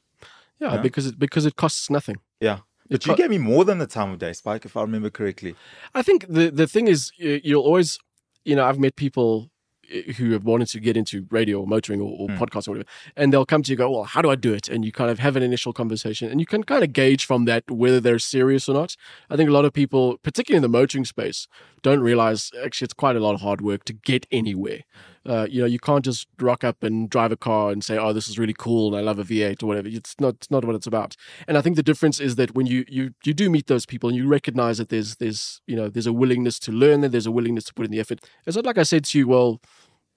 yeah, 0.58 0.78
because 0.78 1.06
it 1.06 1.18
because 1.18 1.46
it 1.46 1.54
costs 1.56 1.90
nothing. 1.90 2.16
Yeah. 2.40 2.58
But 2.90 3.06
you 3.06 3.16
gave 3.16 3.30
me 3.30 3.38
more 3.38 3.64
than 3.64 3.78
the 3.78 3.86
time 3.86 4.10
of 4.12 4.18
day, 4.18 4.32
Spike, 4.32 4.64
if 4.64 4.76
I 4.76 4.82
remember 4.82 5.10
correctly. 5.10 5.54
I 5.94 6.02
think 6.02 6.26
the 6.28 6.50
the 6.50 6.66
thing 6.66 6.88
is 6.88 7.10
you- 7.16 7.40
you'll 7.44 7.62
always 7.62 7.98
you 8.44 8.54
know, 8.54 8.64
I've 8.64 8.78
met 8.78 8.94
people 8.94 9.50
eh, 9.90 10.12
who 10.18 10.30
have 10.32 10.44
wanted 10.44 10.68
to 10.68 10.78
get 10.80 10.96
into 10.96 11.26
radio 11.30 11.60
or 11.60 11.66
motoring 11.66 12.00
or, 12.00 12.12
or 12.20 12.28
Mm. 12.28 12.38
podcasts 12.38 12.68
or 12.68 12.72
whatever, 12.72 12.88
and 13.16 13.32
they'll 13.32 13.44
come 13.46 13.62
to 13.64 13.70
you 13.70 13.74
and 13.74 13.78
go, 13.78 13.90
Well, 13.90 14.04
how 14.04 14.22
do 14.22 14.30
I 14.30 14.36
do 14.36 14.52
it? 14.54 14.68
And 14.68 14.84
you 14.84 14.92
kind 14.92 15.10
of 15.10 15.18
have 15.18 15.34
an 15.36 15.42
initial 15.42 15.72
conversation 15.72 16.30
and 16.30 16.38
you 16.40 16.46
can 16.46 16.62
kind 16.62 16.84
of 16.84 16.92
gauge 16.92 17.24
from 17.24 17.44
that 17.46 17.68
whether 17.68 18.00
they're 18.00 18.20
serious 18.20 18.68
or 18.68 18.74
not. 18.74 18.94
I 19.30 19.36
think 19.36 19.48
a 19.48 19.52
lot 19.52 19.64
of 19.64 19.72
people, 19.72 20.18
particularly 20.22 20.58
in 20.58 20.62
the 20.62 20.78
motoring 20.78 21.04
space, 21.04 21.48
don't 21.82 22.00
realize 22.00 22.50
actually 22.64 22.86
it's 22.86 22.94
quite 22.94 23.16
a 23.16 23.20
lot 23.20 23.34
of 23.34 23.40
hard 23.40 23.60
work 23.60 23.84
to 23.86 23.92
get 23.92 24.26
anywhere. 24.30 24.80
Uh, 25.26 25.46
you 25.50 25.60
know, 25.60 25.66
you 25.66 25.78
can't 25.78 26.04
just 26.04 26.28
rock 26.40 26.62
up 26.64 26.82
and 26.82 27.10
drive 27.10 27.32
a 27.32 27.36
car 27.36 27.70
and 27.72 27.82
say, 27.82 27.98
"Oh, 27.98 28.12
this 28.12 28.28
is 28.28 28.38
really 28.38 28.54
cool 28.56 28.88
and 28.88 28.96
I 28.96 29.00
love 29.00 29.18
a 29.18 29.24
V8 29.24 29.62
or 29.62 29.66
whatever." 29.66 29.88
It's 29.88 30.14
not. 30.20 30.34
It's 30.34 30.50
not 30.50 30.64
what 30.64 30.74
it's 30.76 30.86
about. 30.86 31.16
And 31.48 31.58
I 31.58 31.62
think 31.62 31.76
the 31.76 31.82
difference 31.82 32.20
is 32.20 32.36
that 32.36 32.54
when 32.54 32.66
you 32.66 32.84
you 32.88 33.12
you 33.24 33.34
do 33.34 33.50
meet 33.50 33.66
those 33.66 33.86
people 33.86 34.08
and 34.08 34.16
you 34.16 34.26
recognize 34.28 34.78
that 34.78 34.88
there's 34.88 35.16
there's 35.16 35.60
you 35.66 35.76
know 35.76 35.88
there's 35.88 36.06
a 36.06 36.12
willingness 36.12 36.58
to 36.60 36.72
learn 36.72 37.02
and 37.04 37.12
there's 37.12 37.26
a 37.26 37.32
willingness 37.32 37.64
to 37.64 37.74
put 37.74 37.84
in 37.86 37.90
the 37.90 38.00
effort. 38.00 38.20
It's 38.46 38.56
not 38.56 38.66
like 38.66 38.78
I 38.78 38.84
said 38.84 39.04
to 39.06 39.18
you, 39.18 39.26
"Well, 39.28 39.60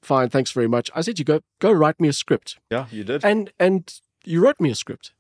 fine, 0.01 0.29
thanks 0.29 0.51
very 0.51 0.67
much." 0.67 0.89
I 0.95 1.01
said, 1.01 1.17
"You 1.19 1.25
go 1.25 1.41
go 1.59 1.71
write 1.71 1.99
me 1.99 2.07
a 2.07 2.13
script," 2.13 2.57
Yeah, 2.69 2.85
you 2.91 3.03
did. 3.03 3.25
and 3.25 3.51
and 3.59 3.91
you 4.25 4.41
wrote 4.41 4.59
me 4.59 4.69
a 4.69 4.75
script. 4.75 5.13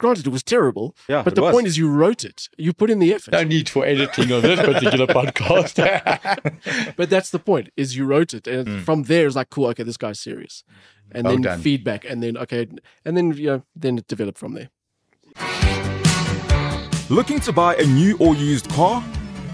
Granted, 0.00 0.26
it 0.26 0.30
was 0.30 0.42
terrible, 0.42 0.96
yeah, 1.10 1.22
but 1.22 1.34
the 1.34 1.42
was. 1.42 1.52
point 1.54 1.66
is 1.66 1.76
you 1.76 1.88
wrote 1.90 2.24
it. 2.24 2.48
You 2.56 2.72
put 2.72 2.88
in 2.88 2.98
the 3.00 3.12
effort. 3.14 3.32
No 3.32 3.44
need 3.44 3.68
for 3.68 3.84
editing 3.84 4.32
on 4.32 4.40
this 4.40 4.58
particular 4.58 5.06
podcast. 5.18 5.76
But 6.96 7.10
that's 7.10 7.28
the 7.30 7.38
point: 7.38 7.68
is 7.76 7.96
you 7.96 8.06
wrote 8.06 8.32
it, 8.32 8.46
and 8.46 8.66
Mm. 8.66 8.80
from 8.86 9.02
there 9.04 9.26
it's 9.26 9.36
like, 9.36 9.50
cool, 9.50 9.66
okay, 9.68 9.82
this 9.84 9.98
guy's 9.98 10.18
serious, 10.18 10.64
and 11.12 11.24
Well 11.24 11.34
then 11.34 11.42
done. 11.42 11.60
feedback, 11.60 12.04
and 12.10 12.22
then 12.22 12.36
okay, 12.38 12.66
and 13.04 13.14
then 13.16 13.26
you 13.36 13.46
know, 13.50 13.62
then 13.76 13.98
it 13.98 14.06
developed 14.08 14.38
from 14.38 14.54
there. 14.54 14.70
Looking 17.10 17.40
to 17.40 17.52
buy 17.52 17.74
a 17.76 17.84
new 17.86 18.16
or 18.18 18.34
used 18.34 18.70
car? 18.70 19.02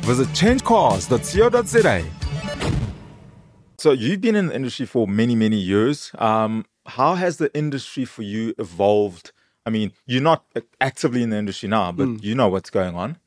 Visit 0.02 0.28
changecars.co.za. 0.34 2.04
So 3.78 3.90
you've 3.92 4.20
been 4.20 4.36
in 4.36 4.46
the 4.48 4.54
industry 4.54 4.86
for 4.86 5.08
many, 5.08 5.34
many 5.34 5.56
years. 5.56 6.12
Um, 6.18 6.64
how 6.86 7.14
has 7.16 7.38
the 7.38 7.50
industry 7.56 8.04
for 8.04 8.22
you 8.22 8.54
evolved? 8.58 9.32
I 9.66 9.70
mean, 9.70 9.92
you're 10.06 10.22
not 10.22 10.44
actively 10.80 11.22
in 11.22 11.30
the 11.30 11.36
industry 11.36 11.68
now, 11.68 11.92
but 11.92 12.22
you 12.22 12.34
know 12.34 12.48
what's 12.48 12.70
going 12.70 12.94
on. 12.94 13.18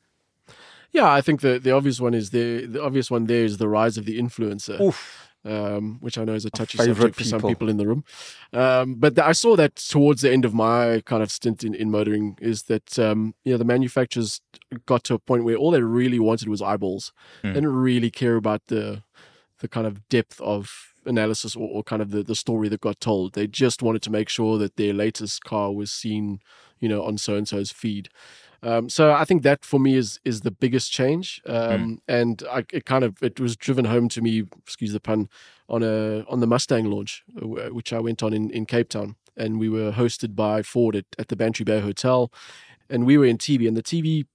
Yeah, 0.92 1.12
I 1.12 1.20
think 1.20 1.42
the 1.42 1.58
the 1.58 1.70
obvious 1.70 2.00
one 2.00 2.14
is 2.14 2.30
the 2.30 2.66
the 2.66 2.82
obvious 2.82 3.10
one 3.10 3.26
there 3.26 3.44
is 3.44 3.58
the 3.58 3.68
rise 3.68 3.96
of 3.98 4.06
the 4.06 4.18
influencer. 4.18 4.80
Oof. 4.80 5.28
um, 5.44 5.98
which 6.00 6.18
I 6.18 6.24
know 6.24 6.34
is 6.34 6.44
a 6.44 6.50
touchy 6.50 6.76
subject 6.76 7.16
for 7.16 7.24
some 7.24 7.38
people. 7.38 7.50
people 7.50 7.68
in 7.70 7.78
the 7.78 7.86
room. 7.86 8.04
Um, 8.52 8.96
but 8.96 9.14
th- 9.16 9.26
I 9.26 9.32
saw 9.32 9.56
that 9.56 9.76
towards 9.76 10.20
the 10.20 10.30
end 10.30 10.44
of 10.44 10.52
my 10.52 11.00
kind 11.06 11.22
of 11.22 11.30
stint 11.30 11.64
in, 11.64 11.74
in 11.74 11.90
motoring 11.90 12.36
is 12.42 12.64
that 12.64 12.98
um, 12.98 13.34
you 13.44 13.52
know 13.52 13.58
the 13.58 13.64
manufacturers 13.64 14.40
got 14.86 15.04
to 15.04 15.14
a 15.14 15.18
point 15.18 15.44
where 15.44 15.56
all 15.56 15.70
they 15.70 15.82
really 15.82 16.18
wanted 16.18 16.48
was 16.48 16.60
eyeballs. 16.60 17.12
Hmm. 17.42 17.48
They 17.48 17.54
didn't 17.54 17.74
really 17.74 18.10
care 18.10 18.36
about 18.36 18.62
the 18.66 19.02
the 19.60 19.68
kind 19.68 19.86
of 19.86 20.08
depth 20.08 20.40
of 20.40 20.89
analysis 21.06 21.56
or, 21.56 21.68
or 21.68 21.82
kind 21.82 22.02
of 22.02 22.10
the, 22.10 22.22
the 22.22 22.34
story 22.34 22.68
that 22.68 22.80
got 22.80 23.00
told. 23.00 23.32
They 23.32 23.46
just 23.46 23.82
wanted 23.82 24.02
to 24.02 24.10
make 24.10 24.28
sure 24.28 24.58
that 24.58 24.76
their 24.76 24.92
latest 24.92 25.44
car 25.44 25.72
was 25.72 25.90
seen, 25.90 26.40
you 26.78 26.88
know, 26.88 27.02
on 27.02 27.18
so 27.18 27.34
and 27.36 27.46
so's 27.46 27.70
feed. 27.70 28.08
Um, 28.62 28.88
so 28.88 29.12
I 29.12 29.24
think 29.24 29.42
that 29.42 29.64
for 29.64 29.80
me 29.80 29.94
is 29.94 30.20
is 30.24 30.42
the 30.42 30.50
biggest 30.50 30.92
change, 30.92 31.40
um, 31.46 32.02
and 32.06 32.42
I, 32.50 32.64
it 32.72 32.84
kind 32.84 33.04
of 33.04 33.22
it 33.22 33.40
was 33.40 33.56
driven 33.56 33.86
home 33.86 34.08
to 34.10 34.20
me, 34.20 34.44
excuse 34.62 34.92
the 34.92 35.00
pun, 35.00 35.30
on 35.68 35.82
a 35.82 36.24
on 36.28 36.40
the 36.40 36.46
Mustang 36.46 36.90
launch, 36.90 37.24
uh, 37.40 37.72
which 37.72 37.92
I 37.92 38.00
went 38.00 38.22
on 38.22 38.34
in, 38.34 38.50
in 38.50 38.66
Cape 38.66 38.90
Town, 38.90 39.16
and 39.34 39.58
we 39.58 39.70
were 39.70 39.92
hosted 39.92 40.36
by 40.36 40.62
Ford 40.62 40.94
at, 40.94 41.06
at 41.18 41.28
the 41.28 41.36
Bantry 41.36 41.64
Bay 41.64 41.80
Hotel, 41.80 42.30
and 42.90 43.06
we 43.06 43.16
were 43.16 43.24
in 43.24 43.38
TV, 43.38 43.66
and 43.66 43.78
the 43.78 43.82
TV 43.82 44.26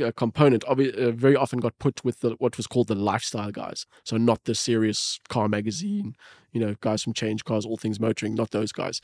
uh, 0.00 0.12
component 0.12 0.64
uh, 0.64 0.74
very 1.10 1.36
often 1.36 1.58
got 1.60 1.78
put 1.78 2.04
with 2.04 2.20
the, 2.20 2.30
what 2.38 2.56
was 2.56 2.66
called 2.66 2.88
the 2.88 2.94
lifestyle 2.94 3.50
guys, 3.50 3.86
so 4.04 4.16
not 4.16 4.44
the 4.44 4.54
serious 4.54 5.20
car 5.28 5.48
magazine, 5.48 6.14
you 6.52 6.60
know, 6.60 6.74
guys 6.80 7.02
from 7.02 7.12
Change 7.12 7.44
Cars, 7.44 7.66
all 7.66 7.76
things 7.76 8.00
motoring, 8.00 8.34
not 8.34 8.50
those 8.50 8.72
guys, 8.72 9.00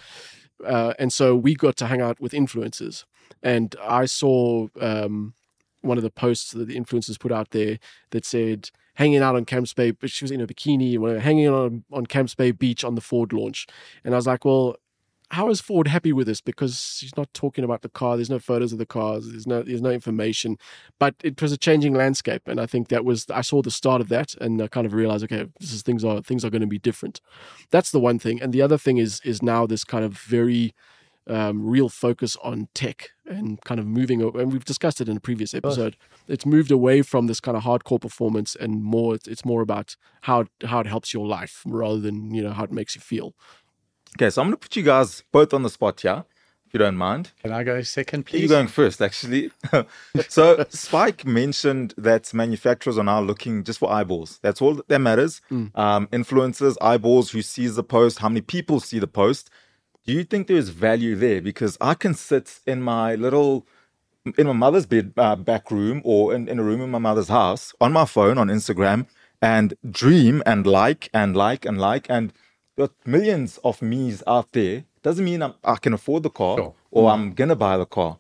uh, 0.65 0.95
and 0.99 1.13
so 1.13 1.37
we 1.37 1.55
got 1.55 1.77
to 1.77 1.87
hang 1.87 2.01
out 2.01 2.21
with 2.21 2.33
influencers. 2.33 3.05
And 3.43 3.75
I 3.83 4.07
saw 4.07 4.69
um, 4.81 5.35
one 5.83 5.99
of 5.99 6.03
the 6.03 6.11
posts 6.11 6.53
that 6.53 6.67
the 6.67 6.77
influencers 6.77 7.19
put 7.19 7.33
out 7.33 7.51
there 7.51 7.79
that 8.11 8.25
said 8.25 8.71
hanging 8.95 9.23
out 9.23 9.37
on 9.37 9.45
Camps 9.45 9.75
Bay, 9.75 9.91
but 9.91 10.11
she 10.11 10.25
was 10.25 10.31
in 10.31 10.41
a 10.41 10.47
bikini, 10.47 11.21
hanging 11.21 11.49
on 11.49 11.85
on 11.93 12.07
Camps 12.07 12.35
Bay 12.35 12.51
Beach 12.53 12.85
on 12.85 12.95
the 12.95 13.01
Ford 13.01 13.33
launch, 13.33 13.67
and 14.05 14.15
I 14.15 14.17
was 14.17 14.27
like, 14.27 14.45
well. 14.45 14.77
How 15.31 15.51
is 15.51 15.61
Ford 15.61 15.89
happy 15.89 16.13
with 16.13 16.29
this? 16.29 16.41
Because 16.41 16.97
she's 16.99 17.17
not 17.17 17.33
talking 17.35 17.65
about 17.65 17.83
the 17.83 17.89
car. 17.89 18.17
There's 18.17 18.31
no 18.31 18.39
photos 18.39 18.73
of 18.73 18.79
the 18.79 18.87
cars. 18.87 19.29
There's 19.29 19.47
no 19.47 19.63
there's 19.63 19.83
no 19.83 19.91
information. 19.91 20.57
But 21.01 21.17
it 21.23 21.43
was 21.43 21.53
a 21.53 21.57
changing 21.57 21.95
landscape, 21.95 22.47
and 22.47 22.61
I 22.61 22.67
think 22.67 22.89
that 22.89 23.05
was 23.05 23.27
I 23.31 23.41
saw 23.41 23.61
the 23.61 23.71
start 23.71 24.01
of 24.01 24.09
that, 24.09 24.35
and 24.37 24.63
I 24.63 24.69
kind 24.69 24.87
of 24.87 24.93
realized, 24.93 25.25
okay, 25.25 25.47
this 25.59 25.73
is 25.73 25.83
things 25.83 26.05
are 26.05 26.23
things 26.23 26.45
are 26.45 26.51
going 26.51 26.61
to 26.61 26.67
be 26.69 26.79
different. 26.79 27.21
That's 27.71 27.91
the 27.91 28.01
one 28.01 28.19
thing, 28.19 28.41
and 28.41 28.53
the 28.53 28.63
other 28.63 28.79
thing 28.79 28.99
is 28.99 29.21
is 29.25 29.43
now 29.43 29.67
this 29.67 29.83
kind 29.83 30.05
of 30.05 30.17
very 30.17 30.75
um, 31.29 31.67
real 31.67 31.89
focus 31.89 32.37
on 32.43 32.69
tech 32.73 33.11
and 33.27 33.61
kind 33.63 33.81
of 33.81 33.87
moving 33.87 34.23
and 34.23 34.53
we've 34.53 34.65
discussed 34.65 35.01
it 35.01 35.09
in 35.09 35.17
a 35.17 35.21
previous 35.21 35.55
episode 35.55 35.97
it's 36.29 36.47
moved 36.47 36.71
away 36.71 37.03
from 37.03 37.27
this 37.27 37.41
kind 37.41 37.57
of 37.57 37.65
hardcore 37.65 38.01
performance 38.01 38.55
and 38.55 38.85
more 38.85 39.17
it's, 39.17 39.27
it's 39.27 39.45
more 39.45 39.61
about 39.61 39.97
how 40.23 40.45
how 40.67 40.79
it 40.79 40.87
helps 40.87 41.13
your 41.13 41.27
life 41.27 41.63
rather 41.67 41.99
than 41.99 42.33
you 42.33 42.43
know 42.43 42.53
how 42.53 42.63
it 42.63 42.71
makes 42.71 42.95
you 42.95 43.01
feel 43.01 43.35
Okay, 44.17 44.31
so 44.31 44.41
I'm 44.43 44.49
going 44.49 44.59
to 44.59 44.59
put 44.59 44.77
you 44.77 44.83
guys 44.83 45.23
both 45.33 45.53
on 45.53 45.63
the 45.63 45.71
spot 45.71 46.01
here, 46.01 46.25
if 46.67 46.73
you 46.73 46.79
don't 46.79 46.97
mind. 46.97 47.33
Can 47.43 47.53
I 47.53 47.65
go 47.65 47.83
second, 47.83 48.25
please? 48.25 48.41
You're 48.41 48.49
going 48.49 48.67
first, 48.69 49.03
actually. 49.03 49.51
so 50.29 50.65
Spike 50.71 51.27
mentioned 51.27 51.93
that 51.99 52.33
manufacturers 52.33 52.97
are 52.97 53.05
now 53.05 53.21
looking 53.21 53.63
just 53.63 53.79
for 53.79 53.93
eyeballs. 53.93 54.39
That's 54.43 54.63
all 54.63 54.81
that 54.87 54.99
matters. 54.99 55.43
Um, 55.51 56.07
influencers, 56.09 56.77
eyeballs, 56.81 57.31
who 57.31 57.43
sees 57.43 57.77
the 57.77 57.85
post, 57.85 58.21
how 58.21 58.29
many 58.29 58.41
people 58.41 58.81
see 58.81 58.99
the 58.99 59.07
post. 59.07 59.51
Do 60.07 60.13
you 60.13 60.25
think 60.25 60.47
there's 60.47 60.69
value 60.71 61.15
there? 61.17 61.43
Because 61.43 61.77
I 61.81 61.95
can 61.95 62.15
sit 62.15 62.61
in 62.67 62.81
my 62.81 63.17
little, 63.17 63.67
in 64.39 64.47
my 64.47 64.53
mother's 64.53 64.87
bed 64.87 65.13
uh, 65.17 65.37
back 65.37 65.71
room 65.71 66.01
or 66.05 66.33
in, 66.33 66.49
in 66.49 66.59
a 66.59 66.63
room 66.63 66.81
in 66.81 66.91
my 66.91 66.99
mother's 66.99 67.29
house 67.29 67.75
on 67.81 67.93
my 67.93 68.05
phone 68.07 68.39
on 68.39 68.49
Instagram 68.49 69.07
and 69.43 69.75
dream 69.91 70.43
and 70.47 70.67
like 70.67 71.11
and 71.13 71.37
like 71.37 71.67
and 71.67 71.79
like 71.79 72.07
and 72.09 72.33
there 72.77 72.85
are 72.87 72.91
millions 73.05 73.59
of 73.65 73.83
me's 73.83 74.23
out 74.27 74.53
there. 74.53 74.85
Doesn't 75.03 75.25
mean 75.25 75.43
I'm, 75.43 75.55
I 75.65 75.77
can 75.77 75.93
afford 75.95 76.23
the 76.23 76.31
car 76.31 76.57
Sure. 76.59 76.75
or 76.91 77.09
mm. 77.09 77.13
I'm 77.13 77.33
gonna 77.33 77.57
buy 77.57 77.77
the 77.77 77.87
car. 77.87 78.19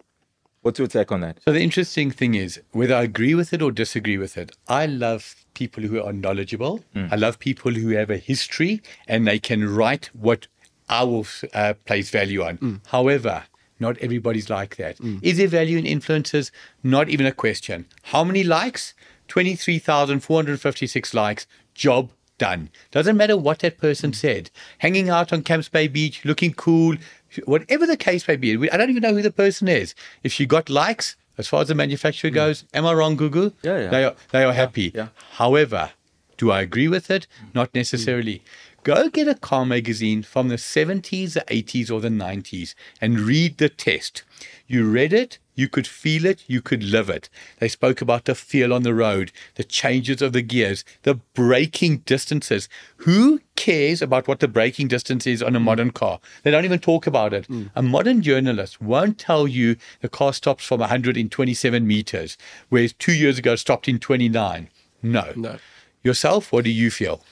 What's 0.62 0.78
your 0.80 0.88
take 0.88 1.12
on 1.12 1.20
that? 1.20 1.38
So 1.44 1.52
the 1.52 1.60
interesting 1.60 2.10
thing 2.10 2.34
is, 2.34 2.60
whether 2.72 2.94
I 2.96 3.02
agree 3.02 3.34
with 3.36 3.52
it 3.52 3.62
or 3.62 3.70
disagree 3.70 4.18
with 4.18 4.36
it, 4.36 4.50
I 4.66 4.86
love 4.86 5.36
people 5.54 5.84
who 5.84 6.02
are 6.02 6.12
knowledgeable. 6.12 6.80
Mm. 6.94 7.12
I 7.12 7.16
love 7.16 7.38
people 7.38 7.72
who 7.72 7.90
have 7.90 8.10
a 8.10 8.16
history 8.16 8.82
and 9.06 9.28
they 9.28 9.38
can 9.38 9.68
write 9.72 10.06
what 10.12 10.48
I 10.88 11.04
will 11.04 11.26
uh, 11.54 11.74
place 11.84 12.10
value 12.10 12.42
on. 12.42 12.58
Mm. 12.58 12.80
However, 12.86 13.44
not 13.78 13.98
everybody's 13.98 14.48
like 14.50 14.76
that. 14.76 14.96
Is 15.22 15.36
there 15.36 15.48
value 15.48 15.76
in 15.78 15.84
influencers? 15.84 16.50
Not 16.82 17.08
even 17.10 17.26
a 17.26 17.32
question. 17.32 17.86
How 18.04 18.24
many 18.24 18.42
likes? 18.42 18.94
23,456 19.28 21.14
likes. 21.14 21.46
Job 21.74 22.10
done. 22.38 22.70
Doesn't 22.90 23.16
matter 23.16 23.36
what 23.36 23.60
that 23.60 23.78
person 23.78 24.10
hmm. 24.10 24.14
said. 24.14 24.50
Hanging 24.78 25.08
out 25.08 25.32
on 25.32 25.42
Camps 25.42 25.68
Bay 25.68 25.88
Beach, 25.88 26.24
looking 26.24 26.52
cool, 26.52 26.96
whatever 27.44 27.86
the 27.86 27.96
case 27.96 28.26
may 28.26 28.36
be. 28.36 28.70
I 28.70 28.76
don't 28.76 28.90
even 28.90 29.02
know 29.02 29.14
who 29.14 29.22
the 29.22 29.30
person 29.30 29.68
is. 29.68 29.94
If 30.22 30.32
she 30.32 30.46
got 30.46 30.70
likes, 30.70 31.16
as 31.38 31.48
far 31.48 31.62
as 31.62 31.68
the 31.68 31.74
manufacturer 31.74 32.30
hmm. 32.30 32.34
goes, 32.34 32.64
am 32.74 32.86
I 32.86 32.94
wrong, 32.94 33.16
Gugu? 33.16 33.52
Yeah, 33.62 33.78
yeah. 33.78 33.88
They 33.88 34.04
are, 34.04 34.14
they 34.30 34.44
are 34.44 34.52
happy. 34.52 34.92
yeah. 34.94 35.08
However, 35.32 35.90
do 36.36 36.50
I 36.50 36.62
agree 36.62 36.88
with 36.88 37.10
it? 37.10 37.26
Hmm. 37.40 37.46
Not 37.54 37.74
necessarily. 37.74 38.42
Go 38.86 39.08
get 39.08 39.26
a 39.26 39.34
car 39.34 39.66
magazine 39.66 40.22
from 40.22 40.46
the 40.46 40.54
70s, 40.54 41.32
the 41.32 41.44
80s, 41.48 41.90
or 41.90 42.00
the 42.00 42.08
90s 42.08 42.76
and 43.00 43.18
read 43.18 43.58
the 43.58 43.68
test. 43.68 44.22
You 44.68 44.88
read 44.88 45.12
it, 45.12 45.40
you 45.56 45.68
could 45.68 45.86
feel 45.86 46.24
it, 46.24 46.44
you 46.46 46.62
could 46.62 46.84
live 46.84 47.10
it. 47.10 47.28
They 47.58 47.68
spoke 47.68 48.00
about 48.00 48.26
the 48.26 48.34
feel 48.34 48.72
on 48.72 48.82
the 48.82 48.94
road, 48.94 49.32
the 49.56 49.64
changes 49.64 50.22
of 50.22 50.32
the 50.32 50.42
gears, 50.42 50.84
the 51.02 51.14
braking 51.34 51.98
distances. 51.98 52.68
Who 52.98 53.40
cares 53.56 54.02
about 54.02 54.28
what 54.28 54.40
the 54.40 54.48
braking 54.48 54.86
distance 54.88 55.26
is 55.26 55.42
on 55.42 55.56
a 55.56 55.60
mm. 55.60 55.64
modern 55.64 55.90
car? 55.90 56.20
They 56.42 56.50
don't 56.50 56.66
even 56.66 56.78
talk 56.78 57.06
about 57.06 57.32
it. 57.32 57.48
Mm. 57.48 57.70
A 57.74 57.82
modern 57.82 58.22
journalist 58.22 58.80
won't 58.80 59.18
tell 59.18 59.48
you 59.48 59.76
the 60.02 60.08
car 60.08 60.32
stops 60.32 60.64
from 60.64 60.80
127 60.80 61.86
meters, 61.86 62.36
whereas 62.68 62.92
two 62.92 63.14
years 63.14 63.38
ago 63.38 63.54
it 63.54 63.58
stopped 63.58 63.88
in 63.88 63.98
29. 63.98 64.68
No. 65.02 65.32
No. 65.34 65.58
Yourself, 66.02 66.52
what 66.52 66.64
do 66.64 66.70
you 66.70 66.90
feel? 66.90 67.22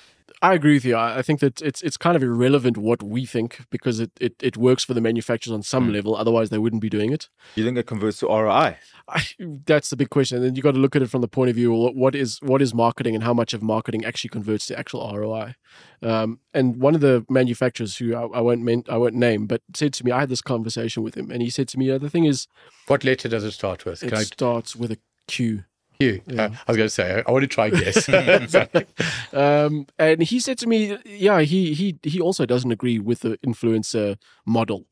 I 0.44 0.52
agree 0.52 0.74
with 0.74 0.85
you. 0.85 0.94
I 0.94 1.18
I 1.20 1.22
think 1.22 1.40
that 1.40 1.62
it's 1.62 1.80
it's 1.80 1.96
kind 1.96 2.16
of 2.16 2.22
irrelevant 2.22 2.76
what 2.76 3.02
we 3.02 3.24
think 3.24 3.50
because 3.70 3.98
it, 3.98 4.11
it, 4.20 4.35
it 4.42 4.57
works 4.59 4.85
for 4.85 4.92
the 4.92 5.00
manufacturers 5.00 5.54
on 5.54 5.62
some 5.62 5.90
level. 5.90 6.14
Otherwise, 6.14 6.50
they 6.50 6.59
wouldn't 6.59 6.83
be 6.83 6.90
doing 6.90 7.12
it. 7.12 7.30
You 7.54 7.64
think 7.64 7.78
it 7.78 7.87
converts 7.87 8.18
to 8.18 8.26
ROI? 8.26 8.76
I, 9.09 9.22
that's 9.64 9.88
the 9.88 9.96
big 9.96 10.11
question. 10.11 10.44
And 10.44 10.54
you 10.54 10.62
got 10.62 10.72
to 10.72 10.80
look 10.80 10.94
at 10.96 11.02
it 11.02 11.09
from 11.09 11.22
the 11.22 11.28
point 11.28 11.48
of 11.48 11.57
view: 11.57 11.72
what, 11.72 11.94
what 11.96 12.14
is 12.14 12.42
what 12.42 12.61
is 12.61 12.74
marketing, 12.74 13.14
and 13.14 13.24
how 13.24 13.33
much 13.33 13.54
of 13.54 13.62
marketing 13.62 14.04
actually 14.04 14.28
converts 14.30 14.66
to 14.66 14.78
actual 14.78 15.00
ROI? 15.16 15.54
Um, 16.02 16.40
and 16.52 16.76
one 16.76 16.94
of 16.94 17.00
the 17.00 17.24
manufacturers, 17.30 17.96
who 17.96 18.14
I, 18.14 18.24
I 18.38 18.40
won't 18.42 18.61
men- 18.61 18.85
I 18.90 18.98
won't 18.98 19.14
name, 19.14 19.46
but 19.46 19.62
said 19.74 19.94
to 19.94 20.04
me, 20.04 20.12
I 20.12 20.20
had 20.20 20.28
this 20.28 20.42
conversation 20.42 21.02
with 21.02 21.16
him, 21.16 21.30
and 21.30 21.40
he 21.40 21.48
said 21.48 21.68
to 21.68 21.78
me, 21.78 21.90
"Uh, 21.90 21.96
"The 21.96 22.11
thing 22.11 22.26
is, 22.26 22.48
What 22.87 23.02
letter 23.02 23.28
does 23.30 23.44
it 23.44 23.52
start 23.52 23.87
with? 23.87 24.02
it 24.02 24.12
I, 24.12 24.24
starts 24.24 24.76
with 24.76 24.92
a 24.92 24.98
Q." 25.26 25.64
You. 25.98 26.20
Uh, 26.28 26.48
I 26.66 26.70
was 26.70 26.76
going 26.76 26.87
to 26.87 26.90
say, 26.90 27.22
I 27.26 27.30
want 27.30 27.42
to 27.42 27.48
try 27.48 27.70
guess. 27.70 28.09
Um, 29.33 29.87
and 29.98 30.22
he 30.22 30.38
said 30.38 30.59
to 30.59 30.68
me, 30.68 30.96
yeah, 31.04 31.40
he 31.40 31.74
he 31.74 31.98
he 32.04 32.20
also 32.20 32.46
doesn't 32.46 32.70
agree 32.70 33.00
with 33.00 33.20
the 33.20 33.37
influencer 33.38 34.16
model, 34.46 34.87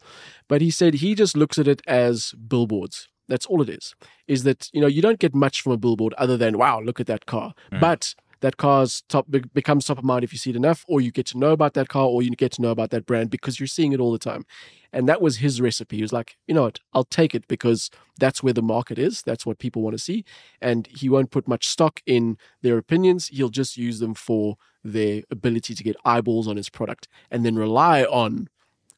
but 0.48 0.60
he 0.60 0.70
said 0.70 0.94
he 0.94 1.14
just 1.14 1.36
looks 1.36 1.58
at 1.58 1.68
it 1.68 1.80
as 1.86 2.32
billboards. 2.32 3.08
That's 3.28 3.46
all 3.46 3.62
it 3.62 3.68
is. 3.68 3.94
Is 4.26 4.42
that 4.42 4.68
you 4.72 4.80
know 4.80 4.88
you 4.88 5.00
don't 5.00 5.20
get 5.20 5.32
much 5.32 5.60
from 5.60 5.72
a 5.72 5.76
billboard 5.76 6.12
other 6.14 6.36
than 6.36 6.58
wow, 6.58 6.80
look 6.80 6.98
at 6.98 7.06
that 7.06 7.26
car, 7.26 7.54
but 7.70 8.16
that 8.42 8.56
car's 8.56 9.02
top 9.08 9.26
becomes 9.54 9.86
top 9.86 9.98
of 9.98 10.04
mind 10.04 10.24
if 10.24 10.32
you 10.32 10.38
see 10.38 10.50
it 10.50 10.56
enough, 10.56 10.84
or 10.88 11.00
you 11.00 11.10
get 11.10 11.26
to 11.26 11.38
know 11.38 11.52
about 11.52 11.74
that 11.74 11.88
car, 11.88 12.04
or 12.04 12.22
you 12.22 12.30
get 12.32 12.52
to 12.52 12.60
know 12.60 12.70
about 12.70 12.90
that 12.90 13.06
brand 13.06 13.30
because 13.30 13.58
you're 13.58 13.66
seeing 13.66 13.92
it 13.92 14.00
all 14.00 14.12
the 14.12 14.18
time. 14.18 14.44
And 14.92 15.08
that 15.08 15.22
was 15.22 15.38
his 15.38 15.60
recipe. 15.60 15.96
He 15.96 16.02
was 16.02 16.12
like, 16.12 16.36
you 16.46 16.54
know 16.54 16.64
what, 16.64 16.80
I'll 16.92 17.04
take 17.04 17.34
it 17.34 17.48
because 17.48 17.88
that's 18.18 18.42
where 18.42 18.52
the 18.52 18.60
market 18.60 18.98
is. 18.98 19.22
That's 19.22 19.46
what 19.46 19.58
people 19.58 19.80
want 19.80 19.94
to 19.94 20.02
see. 20.02 20.24
And 20.60 20.86
he 20.88 21.08
won't 21.08 21.30
put 21.30 21.48
much 21.48 21.68
stock 21.68 22.02
in 22.04 22.36
their 22.60 22.76
opinions. 22.76 23.28
He'll 23.28 23.48
just 23.48 23.76
use 23.76 24.00
them 24.00 24.12
for 24.12 24.58
their 24.84 25.22
ability 25.30 25.74
to 25.76 25.84
get 25.84 25.96
eyeballs 26.04 26.48
on 26.48 26.56
his 26.56 26.68
product 26.68 27.08
and 27.30 27.46
then 27.46 27.54
rely 27.56 28.02
on 28.04 28.48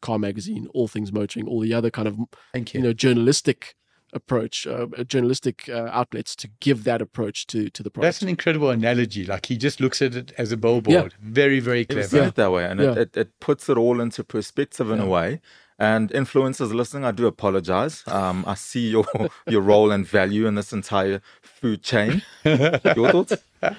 Car 0.01 0.19
Magazine, 0.19 0.69
All 0.75 0.89
Things 0.89 1.13
Motoring, 1.13 1.47
all 1.47 1.61
the 1.61 1.75
other 1.75 1.91
kind 1.91 2.09
of, 2.09 2.19
you 2.19 2.65
you. 2.73 2.81
know, 2.81 2.93
journalistic 2.93 3.77
approach, 4.15 4.67
uh, 4.67 4.87
journalistic 5.07 5.69
uh, 5.69 5.89
outlets 5.93 6.35
to 6.37 6.49
give 6.61 6.85
that 6.85 7.03
approach 7.03 7.47
to 7.49 7.69
to 7.71 7.83
the 7.83 7.91
product. 7.91 8.07
That's 8.07 8.23
an 8.23 8.29
incredible 8.29 8.71
analogy. 8.71 9.25
Like 9.25 9.47
he 9.47 9.57
just 9.57 9.81
looks 9.81 10.01
at 10.03 10.15
it 10.15 10.33
as 10.39 10.53
a 10.53 10.57
billboard. 10.57 11.13
Yeah. 11.13 11.31
Very, 11.41 11.61
very 11.61 11.81
Never 11.89 12.01
clever. 12.01 12.09
seen 12.09 12.23
it 12.25 12.35
that 12.37 12.53
way, 12.53 12.65
and 12.65 12.81
it, 12.81 12.85
Yeah. 12.85 13.03
it, 13.03 13.17
it 13.17 13.41
puts 13.41 13.69
it 13.69 13.77
all 13.77 14.01
into 14.01 14.23
perspective 14.25 14.91
in 14.91 15.01
a 15.01 15.07
way. 15.07 15.41
And 15.77 16.11
influencers 16.13 16.73
listening, 16.73 17.05
I 17.05 17.11
do 17.11 17.27
apologize. 17.27 18.05
Um, 18.07 18.45
I 18.47 18.55
see 18.55 18.91
your 18.91 19.07
your 19.49 19.61
role 19.61 19.91
and 19.91 20.07
value 20.07 20.47
in 20.47 20.55
this 20.55 20.73
entire 20.73 21.21
food 21.43 21.83
chain. 21.83 22.23
Your 22.45 23.11
thoughts? 23.11 23.35
Final 23.61 23.77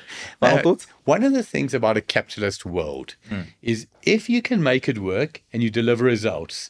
Uh, 0.60 0.62
thoughts? 0.62 0.88
One 1.06 1.24
of 1.24 1.32
the 1.34 1.44
things 1.44 1.74
about 1.74 1.96
a 1.96 2.02
capitalist 2.02 2.66
world 2.66 3.16
is 3.62 3.88
if 4.04 4.30
you 4.30 4.42
can 4.42 4.62
make 4.62 4.90
it 4.90 4.98
work 5.00 5.42
and 5.54 5.64
you 5.64 5.70
deliver 5.70 6.04
results, 6.04 6.70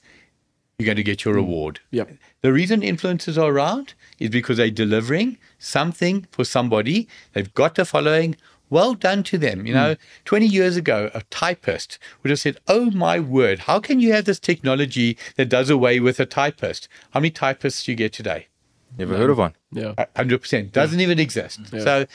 you're 0.77 0.85
going 0.85 0.97
to 0.97 1.03
get 1.03 1.23
your 1.23 1.33
mm. 1.33 1.37
reward. 1.37 1.79
Yep. 1.91 2.11
The 2.41 2.53
reason 2.53 2.81
influencers 2.81 3.41
are 3.41 3.51
around 3.51 3.93
is 4.19 4.29
because 4.29 4.57
they're 4.57 4.69
delivering 4.69 5.37
something 5.57 6.27
for 6.31 6.43
somebody. 6.43 7.07
They've 7.33 7.53
got 7.53 7.79
a 7.79 7.85
following. 7.85 8.35
Well 8.69 8.95
done 8.95 9.21
to 9.23 9.37
them. 9.37 9.65
You 9.65 9.73
know, 9.73 9.95
mm. 9.95 9.97
20 10.25 10.47
years 10.47 10.75
ago, 10.75 11.11
a 11.13 11.21
typist 11.29 11.99
would 12.21 12.29
have 12.29 12.39
said, 12.39 12.57
Oh 12.67 12.89
my 12.91 13.19
word, 13.19 13.59
how 13.59 13.79
can 13.79 13.99
you 13.99 14.11
have 14.13 14.25
this 14.25 14.39
technology 14.39 15.17
that 15.35 15.49
does 15.49 15.69
away 15.69 15.99
with 15.99 16.19
a 16.19 16.25
typist? 16.25 16.87
How 17.11 17.19
many 17.19 17.31
typists 17.31 17.85
do 17.85 17.91
you 17.91 17.95
get 17.95 18.11
today? 18.11 18.47
Never 18.97 19.17
heard 19.17 19.29
of 19.29 19.37
one. 19.37 19.55
yeah. 19.71 19.93
hundred 20.15 20.41
percent 20.41 20.71
doesn't 20.71 20.99
even 20.99 21.19
exist. 21.19 21.59
Yeah. 21.71 21.79
So 21.81 22.05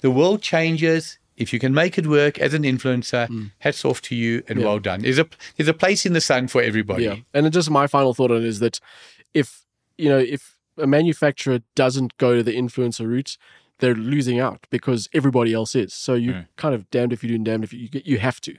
the 0.00 0.10
world 0.10 0.42
changes. 0.42 1.18
If 1.40 1.52
you 1.52 1.58
can 1.58 1.72
make 1.74 1.98
it 1.98 2.06
work 2.06 2.38
as 2.38 2.54
an 2.54 2.62
influencer, 2.62 3.50
hats 3.58 3.84
off 3.84 4.00
to 4.02 4.14
you 4.14 4.42
and 4.48 4.58
Yeah. 4.60 4.66
well 4.66 4.78
done. 4.78 5.00
There's 5.02 5.18
a 5.18 5.26
there's 5.56 5.68
a 5.68 5.74
place 5.74 6.04
in 6.06 6.12
the 6.12 6.20
sun 6.20 6.48
for 6.48 6.62
everybody. 6.62 7.04
Yeah. 7.04 7.16
And 7.34 7.50
just 7.52 7.70
my 7.70 7.86
final 7.86 8.14
thought 8.14 8.30
on 8.30 8.38
it 8.38 8.44
is 8.44 8.58
that 8.60 8.78
if, 9.34 9.62
you 9.98 10.08
know, 10.08 10.18
if 10.18 10.56
a 10.78 10.86
manufacturer 10.86 11.60
doesn't 11.74 12.16
go 12.18 12.36
to 12.36 12.42
the 12.42 12.56
influencer 12.56 13.06
route, 13.06 13.36
they're 13.78 13.94
losing 13.94 14.38
out 14.38 14.66
because 14.70 15.08
everybody 15.14 15.52
else 15.54 15.74
is. 15.74 15.92
So 15.94 16.14
you 16.14 16.44
kind 16.56 16.74
of 16.74 16.88
damned 16.90 17.12
if 17.12 17.22
you 17.22 17.28
do 17.30 17.34
and 17.36 17.44
damned 17.44 17.64
if 17.64 17.72
you, 17.72 17.88
you, 17.92 18.02
you 18.04 18.18
have 18.18 18.40
to. 18.42 18.54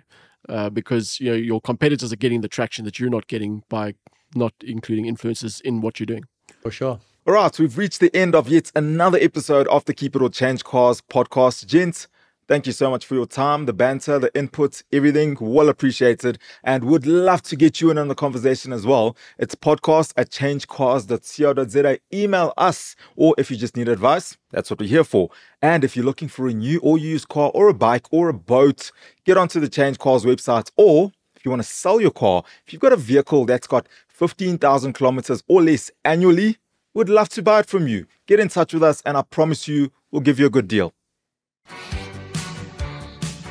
Uh, 0.49 0.69
because 0.71 1.19
you 1.19 1.29
know 1.29 1.35
your 1.35 1.61
competitors 1.61 2.11
are 2.11 2.15
getting 2.15 2.41
the 2.41 2.47
traction 2.47 2.83
that 2.85 2.99
you're 2.99 3.11
not 3.11 3.27
getting 3.27 3.63
by 3.69 3.93
not 4.33 4.53
including 4.63 5.05
influencers 5.05 5.61
in 5.61 5.81
what 5.81 5.99
you're 5.99 6.07
doing. 6.07 6.23
for 6.61 6.71
sure. 6.71 6.99
All 7.27 7.35
right, 7.35 7.59
we've 7.59 7.77
reached 7.77 7.99
the 7.99 8.13
end 8.15 8.33
of 8.33 8.49
yet 8.49 8.71
another 8.75 9.19
episode 9.21 9.67
of 9.67 9.85
the 9.85 9.93
Keep 9.93 10.15
It 10.15 10.21
or 10.23 10.29
Change 10.29 10.63
Cars 10.63 11.01
podcast. 11.01 11.67
Gents, 11.67 12.07
thank 12.51 12.67
you 12.67 12.73
so 12.73 12.89
much 12.89 13.05
for 13.05 13.15
your 13.15 13.25
time, 13.25 13.65
the 13.65 13.71
banter, 13.71 14.19
the 14.19 14.29
input, 14.37 14.83
everything. 14.91 15.37
Well 15.39 15.69
appreciated. 15.69 16.37
And 16.65 16.83
would 16.83 17.07
love 17.07 17.41
to 17.43 17.55
get 17.55 17.79
you 17.79 17.91
in 17.91 17.97
on 17.97 18.09
the 18.09 18.13
conversation 18.13 18.73
as 18.73 18.85
well. 18.85 19.15
It's 19.37 19.55
podcast 19.55 20.11
at 20.17 20.31
changecars.co.za. 20.31 21.99
Email 22.13 22.53
us, 22.57 22.97
or 23.15 23.35
if 23.37 23.51
you 23.51 23.55
just 23.55 23.77
need 23.77 23.87
advice, 23.87 24.35
that's 24.49 24.69
what 24.69 24.81
we're 24.81 24.89
here 24.89 25.05
for. 25.05 25.29
And 25.61 25.85
if 25.85 25.95
you're 25.95 26.03
looking 26.03 26.27
for 26.27 26.49
a 26.49 26.53
new 26.53 26.81
or 26.81 26.97
used 26.97 27.29
car 27.29 27.51
or 27.53 27.69
a 27.69 27.73
bike 27.73 28.07
or 28.11 28.27
a 28.27 28.33
boat, 28.33 28.91
get 29.23 29.37
onto 29.37 29.61
the 29.61 29.69
Change 29.69 29.97
Cars 29.97 30.25
website 30.25 30.71
or 30.75 31.13
if 31.37 31.45
you 31.45 31.51
want 31.51 31.63
to 31.63 31.69
sell 31.69 32.01
your 32.01 32.11
car, 32.11 32.43
if 32.67 32.73
you've 32.73 32.81
got 32.81 32.91
a 32.91 32.97
vehicle 32.97 33.45
that's 33.45 33.65
got 33.65 33.87
15,000 34.09 34.91
kilometers 34.91 35.41
or 35.47 35.61
less 35.61 35.89
annually, 36.03 36.57
we'd 36.93 37.07
love 37.07 37.29
to 37.29 37.41
buy 37.41 37.61
it 37.61 37.67
from 37.67 37.87
you. 37.87 38.07
Get 38.27 38.41
in 38.41 38.49
touch 38.49 38.73
with 38.73 38.83
us, 38.83 39.01
and 39.05 39.15
I 39.15 39.21
promise 39.21 39.69
you, 39.69 39.93
we'll 40.11 40.19
give 40.19 40.37
you 40.37 40.47
a 40.47 40.49
good 40.49 40.67
deal. 40.67 40.93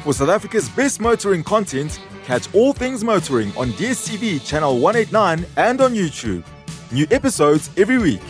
For 0.02 0.14
South 0.14 0.30
Africa's 0.30 0.66
best 0.70 0.98
motoring 0.98 1.44
content, 1.44 2.00
catch 2.24 2.52
all 2.54 2.72
things 2.72 3.04
motoring 3.04 3.54
on 3.54 3.68
DSTV 3.72 4.46
channel 4.46 4.78
189 4.78 5.44
and 5.58 5.80
on 5.82 5.92
YouTube. 5.92 6.42
New 6.90 7.06
episodes 7.10 7.68
every 7.76 7.98
week. 7.98 8.22